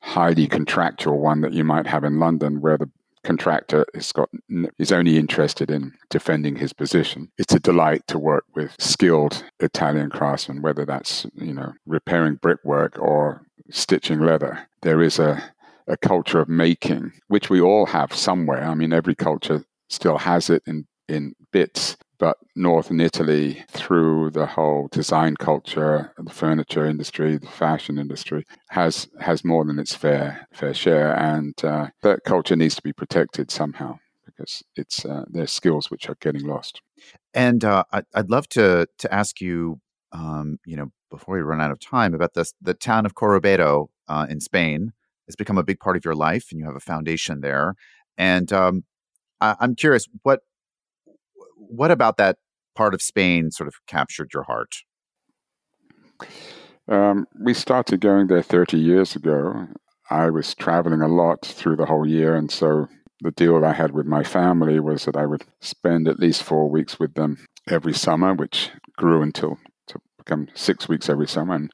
highly 0.00 0.46
contractual 0.46 1.18
one 1.18 1.40
that 1.42 1.52
you 1.52 1.64
might 1.64 1.86
have 1.86 2.04
in 2.04 2.18
London 2.18 2.60
where 2.60 2.78
the 2.78 2.90
contractor 3.26 3.84
is 3.92 4.12
got 4.12 4.30
is 4.78 4.92
only 4.92 5.18
interested 5.18 5.70
in 5.70 5.92
defending 6.10 6.56
his 6.56 6.72
position. 6.72 7.30
It's 7.36 7.54
a 7.54 7.60
delight 7.60 8.06
to 8.06 8.18
work 8.18 8.44
with 8.54 8.74
skilled 8.78 9.44
Italian 9.60 10.10
craftsmen, 10.10 10.62
whether 10.62 10.84
that's 10.84 11.26
you 11.34 11.52
know 11.52 11.72
repairing 11.86 12.36
brickwork 12.36 12.98
or 12.98 13.42
stitching 13.70 14.20
leather. 14.20 14.68
There 14.82 15.02
is 15.02 15.18
a 15.18 15.42
a 15.88 15.96
culture 15.96 16.40
of 16.40 16.48
making, 16.48 17.12
which 17.28 17.50
we 17.50 17.60
all 17.60 17.86
have 17.86 18.12
somewhere. 18.12 18.64
I 18.64 18.74
mean, 18.74 18.92
every 18.92 19.14
culture 19.14 19.64
still 19.88 20.18
has 20.18 20.48
it 20.48 20.62
in 20.66 20.86
in 21.08 21.34
bits, 21.52 21.96
but 22.18 22.36
northern 22.54 23.00
Italy, 23.00 23.64
through 23.70 24.30
the 24.30 24.46
whole 24.46 24.88
design 24.90 25.36
culture, 25.36 26.12
the 26.18 26.32
furniture 26.32 26.86
industry, 26.86 27.38
the 27.38 27.46
fashion 27.46 27.98
industry, 27.98 28.44
has 28.70 29.08
has 29.20 29.44
more 29.44 29.64
than 29.64 29.78
its 29.78 29.94
fair 29.94 30.46
fair 30.52 30.74
share, 30.74 31.14
and 31.16 31.54
uh, 31.64 31.88
that 32.02 32.24
culture 32.24 32.56
needs 32.56 32.74
to 32.76 32.82
be 32.82 32.92
protected 32.92 33.50
somehow 33.50 33.98
because 34.24 34.62
it's 34.76 35.04
uh, 35.04 35.24
there's 35.28 35.52
skills 35.52 35.90
which 35.90 36.08
are 36.08 36.16
getting 36.20 36.46
lost. 36.46 36.82
And 37.34 37.64
uh, 37.64 37.84
I'd 38.14 38.30
love 38.30 38.48
to 38.50 38.86
to 38.98 39.14
ask 39.14 39.40
you, 39.40 39.80
um, 40.12 40.58
you 40.66 40.76
know, 40.76 40.90
before 41.10 41.36
we 41.36 41.42
run 41.42 41.60
out 41.60 41.70
of 41.70 41.80
time, 41.80 42.14
about 42.14 42.34
this 42.34 42.52
the 42.60 42.74
town 42.74 43.06
of 43.06 43.14
Corrubedo 43.14 43.88
uh, 44.08 44.26
in 44.28 44.40
Spain 44.40 44.92
has 45.26 45.36
become 45.36 45.58
a 45.58 45.64
big 45.64 45.80
part 45.80 45.96
of 45.96 46.04
your 46.04 46.14
life, 46.14 46.48
and 46.50 46.60
you 46.60 46.66
have 46.66 46.76
a 46.76 46.80
foundation 46.80 47.40
there. 47.40 47.74
And 48.16 48.52
um, 48.52 48.84
I, 49.40 49.56
I'm 49.60 49.74
curious, 49.74 50.06
what 50.22 50.40
what 51.68 51.90
about 51.90 52.16
that 52.16 52.36
part 52.74 52.94
of 52.94 53.02
Spain 53.02 53.50
sort 53.50 53.68
of 53.68 53.74
captured 53.86 54.30
your 54.32 54.44
heart? 54.44 54.74
Um, 56.88 57.26
we 57.40 57.54
started 57.54 58.00
going 58.00 58.28
there 58.28 58.42
30 58.42 58.78
years 58.78 59.16
ago. 59.16 59.66
I 60.08 60.30
was 60.30 60.54
traveling 60.54 61.02
a 61.02 61.08
lot 61.08 61.44
through 61.44 61.76
the 61.76 61.86
whole 61.86 62.06
year, 62.06 62.36
and 62.36 62.50
so 62.50 62.88
the 63.20 63.32
deal 63.32 63.64
I 63.64 63.72
had 63.72 63.92
with 63.92 64.06
my 64.06 64.22
family 64.22 64.78
was 64.78 65.04
that 65.04 65.16
I 65.16 65.26
would 65.26 65.44
spend 65.60 66.06
at 66.06 66.20
least 66.20 66.42
four 66.42 66.70
weeks 66.70 67.00
with 67.00 67.14
them 67.14 67.44
every 67.68 67.94
summer, 67.94 68.34
which 68.34 68.70
grew 68.96 69.22
until 69.22 69.58
to 69.88 69.98
become 70.18 70.48
six 70.54 70.88
weeks 70.88 71.08
every 71.08 71.26
summer. 71.26 71.54
And 71.54 71.70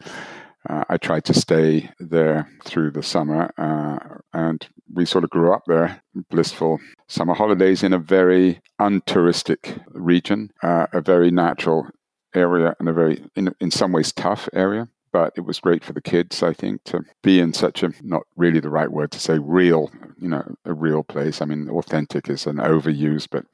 uh, 0.69 0.85
I 0.89 0.97
tried 0.97 1.25
to 1.25 1.35
stay 1.35 1.91
there 1.99 2.49
through 2.65 2.93
the 2.93 3.03
summer, 3.03 3.53
uh, 3.59 3.99
and 4.33 4.67
we 4.93 5.05
sort 5.05 5.25
of 5.25 5.31
grew 5.31 5.53
up 5.53 5.65
there, 5.67 6.03
blissful 6.31 6.79
summer 7.09 7.35
holidays 7.35 7.83
in 7.83 7.93
a 7.93 7.99
very 7.99 8.61
untouristic 8.81 9.83
region, 9.89 10.51
uh, 10.63 10.87
a 10.93 11.01
very 11.01 11.31
natural 11.31 11.89
area, 12.35 12.75
and 12.79 12.89
a 12.89 12.93
very, 12.93 13.25
in, 13.35 13.55
in 13.61 13.71
some 13.71 13.93
ways, 13.93 14.13
tough 14.13 14.49
area. 14.53 14.89
But 15.13 15.35
it 15.37 15.43
was 15.43 15.61
great 15.61 15.85
for 15.85 15.93
the 15.93 16.01
kids, 16.01 16.43
I 16.43 16.55
think, 16.55 16.85
to 16.85 17.03
be 17.23 17.39
in 17.39 17.53
such 17.53 17.83
a 17.83 17.91
not 18.01 18.23
really 18.37 18.61
the 18.61 18.71
right 18.71 18.91
word 18.91 19.11
to 19.11 19.21
say 19.21 19.39
real, 19.39 19.91
you 20.19 20.29
know, 20.29 20.43
a 20.65 20.73
real 20.73 21.03
place. 21.03 21.43
I 21.43 21.45
mean, 21.45 21.69
authentic 21.69 22.31
is 22.31 22.47
an 22.47 22.57
overuse, 22.57 23.29
but 23.31 23.45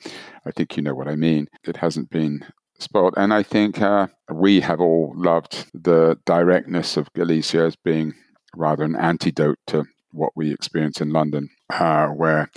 I 0.46 0.52
think 0.52 0.76
you 0.76 0.84
know 0.84 0.94
what 0.94 1.08
I 1.08 1.16
mean. 1.16 1.48
It 1.64 1.78
hasn't 1.78 2.10
been 2.10 2.44
spot. 2.78 3.14
And 3.16 3.32
I 3.32 3.42
think 3.42 3.80
uh, 3.80 4.08
we 4.32 4.60
have 4.60 4.80
all 4.80 5.12
loved 5.16 5.66
the 5.74 6.18
directness 6.24 6.96
of 6.96 7.12
Galicia 7.12 7.64
as 7.64 7.76
being 7.76 8.14
rather 8.56 8.84
an 8.84 8.96
antidote 8.96 9.58
to 9.68 9.84
what 10.12 10.32
we 10.34 10.52
experience 10.52 11.00
in 11.00 11.10
London, 11.10 11.50
uh, 11.70 12.08
where 12.08 12.50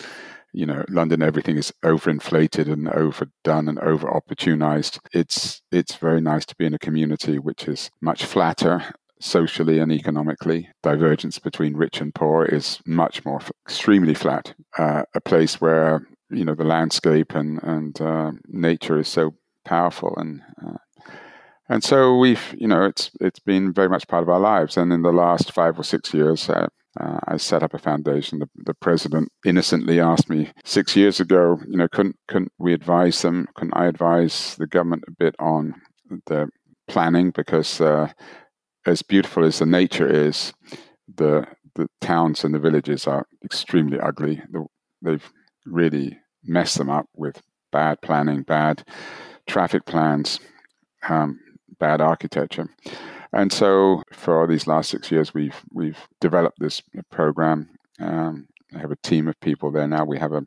you 0.54 0.66
know 0.66 0.84
London 0.90 1.22
everything 1.22 1.58
is 1.58 1.72
overinflated 1.84 2.72
and 2.72 2.90
overdone 2.90 3.68
and 3.68 3.80
over 3.80 4.08
opportunized. 4.08 5.00
It's 5.14 5.62
it's 5.72 5.96
very 5.96 6.22
nice 6.22 6.46
to 6.48 6.56
be 6.56 6.66
in 6.66 6.74
a 6.74 6.80
community 6.80 7.40
which 7.40 7.68
is 7.68 7.90
much 8.02 8.26
flatter 8.26 8.94
socially 9.20 9.80
and 9.80 9.92
economically. 9.92 10.70
Divergence 10.82 11.40
between 11.40 11.78
rich 11.78 12.02
and 12.02 12.14
poor 12.14 12.46
is 12.46 12.80
much 12.86 13.24
more 13.24 13.42
extremely 13.68 14.14
flat. 14.14 14.54
Uh, 14.78 15.04
a 15.14 15.22
place 15.22 15.62
where 15.62 16.08
you 16.30 16.46
know 16.46 16.56
the 16.56 16.64
landscape 16.64 17.36
and 17.36 17.62
and 17.64 18.02
uh, 18.02 18.32
nature 18.48 19.00
is 19.00 19.08
so 19.08 19.34
powerful 19.66 20.14
and 20.18 20.42
uh, 20.66 20.78
and 21.70 21.84
so 21.84 22.18
we've 22.18 22.54
you 22.58 22.68
know 22.68 22.86
it's 22.86 23.12
it's 23.20 23.40
been 23.40 23.74
very 23.74 23.90
much 23.90 24.08
part 24.08 24.24
of 24.24 24.30
our 24.30 24.40
lives 24.40 24.78
and 24.78 24.92
in 24.92 25.02
the 25.02 25.12
last 25.12 25.52
five 25.52 25.80
or 25.80 25.84
six 25.84 26.14
years 26.14 26.50
uh, 26.50 26.68
uh, 27.00 27.20
I 27.28 27.38
set 27.38 27.64
up 27.64 27.74
a 27.74 27.80
foundation. 27.80 28.40
The, 28.40 28.50
the, 28.66 28.74
president 28.74 29.32
innocently 29.46 30.00
asked 30.00 30.30
me 30.30 30.52
six 30.66 30.96
years 30.96 31.20
ago, 31.20 31.58
you 31.68 31.78
know, 31.78 31.88
couldn't 31.88 32.18
couldn't 32.28 32.52
we 32.58 32.74
advise 32.74 33.22
them? 33.22 33.48
Couldn't 33.56 33.78
I 33.78 33.86
advise 33.86 34.56
the 34.58 34.68
government 34.68 35.06
a 35.08 35.12
bit 35.12 35.36
on 35.40 35.76
the 36.26 36.50
planning? 36.90 37.32
Because 37.32 37.80
uh, 37.80 38.12
as 38.86 39.02
beautiful 39.04 39.46
as 39.46 39.60
the 39.60 39.66
nature 39.66 40.08
is, 40.08 40.52
the 41.16 41.48
the 41.76 41.88
towns 42.02 42.44
and 42.44 42.54
the 42.54 42.60
villages 42.60 43.08
are 43.08 43.26
extremely 43.46 44.00
ugly. 44.00 44.42
They've 45.02 45.32
really 45.66 46.20
messed 46.44 46.78
them 46.78 46.90
up 46.90 47.06
with 47.16 47.42
bad 47.72 48.02
planning, 48.02 48.44
bad 48.44 48.84
traffic 49.48 49.86
plans, 49.86 50.40
um, 51.08 51.40
bad 51.80 52.02
architecture. 52.02 52.70
And 53.34 53.52
so, 53.52 54.04
for 54.12 54.46
these 54.48 54.68
last 54.68 54.90
six 54.90 55.12
years, 55.12 55.34
we've 55.34 55.62
we've 55.74 56.00
developed 56.20 56.60
this 56.60 56.82
program. 57.12 57.70
Um, 58.00 58.48
I 58.76 58.80
have 58.80 58.92
a 58.92 58.98
team 58.98 59.28
of 59.28 59.40
people 59.40 59.72
there 59.72 59.88
now. 59.88 60.06
We 60.06 60.20
have 60.20 60.34
a, 60.34 60.46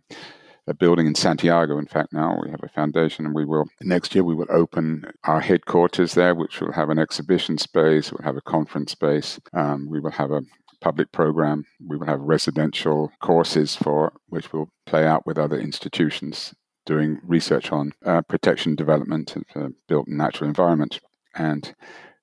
a 0.66 0.74
building 0.74 1.06
in 1.06 1.14
Santiago. 1.14 1.78
In 1.78 1.86
fact, 1.86 2.12
now 2.12 2.38
we 2.42 2.50
have 2.50 2.62
a 2.62 2.68
foundation, 2.68 3.24
and 3.24 3.34
we 3.34 3.46
will 3.46 3.64
next 3.80 4.14
year 4.14 4.24
we 4.24 4.34
will 4.34 4.50
open 4.50 5.04
our 5.24 5.40
headquarters 5.40 6.14
there, 6.14 6.34
which 6.34 6.60
will 6.60 6.72
have 6.72 6.90
an 6.90 6.98
exhibition 6.98 7.56
space. 7.56 8.12
We'll 8.12 8.24
have 8.24 8.36
a 8.36 8.42
conference 8.42 8.92
space. 8.92 9.40
Um, 9.54 9.88
we 9.88 10.00
will 10.00 10.10
have 10.10 10.30
a 10.30 10.42
public 10.82 11.10
program. 11.12 11.64
We 11.86 11.96
will 11.96 12.06
have 12.06 12.20
residential 12.20 13.10
courses 13.22 13.74
for 13.74 14.12
which 14.28 14.52
will 14.52 14.68
play 14.84 15.06
out 15.06 15.26
with 15.26 15.38
other 15.38 15.58
institutions 15.58 16.54
doing 16.86 17.20
research 17.24 17.72
on 17.72 17.92
uh, 18.04 18.22
protection 18.22 18.74
development 18.74 19.36
of 19.36 19.44
uh, 19.54 19.68
built 19.88 20.08
natural 20.08 20.48
environment. 20.48 21.00
And 21.34 21.74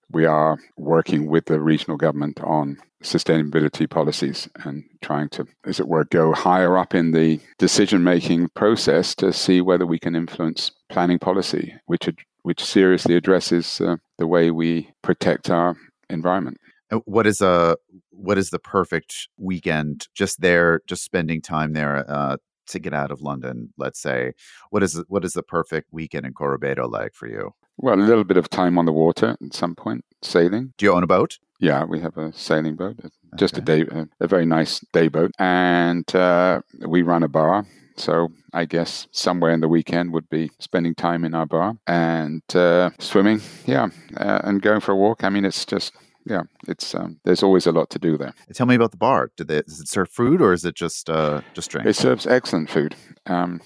we 0.09 0.25
are 0.25 0.57
working 0.77 1.27
with 1.27 1.45
the 1.45 1.59
regional 1.59 1.97
government 1.97 2.39
on 2.41 2.77
sustainability 3.03 3.89
policies 3.89 4.47
and 4.63 4.83
trying 5.01 5.29
to, 5.29 5.47
as 5.65 5.79
it 5.79 5.87
were, 5.87 6.05
go 6.05 6.33
higher 6.33 6.77
up 6.77 6.93
in 6.93 7.11
the 7.11 7.39
decision 7.57 8.03
making 8.03 8.49
process 8.49 9.15
to 9.15 9.33
see 9.33 9.61
whether 9.61 9.85
we 9.85 9.99
can 9.99 10.15
influence 10.15 10.71
planning 10.89 11.19
policy, 11.19 11.73
which, 11.85 12.07
which 12.43 12.63
seriously 12.63 13.15
addresses 13.15 13.81
uh, 13.81 13.95
the 14.17 14.27
way 14.27 14.51
we 14.51 14.89
protect 15.01 15.49
our 15.49 15.75
environment. 16.09 16.57
Uh, 16.91 16.97
what 17.05 17.25
is 17.25 17.41
a 17.41 17.77
what 18.11 18.37
is 18.37 18.49
the 18.51 18.59
perfect 18.59 19.29
weekend 19.37 20.07
just 20.13 20.41
there 20.41 20.81
just 20.85 21.03
spending 21.03 21.41
time 21.41 21.73
there 21.73 22.05
uh, 22.07 22.35
to 22.67 22.79
get 22.79 22.93
out 22.93 23.11
of 23.11 23.21
London, 23.21 23.73
let's 23.77 23.99
say, 23.99 24.33
what 24.69 24.83
is 24.83 25.01
what 25.07 25.25
is 25.25 25.33
the 25.33 25.43
perfect 25.43 25.87
weekend 25.91 26.25
in 26.25 26.33
Corrubedo 26.33 26.89
like 26.89 27.13
for 27.13 27.27
you? 27.27 27.53
Well, 27.77 27.95
a 27.95 28.01
little 28.01 28.23
bit 28.23 28.37
of 28.37 28.49
time 28.49 28.77
on 28.77 28.85
the 28.85 28.91
water 28.91 29.37
at 29.41 29.53
some 29.53 29.75
point, 29.75 30.05
sailing. 30.21 30.73
Do 30.77 30.85
you 30.85 30.93
own 30.93 31.03
a 31.03 31.07
boat? 31.07 31.39
Yeah, 31.59 31.83
we 31.83 31.99
have 31.99 32.17
a 32.17 32.33
sailing 32.33 32.75
boat, 32.75 32.99
just 33.37 33.57
okay. 33.57 33.81
a 33.81 33.85
day, 33.85 34.07
a, 34.19 34.27
very 34.27 34.45
nice 34.45 34.79
day 34.93 35.07
boat, 35.07 35.31
and 35.37 36.15
uh, 36.15 36.61
we 36.87 37.01
run 37.03 37.23
a 37.23 37.27
bar. 37.27 37.65
So 37.97 38.29
I 38.53 38.65
guess 38.65 39.07
somewhere 39.11 39.51
in 39.51 39.59
the 39.59 39.67
weekend 39.67 40.11
would 40.13 40.29
be 40.29 40.49
spending 40.59 40.95
time 40.95 41.23
in 41.23 41.35
our 41.35 41.45
bar 41.45 41.75
and 41.87 42.41
uh, 42.55 42.89
swimming, 42.99 43.41
yeah, 43.65 43.89
uh, 44.17 44.41
and 44.43 44.61
going 44.61 44.79
for 44.79 44.93
a 44.93 44.95
walk. 44.95 45.23
I 45.23 45.29
mean, 45.29 45.45
it's 45.45 45.65
just 45.65 45.93
yeah, 46.25 46.43
it's 46.67 46.93
um, 46.95 47.19
there's 47.23 47.43
always 47.43 47.65
a 47.65 47.71
lot 47.71 47.89
to 47.91 47.99
do 47.99 48.17
there. 48.17 48.33
Tell 48.53 48.67
me 48.67 48.75
about 48.75 48.91
the 48.91 48.97
bar. 48.97 49.31
Do 49.37 49.43
they, 49.43 49.61
does 49.61 49.79
it 49.79 49.87
serve 49.87 50.09
food 50.09 50.41
or 50.41 50.53
is 50.53 50.65
it 50.65 50.75
just 50.75 51.09
uh, 51.09 51.41
just 51.53 51.71
drink? 51.71 51.87
It 51.87 51.95
serves 51.95 52.27
excellent 52.27 52.69
food. 52.69 52.95
Um, 53.25 53.61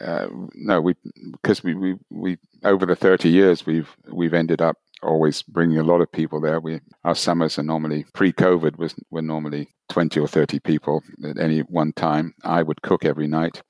uh, 0.00 0.28
no, 0.54 0.80
we 0.80 0.94
because 1.32 1.62
we, 1.62 1.74
we 1.74 1.96
we 2.10 2.38
over 2.64 2.86
the 2.86 2.96
thirty 2.96 3.28
years 3.28 3.64
we've 3.66 3.94
we've 4.10 4.34
ended 4.34 4.60
up 4.60 4.76
always 5.02 5.42
bringing 5.42 5.78
a 5.78 5.84
lot 5.84 6.00
of 6.00 6.10
people 6.12 6.40
there. 6.40 6.60
We 6.60 6.80
our 7.04 7.14
summers 7.14 7.58
are 7.58 7.62
normally 7.62 8.04
pre-COVID 8.14 8.76
was 8.78 8.94
were 9.10 9.22
normally 9.22 9.68
twenty 9.88 10.20
or 10.20 10.28
thirty 10.28 10.60
people 10.60 11.02
at 11.24 11.38
any 11.38 11.60
one 11.60 11.92
time. 11.92 12.34
I 12.44 12.62
would 12.62 12.82
cook 12.82 13.04
every 13.04 13.28
night. 13.28 13.62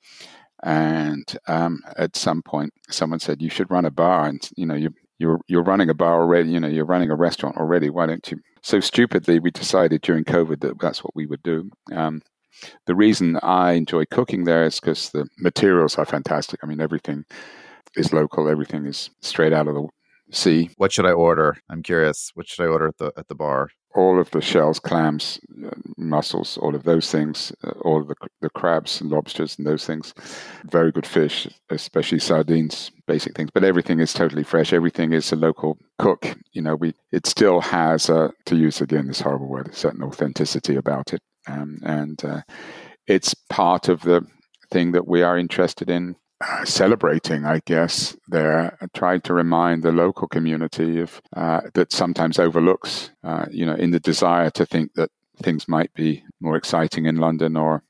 And 0.61 1.23
um, 1.47 1.79
at 1.95 2.17
some 2.17 2.41
point, 2.41 2.73
someone 2.89 3.21
said 3.21 3.41
you 3.41 3.49
should 3.49 3.71
run 3.71 3.85
a 3.85 3.91
bar, 3.91 4.25
and 4.25 4.41
you 4.57 4.65
know 4.65 4.75
you 4.75 4.93
you're 5.19 5.39
you're 5.47 5.63
running 5.63 5.89
a 5.89 5.93
bar 5.93 6.21
already, 6.21 6.49
you 6.49 6.59
know, 6.59 6.67
you're 6.67 6.85
running 6.85 7.11
a 7.11 7.15
restaurant 7.15 7.57
already. 7.57 7.89
Why 7.89 8.07
don't 8.07 8.31
you? 8.31 8.39
So 8.63 8.79
stupidly, 8.79 9.39
we 9.39 9.51
decided 9.51 10.01
during 10.01 10.23
COVID 10.23 10.61
that 10.61 10.79
that's 10.79 11.03
what 11.03 11.15
we 11.15 11.25
would 11.27 11.43
do. 11.43 11.69
Um, 11.93 12.21
the 12.87 12.95
reason 12.95 13.37
I 13.43 13.73
enjoy 13.73 14.05
cooking 14.05 14.45
there 14.45 14.65
is 14.65 14.79
because 14.79 15.11
the 15.11 15.27
materials 15.37 15.97
are 15.97 16.05
fantastic. 16.05 16.59
I 16.63 16.67
mean, 16.67 16.81
everything 16.81 17.25
is 17.95 18.13
local. 18.13 18.49
Everything 18.49 18.85
is 18.85 19.09
straight 19.21 19.53
out 19.53 19.67
of 19.67 19.75
the 19.75 19.87
sea. 20.31 20.69
What 20.77 20.91
should 20.91 21.05
I 21.05 21.11
order? 21.11 21.57
I'm 21.69 21.83
curious. 21.83 22.31
What 22.33 22.47
should 22.47 22.63
I 22.63 22.67
order 22.67 22.87
at 22.87 22.97
the 22.97 23.11
at 23.17 23.27
the 23.27 23.35
bar? 23.35 23.69
All 23.95 24.19
of 24.19 24.29
the 24.31 24.41
shells, 24.41 24.79
clams, 24.79 25.39
uh, 25.65 25.69
mussels, 25.97 26.57
all 26.57 26.75
of 26.75 26.83
those 26.83 27.11
things, 27.11 27.51
uh, 27.63 27.71
all 27.81 28.03
the, 28.03 28.15
the 28.41 28.49
crabs 28.49 29.01
and 29.01 29.09
lobsters 29.09 29.57
and 29.57 29.65
those 29.65 29.85
things. 29.85 30.13
Very 30.69 30.91
good 30.91 31.07
fish, 31.07 31.47
especially 31.69 32.19
sardines, 32.19 32.91
basic 33.07 33.35
things. 33.35 33.49
But 33.53 33.63
everything 33.63 33.99
is 33.99 34.13
totally 34.13 34.43
fresh. 34.43 34.73
Everything 34.73 35.13
is 35.13 35.31
a 35.31 35.35
local 35.35 35.77
cook. 35.97 36.37
You 36.51 36.61
know, 36.61 36.75
we 36.75 36.93
it 37.11 37.25
still 37.25 37.61
has, 37.61 38.09
a, 38.09 38.31
to 38.45 38.55
use 38.55 38.79
again 38.81 39.07
this 39.07 39.21
horrible 39.21 39.47
word, 39.47 39.69
a 39.69 39.75
certain 39.75 40.03
authenticity 40.03 40.75
about 40.75 41.13
it. 41.13 41.21
Um, 41.47 41.79
and 41.83 42.23
uh, 42.23 42.41
it's 43.07 43.33
part 43.49 43.89
of 43.89 44.01
the 44.01 44.25
thing 44.71 44.91
that 44.91 45.07
we 45.07 45.23
are 45.23 45.37
interested 45.37 45.89
in 45.89 46.15
uh, 46.41 46.63
celebrating, 46.63 47.45
I 47.45 47.59
guess, 47.65 48.15
there, 48.27 48.77
I 48.81 48.85
tried 48.93 49.23
to 49.25 49.33
remind 49.33 49.83
the 49.83 49.91
local 49.91 50.27
community 50.27 51.01
of 51.01 51.21
uh, 51.35 51.61
that 51.73 51.91
sometimes 51.91 52.39
overlooks, 52.39 53.11
uh, 53.23 53.45
you 53.51 53.65
know, 53.65 53.75
in 53.75 53.91
the 53.91 53.99
desire 53.99 54.49
to 54.51 54.65
think 54.65 54.93
that 54.93 55.09
things 55.43 55.67
might 55.67 55.93
be 55.93 56.23
more 56.39 56.55
exciting 56.55 57.05
in 57.05 57.17
London 57.17 57.57
or 57.57 57.83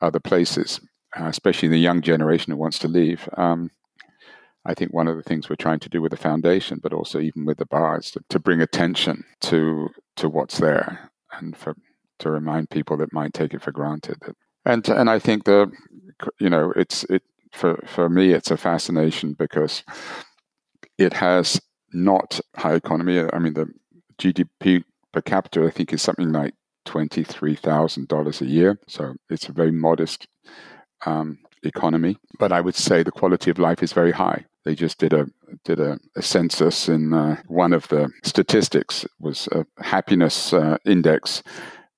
other 0.00 0.20
places, 0.20 0.80
uh, 1.18 1.24
especially 1.24 1.68
the 1.68 1.78
young 1.78 2.00
generation 2.00 2.52
who 2.52 2.58
wants 2.58 2.78
to 2.78 2.88
leave. 2.88 3.28
Um, 3.36 3.70
I 4.64 4.74
think 4.74 4.92
one 4.92 5.08
of 5.08 5.16
the 5.16 5.22
things 5.22 5.48
we're 5.48 5.56
trying 5.56 5.80
to 5.80 5.88
do 5.88 6.02
with 6.02 6.10
the 6.10 6.16
foundation, 6.16 6.80
but 6.82 6.92
also 6.92 7.18
even 7.18 7.44
with 7.44 7.58
the 7.58 7.66
bars, 7.66 8.10
to, 8.12 8.20
to 8.28 8.38
bring 8.38 8.60
attention 8.60 9.24
to 9.42 9.88
to 10.16 10.28
what's 10.28 10.58
there, 10.58 11.10
and 11.32 11.56
for 11.56 11.74
to 12.18 12.30
remind 12.30 12.68
people 12.68 12.96
that 12.98 13.12
might 13.12 13.32
take 13.32 13.54
it 13.54 13.62
for 13.62 13.72
granted. 13.72 14.18
That, 14.20 14.36
and 14.66 14.86
and 14.88 15.08
I 15.08 15.18
think 15.18 15.44
the 15.44 15.72
you 16.38 16.50
know 16.50 16.74
it's 16.76 17.04
it 17.04 17.22
for, 17.52 17.82
for 17.86 18.08
me, 18.08 18.32
it's 18.32 18.50
a 18.50 18.56
fascination 18.56 19.34
because 19.34 19.84
it 20.98 21.12
has 21.14 21.60
not 21.92 22.40
high 22.56 22.74
economy. 22.74 23.24
I 23.32 23.38
mean, 23.38 23.54
the 23.54 23.68
GDP 24.18 24.84
per 25.12 25.20
capita, 25.20 25.64
I 25.64 25.70
think, 25.70 25.92
is 25.92 26.02
something 26.02 26.32
like 26.32 26.54
$23,000 26.86 28.40
a 28.40 28.46
year. 28.46 28.78
So 28.86 29.14
it's 29.28 29.48
a 29.48 29.52
very 29.52 29.72
modest 29.72 30.28
um, 31.06 31.38
economy. 31.62 32.16
But 32.38 32.52
I 32.52 32.60
would 32.60 32.74
say 32.74 33.02
the 33.02 33.10
quality 33.10 33.50
of 33.50 33.58
life 33.58 33.82
is 33.82 33.92
very 33.92 34.12
high. 34.12 34.44
They 34.64 34.74
just 34.74 34.98
did 34.98 35.14
a 35.14 35.26
did 35.64 35.80
a, 35.80 35.98
a 36.16 36.22
census, 36.22 36.86
and 36.86 37.14
uh, 37.14 37.36
one 37.46 37.72
of 37.72 37.88
the 37.88 38.10
statistics 38.22 39.06
was 39.18 39.48
a 39.52 39.64
happiness 39.82 40.52
uh, 40.52 40.76
index, 40.84 41.42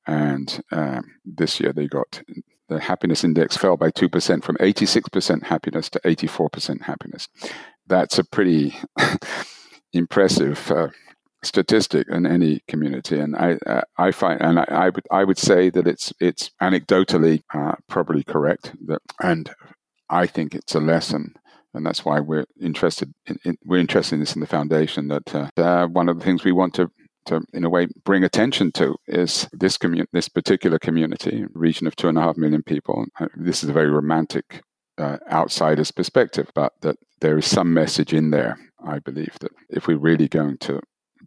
and 0.06 0.62
um, 0.70 1.02
this 1.24 1.58
year 1.58 1.72
they 1.72 1.88
got 1.88 2.22
the 2.72 2.80
happiness 2.80 3.24
index 3.24 3.56
fell 3.56 3.76
by 3.76 3.90
2% 3.90 4.42
from 4.42 4.56
86% 4.56 5.42
happiness 5.44 5.90
to 5.90 6.00
84% 6.00 6.82
happiness. 6.82 7.28
That's 7.86 8.18
a 8.18 8.24
pretty 8.24 8.74
impressive 9.92 10.70
uh, 10.70 10.88
statistic 11.42 12.06
in 12.08 12.26
any 12.26 12.62
community, 12.68 13.18
and 13.18 13.36
I 13.36 13.58
uh, 13.66 13.82
I 13.98 14.12
find 14.12 14.40
and 14.40 14.60
I, 14.60 14.64
I, 14.68 14.88
would 14.90 15.06
I 15.10 15.24
would 15.24 15.38
say 15.38 15.70
that 15.70 15.86
it's 15.86 16.12
it's 16.20 16.50
anecdotally 16.60 17.42
uh, 17.52 17.74
probably 17.88 18.22
correct 18.22 18.72
that, 18.86 19.02
and 19.20 19.50
I 20.08 20.26
think 20.26 20.54
it's 20.54 20.74
a 20.74 20.80
lesson. 20.80 21.34
And 21.74 21.86
that's 21.86 22.04
why 22.04 22.20
we're 22.20 22.44
interested 22.60 23.14
in, 23.26 23.38
in 23.44 23.56
we're 23.64 23.80
interested 23.80 24.16
in 24.16 24.20
this 24.20 24.34
in 24.34 24.40
the 24.40 24.46
foundation. 24.46 25.08
That 25.08 25.34
uh, 25.34 25.50
uh, 25.56 25.86
one 25.86 26.08
of 26.08 26.18
the 26.18 26.24
things 26.24 26.44
we 26.44 26.52
want 26.52 26.74
to 26.74 26.90
to, 27.26 27.40
in 27.52 27.64
a 27.64 27.70
way, 27.70 27.88
bring 28.04 28.24
attention 28.24 28.72
to 28.72 28.96
is 29.06 29.48
this 29.52 29.76
commun- 29.78 30.06
this 30.12 30.28
particular 30.28 30.78
community, 30.78 31.44
region 31.54 31.86
of 31.86 31.96
two 31.96 32.08
and 32.08 32.18
a 32.18 32.22
half 32.22 32.36
million 32.36 32.62
people. 32.62 33.04
Uh, 33.18 33.26
this 33.36 33.62
is 33.62 33.70
a 33.70 33.72
very 33.72 33.90
romantic 33.90 34.62
uh, 34.98 35.18
outsider's 35.30 35.90
perspective, 35.90 36.50
but 36.54 36.72
that 36.80 36.96
there 37.20 37.38
is 37.38 37.46
some 37.46 37.72
message 37.72 38.12
in 38.12 38.30
there. 38.30 38.58
I 38.84 38.98
believe 38.98 39.36
that 39.40 39.52
if 39.70 39.86
we're 39.86 39.98
really 39.98 40.28
going 40.28 40.58
to 40.58 40.80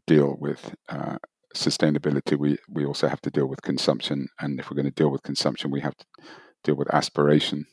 deal 0.08 0.36
with 0.39 0.74
uh, 0.89 1.18
sustainability, 1.56 2.38
we 2.38 2.58
we 2.70 2.86
also 2.86 3.08
have 3.08 3.22
to 3.22 3.32
deal 3.32 3.48
with 3.48 3.62
consumption, 3.62 4.28
and 4.39 4.60
if 4.60 4.70
we're 4.70 4.76
going 4.76 4.86
to 4.86 5.02
deal 5.02 5.12
with 5.12 5.24
consumption, 5.24 5.72
we 5.72 5.82
have 5.82 5.96
to 5.98 6.06
deal 6.64 6.76
with 6.76 6.93
aspiration 6.93 7.66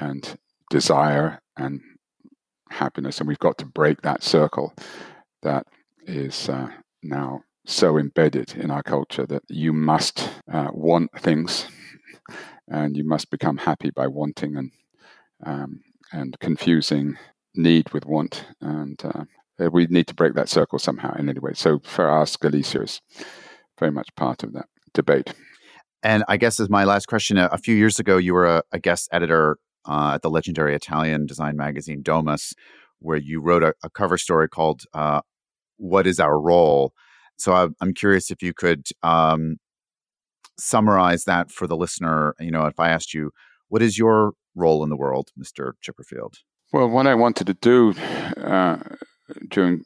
and 0.00 0.36
desire 0.70 1.40
and 1.56 1.80
happiness, 2.70 3.18
and 3.18 3.28
we've 3.28 3.38
got 3.38 3.58
to 3.58 3.66
break 3.66 4.02
that 4.02 4.22
circle 4.22 4.72
that 5.42 5.66
is 6.06 6.48
uh, 6.48 6.68
now 7.02 7.40
so 7.66 7.98
embedded 7.98 8.54
in 8.56 8.70
our 8.70 8.82
culture 8.82 9.26
that 9.26 9.42
you 9.48 9.72
must 9.72 10.28
uh, 10.52 10.68
want 10.72 11.10
things 11.18 11.66
and 12.68 12.96
you 12.96 13.04
must 13.04 13.30
become 13.30 13.58
happy 13.58 13.90
by 13.90 14.06
wanting 14.06 14.56
and 14.56 14.70
um, 15.44 15.80
and 16.12 16.38
confusing 16.40 17.16
need 17.54 17.90
with 17.92 18.04
want 18.04 18.44
and 18.60 19.00
uh, 19.04 19.24
we 19.70 19.86
need 19.86 20.06
to 20.06 20.14
break 20.14 20.34
that 20.34 20.48
circle 20.48 20.78
somehow 20.78 21.14
in 21.14 21.28
any 21.28 21.38
way. 21.38 21.52
So 21.54 21.80
for 21.84 22.10
us 22.10 22.36
galicia 22.36 22.82
is 22.82 23.00
very 23.78 23.92
much 23.92 24.08
part 24.16 24.42
of 24.42 24.52
that 24.54 24.66
debate. 24.94 25.32
And 26.02 26.24
i 26.28 26.36
guess 26.36 26.58
as 26.60 26.70
my 26.70 26.84
last 26.84 27.06
question 27.06 27.36
a, 27.36 27.46
a 27.52 27.58
few 27.58 27.74
years 27.74 27.98
ago 27.98 28.16
you 28.16 28.34
were 28.34 28.46
a, 28.46 28.62
a 28.72 28.78
guest 28.78 29.08
editor 29.12 29.58
uh, 29.86 30.12
at 30.14 30.22
the 30.22 30.30
legendary 30.30 30.74
italian 30.74 31.26
design 31.26 31.56
magazine 31.56 32.02
domus 32.02 32.54
where 33.00 33.16
you 33.16 33.40
wrote 33.40 33.62
a, 33.62 33.74
a 33.82 33.90
cover 33.90 34.18
story 34.18 34.48
called 34.48 34.82
uh, 34.94 35.20
what 35.80 36.06
is 36.06 36.20
our 36.20 36.38
role? 36.40 36.92
So 37.36 37.52
I, 37.52 37.68
am 37.82 37.94
curious 37.94 38.30
if 38.30 38.42
you 38.42 38.52
could 38.52 38.86
um, 39.02 39.56
summarize 40.58 41.24
that 41.24 41.50
for 41.50 41.66
the 41.66 41.76
listener. 41.76 42.34
You 42.38 42.50
know, 42.50 42.66
if 42.66 42.78
I 42.78 42.90
asked 42.90 43.14
you, 43.14 43.30
what 43.68 43.82
is 43.82 43.98
your 43.98 44.32
role 44.54 44.84
in 44.84 44.90
the 44.90 44.96
world, 44.96 45.30
Mr. 45.38 45.72
Chipperfield? 45.82 46.34
Well, 46.72 46.88
what 46.88 47.06
I 47.06 47.14
wanted 47.14 47.46
to 47.46 47.54
do 47.54 47.94
uh, 48.36 48.78
during 49.48 49.84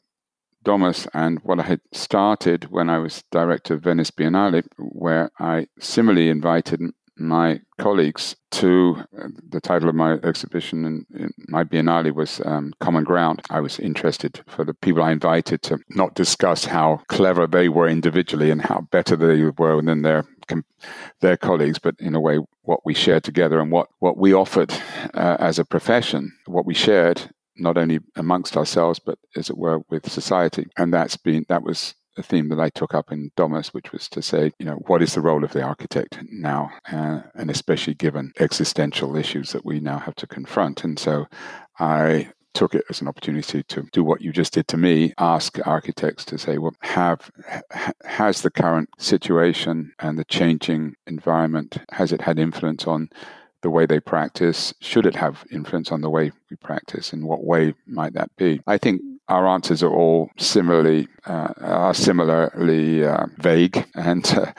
Domus 0.63 1.07
and 1.13 1.39
what 1.43 1.59
I 1.59 1.63
had 1.63 1.81
started 1.93 2.65
when 2.71 2.89
I 2.89 2.97
was 2.97 3.23
director 3.31 3.75
of 3.75 3.83
Venice 3.83 4.11
Biennale, 4.11 4.63
where 4.77 5.31
I 5.39 5.67
similarly 5.79 6.29
invited 6.29 6.81
my 7.17 7.61
colleagues 7.77 8.35
to 8.51 9.03
uh, 9.17 9.27
the 9.49 9.61
title 9.61 9.89
of 9.89 9.95
my 9.95 10.13
exhibition 10.23 10.85
and 10.85 11.33
my 11.47 11.63
biennale 11.63 12.13
was 12.13 12.41
um, 12.45 12.73
common 12.79 13.03
ground. 13.03 13.41
I 13.49 13.59
was 13.59 13.79
interested 13.79 14.43
for 14.47 14.63
the 14.63 14.73
people 14.73 15.03
i 15.03 15.11
invited 15.11 15.61
to 15.63 15.79
not 15.89 16.15
discuss 16.15 16.65
how 16.65 17.01
clever 17.07 17.47
they 17.47 17.69
were 17.69 17.87
individually 17.87 18.51
and 18.51 18.61
how 18.61 18.81
better 18.91 19.15
they 19.15 19.43
were 19.57 19.81
than 19.81 20.01
their 20.01 20.25
their 21.21 21.37
colleagues 21.37 21.79
but 21.79 21.95
in 21.99 22.13
a 22.15 22.19
way 22.19 22.39
what 22.63 22.85
we 22.85 22.93
shared 22.93 23.23
together 23.23 23.59
and 23.59 23.71
what 23.71 23.87
what 23.99 24.17
we 24.17 24.33
offered 24.33 24.71
uh, 25.13 25.37
as 25.39 25.57
a 25.57 25.65
profession 25.65 26.31
what 26.45 26.65
we 26.65 26.73
shared 26.73 27.21
not 27.57 27.77
only 27.77 27.99
amongst 28.15 28.57
ourselves 28.57 28.99
but 28.99 29.17
as 29.35 29.49
it 29.49 29.57
were 29.57 29.79
with 29.89 30.09
society. 30.11 30.67
And 30.77 30.93
that's 30.93 31.17
been 31.17 31.45
that 31.49 31.63
was 31.63 31.95
a 32.17 32.23
theme 32.23 32.49
that 32.49 32.59
I 32.59 32.69
took 32.69 32.93
up 32.93 33.11
in 33.11 33.31
Domus, 33.35 33.73
which 33.73 33.91
was 33.91 34.07
to 34.09 34.21
say, 34.21 34.51
you 34.59 34.65
know, 34.65 34.75
what 34.87 35.01
is 35.01 35.13
the 35.13 35.21
role 35.21 35.43
of 35.43 35.53
the 35.53 35.61
architect 35.61 36.19
now, 36.31 36.71
uh, 36.91 37.21
and 37.33 37.49
especially 37.49 37.93
given 37.93 38.33
existential 38.39 39.15
issues 39.15 39.51
that 39.51 39.65
we 39.65 39.79
now 39.79 39.99
have 39.99 40.15
to 40.15 40.27
confront. 40.27 40.83
And 40.83 40.97
so 40.97 41.27
I 41.79 42.29
took 42.53 42.73
it 42.73 42.85
as 42.89 43.01
an 43.01 43.07
opportunity 43.07 43.63
to 43.63 43.83
do 43.91 44.03
what 44.03 44.21
you 44.21 44.31
just 44.31 44.53
did 44.53 44.65
to 44.69 44.77
me 44.77 45.13
ask 45.17 45.59
architects 45.67 46.23
to 46.23 46.37
say 46.37 46.57
well 46.57 46.73
have 46.79 47.29
has 48.05 48.43
the 48.43 48.49
current 48.49 48.87
situation 48.97 49.91
and 49.99 50.17
the 50.17 50.23
changing 50.23 50.95
environment 51.05 51.77
has 51.91 52.13
it 52.13 52.21
had 52.21 52.39
influence 52.39 52.87
on 52.87 53.09
the 53.65 53.69
way 53.71 53.87
they 53.87 53.99
practice? 53.99 54.75
Should 54.79 55.07
it 55.07 55.15
have 55.15 55.43
influence 55.51 55.91
on 55.91 56.01
the 56.01 56.09
way 56.09 56.31
we 56.51 56.55
practice? 56.57 57.11
In 57.11 57.25
what 57.25 57.43
way 57.43 57.73
might 57.87 58.13
that 58.13 58.29
be? 58.37 58.61
I 58.67 58.77
think 58.77 59.01
our 59.27 59.47
answers 59.47 59.81
are 59.81 59.93
all 59.93 60.29
similarly 60.37 61.07
uh, 61.25 61.53
are 61.61 61.93
similarly 61.93 63.03
uh, 63.03 63.25
vague 63.37 63.85
and 63.95 64.25
uh, 64.27 64.51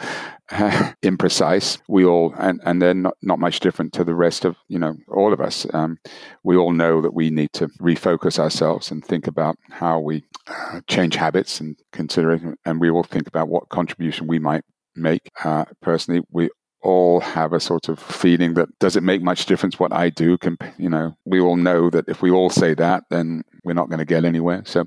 imprecise. 1.02 1.78
We 1.88 2.04
all 2.04 2.34
and 2.38 2.60
and 2.64 2.82
they're 2.82 2.94
not, 2.94 3.16
not 3.22 3.38
much 3.38 3.60
different 3.60 3.92
to 3.94 4.04
the 4.04 4.14
rest 4.14 4.44
of 4.44 4.56
you 4.68 4.78
know 4.78 4.96
all 5.08 5.32
of 5.32 5.40
us. 5.40 5.66
Um, 5.72 5.98
we 6.42 6.56
all 6.56 6.72
know 6.72 7.00
that 7.00 7.14
we 7.14 7.30
need 7.30 7.52
to 7.54 7.68
refocus 7.80 8.38
ourselves 8.38 8.90
and 8.90 9.04
think 9.04 9.26
about 9.26 9.56
how 9.70 10.00
we 10.00 10.24
uh, 10.46 10.80
change 10.88 11.16
habits 11.16 11.60
and 11.60 11.76
considering, 11.92 12.56
and 12.64 12.80
we 12.80 12.90
all 12.90 13.04
think 13.04 13.28
about 13.28 13.48
what 13.48 13.68
contribution 13.68 14.26
we 14.26 14.38
might 14.38 14.64
make. 14.94 15.30
Uh, 15.44 15.64
personally, 15.80 16.22
we 16.30 16.50
all 16.82 17.20
have 17.20 17.52
a 17.52 17.60
sort 17.60 17.88
of 17.88 17.98
feeling 17.98 18.54
that 18.54 18.68
does 18.78 18.96
it 18.96 19.02
make 19.02 19.22
much 19.22 19.46
difference 19.46 19.78
what 19.78 19.92
I 19.92 20.10
do? 20.10 20.38
You 20.78 20.88
know, 20.90 21.16
we 21.24 21.40
all 21.40 21.56
know 21.56 21.90
that 21.90 22.08
if 22.08 22.22
we 22.22 22.30
all 22.30 22.50
say 22.50 22.74
that, 22.74 23.04
then 23.10 23.42
we're 23.64 23.74
not 23.74 23.88
going 23.88 23.98
to 23.98 24.04
get 24.04 24.24
anywhere. 24.24 24.62
So 24.64 24.86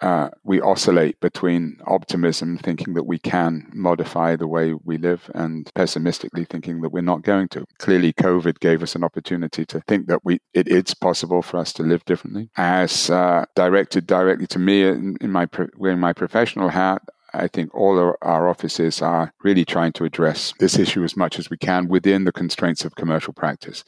uh, 0.00 0.30
we 0.44 0.60
oscillate 0.60 1.20
between 1.20 1.76
optimism, 1.86 2.56
thinking 2.56 2.94
that 2.94 3.04
we 3.04 3.18
can 3.18 3.70
modify 3.74 4.34
the 4.34 4.46
way 4.46 4.72
we 4.72 4.96
live, 4.96 5.30
and 5.34 5.70
pessimistically 5.74 6.44
thinking 6.44 6.80
that 6.80 6.90
we're 6.90 7.02
not 7.02 7.22
going 7.22 7.48
to. 7.48 7.66
Clearly, 7.78 8.12
COVID 8.14 8.60
gave 8.60 8.82
us 8.82 8.94
an 8.94 9.04
opportunity 9.04 9.66
to 9.66 9.80
think 9.80 10.06
that 10.06 10.24
we 10.24 10.40
it 10.54 10.68
is 10.68 10.94
possible 10.94 11.42
for 11.42 11.58
us 11.58 11.72
to 11.74 11.82
live 11.82 12.04
differently. 12.06 12.48
As 12.56 13.10
uh, 13.10 13.44
directed 13.54 14.06
directly 14.06 14.46
to 14.48 14.58
me 14.58 14.84
in, 14.84 15.16
in 15.20 15.30
my 15.30 15.46
wearing 15.76 16.00
my 16.00 16.14
professional 16.14 16.70
hat, 16.70 17.02
I 17.34 17.48
think 17.48 17.74
all 17.74 17.98
our 18.22 18.48
offices 18.48 19.02
are 19.02 19.32
really 19.42 19.64
trying 19.64 19.92
to 19.92 20.04
address 20.04 20.54
this 20.58 20.78
issue 20.78 21.04
as 21.04 21.16
much 21.16 21.38
as 21.38 21.50
we 21.50 21.56
can 21.56 21.88
within 21.88 22.24
the 22.24 22.32
constraints 22.32 22.84
of 22.84 22.96
commercial 22.96 23.32
practice. 23.32 23.84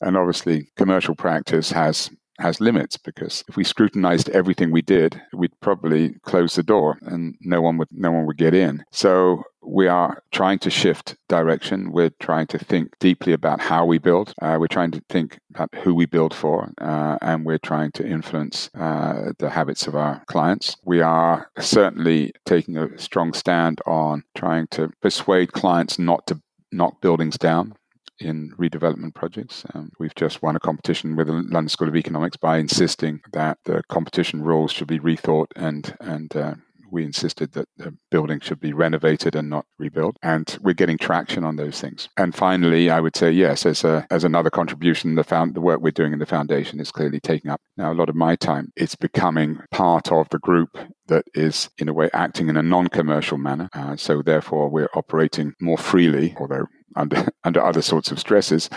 And 0.00 0.16
obviously, 0.16 0.68
commercial 0.76 1.14
practice 1.14 1.70
has 1.72 2.10
has 2.38 2.60
limits 2.60 2.96
because 2.96 3.44
if 3.48 3.56
we 3.56 3.64
scrutinized 3.64 4.28
everything 4.30 4.70
we 4.70 4.82
did, 4.82 5.20
we'd 5.32 5.58
probably 5.60 6.14
close 6.22 6.54
the 6.54 6.62
door 6.62 6.98
and 7.02 7.36
no 7.40 7.60
one 7.60 7.76
would 7.78 7.88
no 7.92 8.10
one 8.10 8.26
would 8.26 8.36
get 8.36 8.54
in. 8.54 8.84
So 8.90 9.44
we 9.62 9.88
are 9.88 10.22
trying 10.32 10.58
to 10.60 10.70
shift 10.70 11.16
direction. 11.28 11.92
We're 11.92 12.10
trying 12.20 12.46
to 12.48 12.58
think 12.58 12.98
deeply 12.98 13.32
about 13.32 13.60
how 13.60 13.86
we 13.86 13.98
build. 13.98 14.34
Uh, 14.42 14.56
we're 14.60 14.66
trying 14.66 14.90
to 14.92 15.02
think 15.08 15.38
about 15.54 15.74
who 15.76 15.94
we 15.94 16.06
build 16.06 16.34
for, 16.34 16.70
uh, 16.80 17.18
and 17.22 17.46
we're 17.46 17.58
trying 17.58 17.92
to 17.92 18.06
influence 18.06 18.68
uh, 18.74 19.32
the 19.38 19.50
habits 19.50 19.86
of 19.86 19.94
our 19.94 20.22
clients. 20.26 20.76
We 20.84 21.00
are 21.00 21.50
certainly 21.58 22.32
taking 22.44 22.76
a 22.76 22.98
strong 22.98 23.32
stand 23.32 23.80
on 23.86 24.24
trying 24.34 24.66
to 24.72 24.90
persuade 25.00 25.52
clients 25.52 25.98
not 25.98 26.26
to 26.26 26.40
knock 26.72 27.00
buildings 27.00 27.38
down 27.38 27.74
in 28.20 28.52
redevelopment 28.58 29.14
projects. 29.14 29.64
Um, 29.74 29.90
we've 29.98 30.14
just 30.14 30.42
won 30.42 30.56
a 30.56 30.60
competition 30.60 31.16
with 31.16 31.26
the 31.26 31.32
London 31.32 31.68
School 31.68 31.88
of 31.88 31.96
Economics 31.96 32.36
by 32.36 32.58
insisting 32.58 33.20
that 33.32 33.58
the 33.64 33.82
competition 33.88 34.42
rules 34.42 34.72
should 34.72 34.88
be 34.88 34.98
rethought 34.98 35.46
and 35.56 35.96
and 36.00 36.36
uh, 36.36 36.54
we 36.94 37.04
insisted 37.04 37.52
that 37.52 37.68
the 37.76 37.92
building 38.10 38.40
should 38.40 38.60
be 38.60 38.72
renovated 38.72 39.34
and 39.34 39.50
not 39.50 39.66
rebuilt. 39.78 40.16
And 40.22 40.56
we're 40.62 40.74
getting 40.74 40.96
traction 40.96 41.44
on 41.44 41.56
those 41.56 41.80
things. 41.80 42.08
And 42.16 42.34
finally, 42.34 42.88
I 42.88 43.00
would 43.00 43.16
say 43.16 43.32
yes, 43.32 43.66
as 43.66 43.84
a 43.84 44.06
as 44.10 44.24
another 44.24 44.50
contribution, 44.50 45.16
the 45.16 45.24
found 45.24 45.54
the 45.54 45.60
work 45.60 45.80
we're 45.80 45.90
doing 45.90 46.12
in 46.12 46.20
the 46.20 46.26
foundation 46.26 46.80
is 46.80 46.92
clearly 46.92 47.20
taking 47.20 47.50
up 47.50 47.60
now 47.76 47.92
a 47.92 47.94
lot 47.94 48.08
of 48.08 48.14
my 48.14 48.36
time. 48.36 48.72
It's 48.76 48.94
becoming 48.94 49.58
part 49.72 50.12
of 50.12 50.28
the 50.30 50.38
group 50.38 50.78
that 51.08 51.24
is 51.34 51.68
in 51.78 51.88
a 51.88 51.92
way 51.92 52.08
acting 52.14 52.48
in 52.48 52.56
a 52.56 52.62
non-commercial 52.62 53.36
manner. 53.36 53.68
Uh, 53.74 53.96
so 53.96 54.22
therefore, 54.22 54.70
we're 54.70 54.88
operating 54.94 55.52
more 55.60 55.76
freely, 55.76 56.34
although 56.38 56.66
under 56.96 57.26
under 57.44 57.62
other 57.62 57.82
sorts 57.82 58.10
of 58.10 58.18
stresses. 58.18 58.70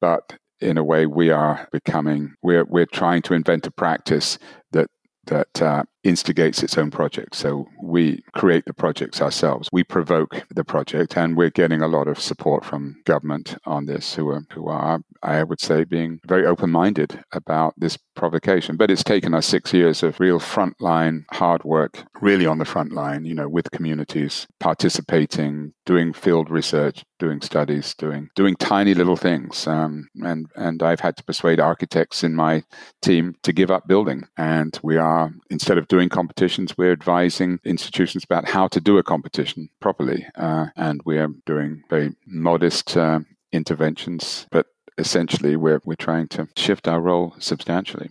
But 0.00 0.38
in 0.60 0.78
a 0.78 0.84
way, 0.84 1.06
we 1.06 1.30
are 1.30 1.68
becoming 1.72 2.34
we're 2.42 2.64
we're 2.64 2.86
trying 2.86 3.22
to 3.22 3.34
invent 3.34 3.66
a 3.66 3.70
practice 3.70 4.38
that 4.72 4.88
that 5.26 5.62
uh, 5.62 5.84
instigates 6.02 6.62
its 6.62 6.78
own 6.78 6.90
projects. 6.90 7.38
So 7.38 7.68
we 7.82 8.22
create 8.34 8.64
the 8.64 8.72
projects 8.72 9.20
ourselves. 9.20 9.68
We 9.72 9.84
provoke 9.84 10.44
the 10.50 10.64
project, 10.64 11.16
and 11.16 11.36
we're 11.36 11.50
getting 11.50 11.82
a 11.82 11.88
lot 11.88 12.08
of 12.08 12.18
support 12.18 12.64
from 12.64 12.96
government 13.04 13.56
on 13.66 13.86
this, 13.86 14.14
who 14.14 14.28
are 14.28 14.42
who 14.52 14.68
are, 14.68 15.00
I 15.22 15.42
would 15.42 15.60
say, 15.60 15.84
being 15.84 16.20
very 16.26 16.46
open-minded 16.46 17.22
about 17.32 17.74
this 17.76 17.98
provocation. 18.14 18.76
But 18.76 18.90
it's 18.90 19.04
taken 19.04 19.34
us 19.34 19.46
six 19.46 19.72
years 19.72 20.02
of 20.02 20.20
real 20.20 20.40
frontline 20.40 21.24
hard 21.32 21.64
work, 21.64 22.04
really 22.20 22.46
on 22.46 22.58
the 22.58 22.64
front 22.64 22.92
line, 22.92 23.24
you 23.24 23.34
know, 23.34 23.48
with 23.48 23.70
communities, 23.70 24.46
participating, 24.58 25.72
doing 25.86 26.12
field 26.12 26.50
research, 26.50 27.04
doing 27.18 27.40
studies, 27.40 27.94
doing 27.94 28.28
doing 28.36 28.56
tiny 28.56 28.94
little 28.94 29.16
things. 29.16 29.66
Um, 29.66 30.08
and 30.22 30.46
and 30.56 30.82
I've 30.82 31.00
had 31.00 31.16
to 31.18 31.24
persuade 31.24 31.60
architects 31.60 32.24
in 32.24 32.34
my 32.34 32.62
team 33.02 33.34
to 33.42 33.52
give 33.52 33.70
up 33.70 33.86
building, 33.86 34.24
and 34.38 34.78
we 34.82 34.96
are 34.96 35.30
instead 35.50 35.78
of 35.78 35.88
doing 35.90 36.08
competitions, 36.08 36.78
we're 36.78 36.92
advising 36.92 37.58
institutions 37.64 38.24
about 38.24 38.48
how 38.48 38.68
to 38.68 38.80
do 38.80 38.96
a 38.96 39.02
competition 39.02 39.68
properly. 39.80 40.24
Uh, 40.36 40.66
and 40.76 41.02
we 41.04 41.18
are 41.18 41.28
doing 41.44 41.82
very 41.90 42.14
modest 42.26 42.96
uh, 42.96 43.20
interventions, 43.52 44.46
but 44.50 44.66
essentially 44.96 45.56
we're, 45.56 45.80
we're 45.84 45.96
trying 45.96 46.28
to 46.28 46.48
shift 46.56 46.88
our 46.88 47.00
role 47.00 47.34
substantially. 47.38 48.08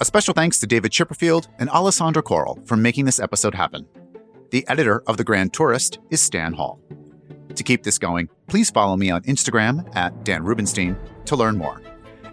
A 0.00 0.04
special 0.04 0.34
thanks 0.34 0.58
to 0.58 0.66
David 0.66 0.92
Chipperfield 0.92 1.48
and 1.58 1.70
Alessandra 1.70 2.22
Coral 2.22 2.58
for 2.64 2.76
making 2.76 3.04
this 3.04 3.20
episode 3.20 3.54
happen. 3.54 3.86
The 4.50 4.66
editor 4.68 5.02
of 5.06 5.18
The 5.18 5.24
Grand 5.24 5.52
Tourist 5.52 5.98
is 6.10 6.20
Stan 6.20 6.54
Hall. 6.54 6.80
To 7.54 7.62
keep 7.62 7.82
this 7.82 7.98
going, 7.98 8.28
please 8.46 8.70
follow 8.70 8.96
me 8.96 9.10
on 9.10 9.22
Instagram 9.22 9.94
at 9.94 10.24
Dan 10.24 10.42
Rubinstein 10.42 10.96
to 11.26 11.36
learn 11.36 11.56
more. 11.58 11.82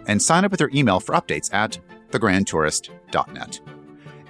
And 0.06 0.20
sign 0.20 0.44
up 0.44 0.50
with 0.50 0.60
your 0.60 0.70
email 0.74 1.00
for 1.00 1.14
updates 1.14 1.52
at 1.52 1.78
thegrandtourist.net. 3.14 3.60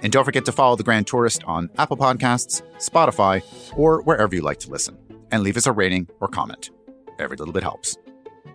And 0.01 0.11
don't 0.11 0.25
forget 0.25 0.45
to 0.45 0.51
follow 0.51 0.75
The 0.75 0.83
Grand 0.83 1.07
Tourist 1.07 1.43
on 1.45 1.69
Apple 1.77 1.97
Podcasts, 1.97 2.61
Spotify, 2.77 3.43
or 3.75 4.01
wherever 4.03 4.35
you 4.35 4.41
like 4.41 4.59
to 4.59 4.69
listen, 4.69 4.97
and 5.31 5.41
leave 5.41 5.57
us 5.57 5.65
a 5.65 5.71
rating 5.71 6.07
or 6.19 6.27
comment. 6.27 6.69
Every 7.17 7.37
little 7.37 7.53
bit 7.53 7.63
helps. 7.63 7.97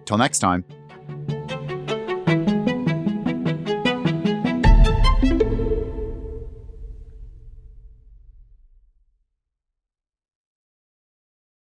Till 0.04 0.18
next 0.18 0.38
time, 0.38 0.64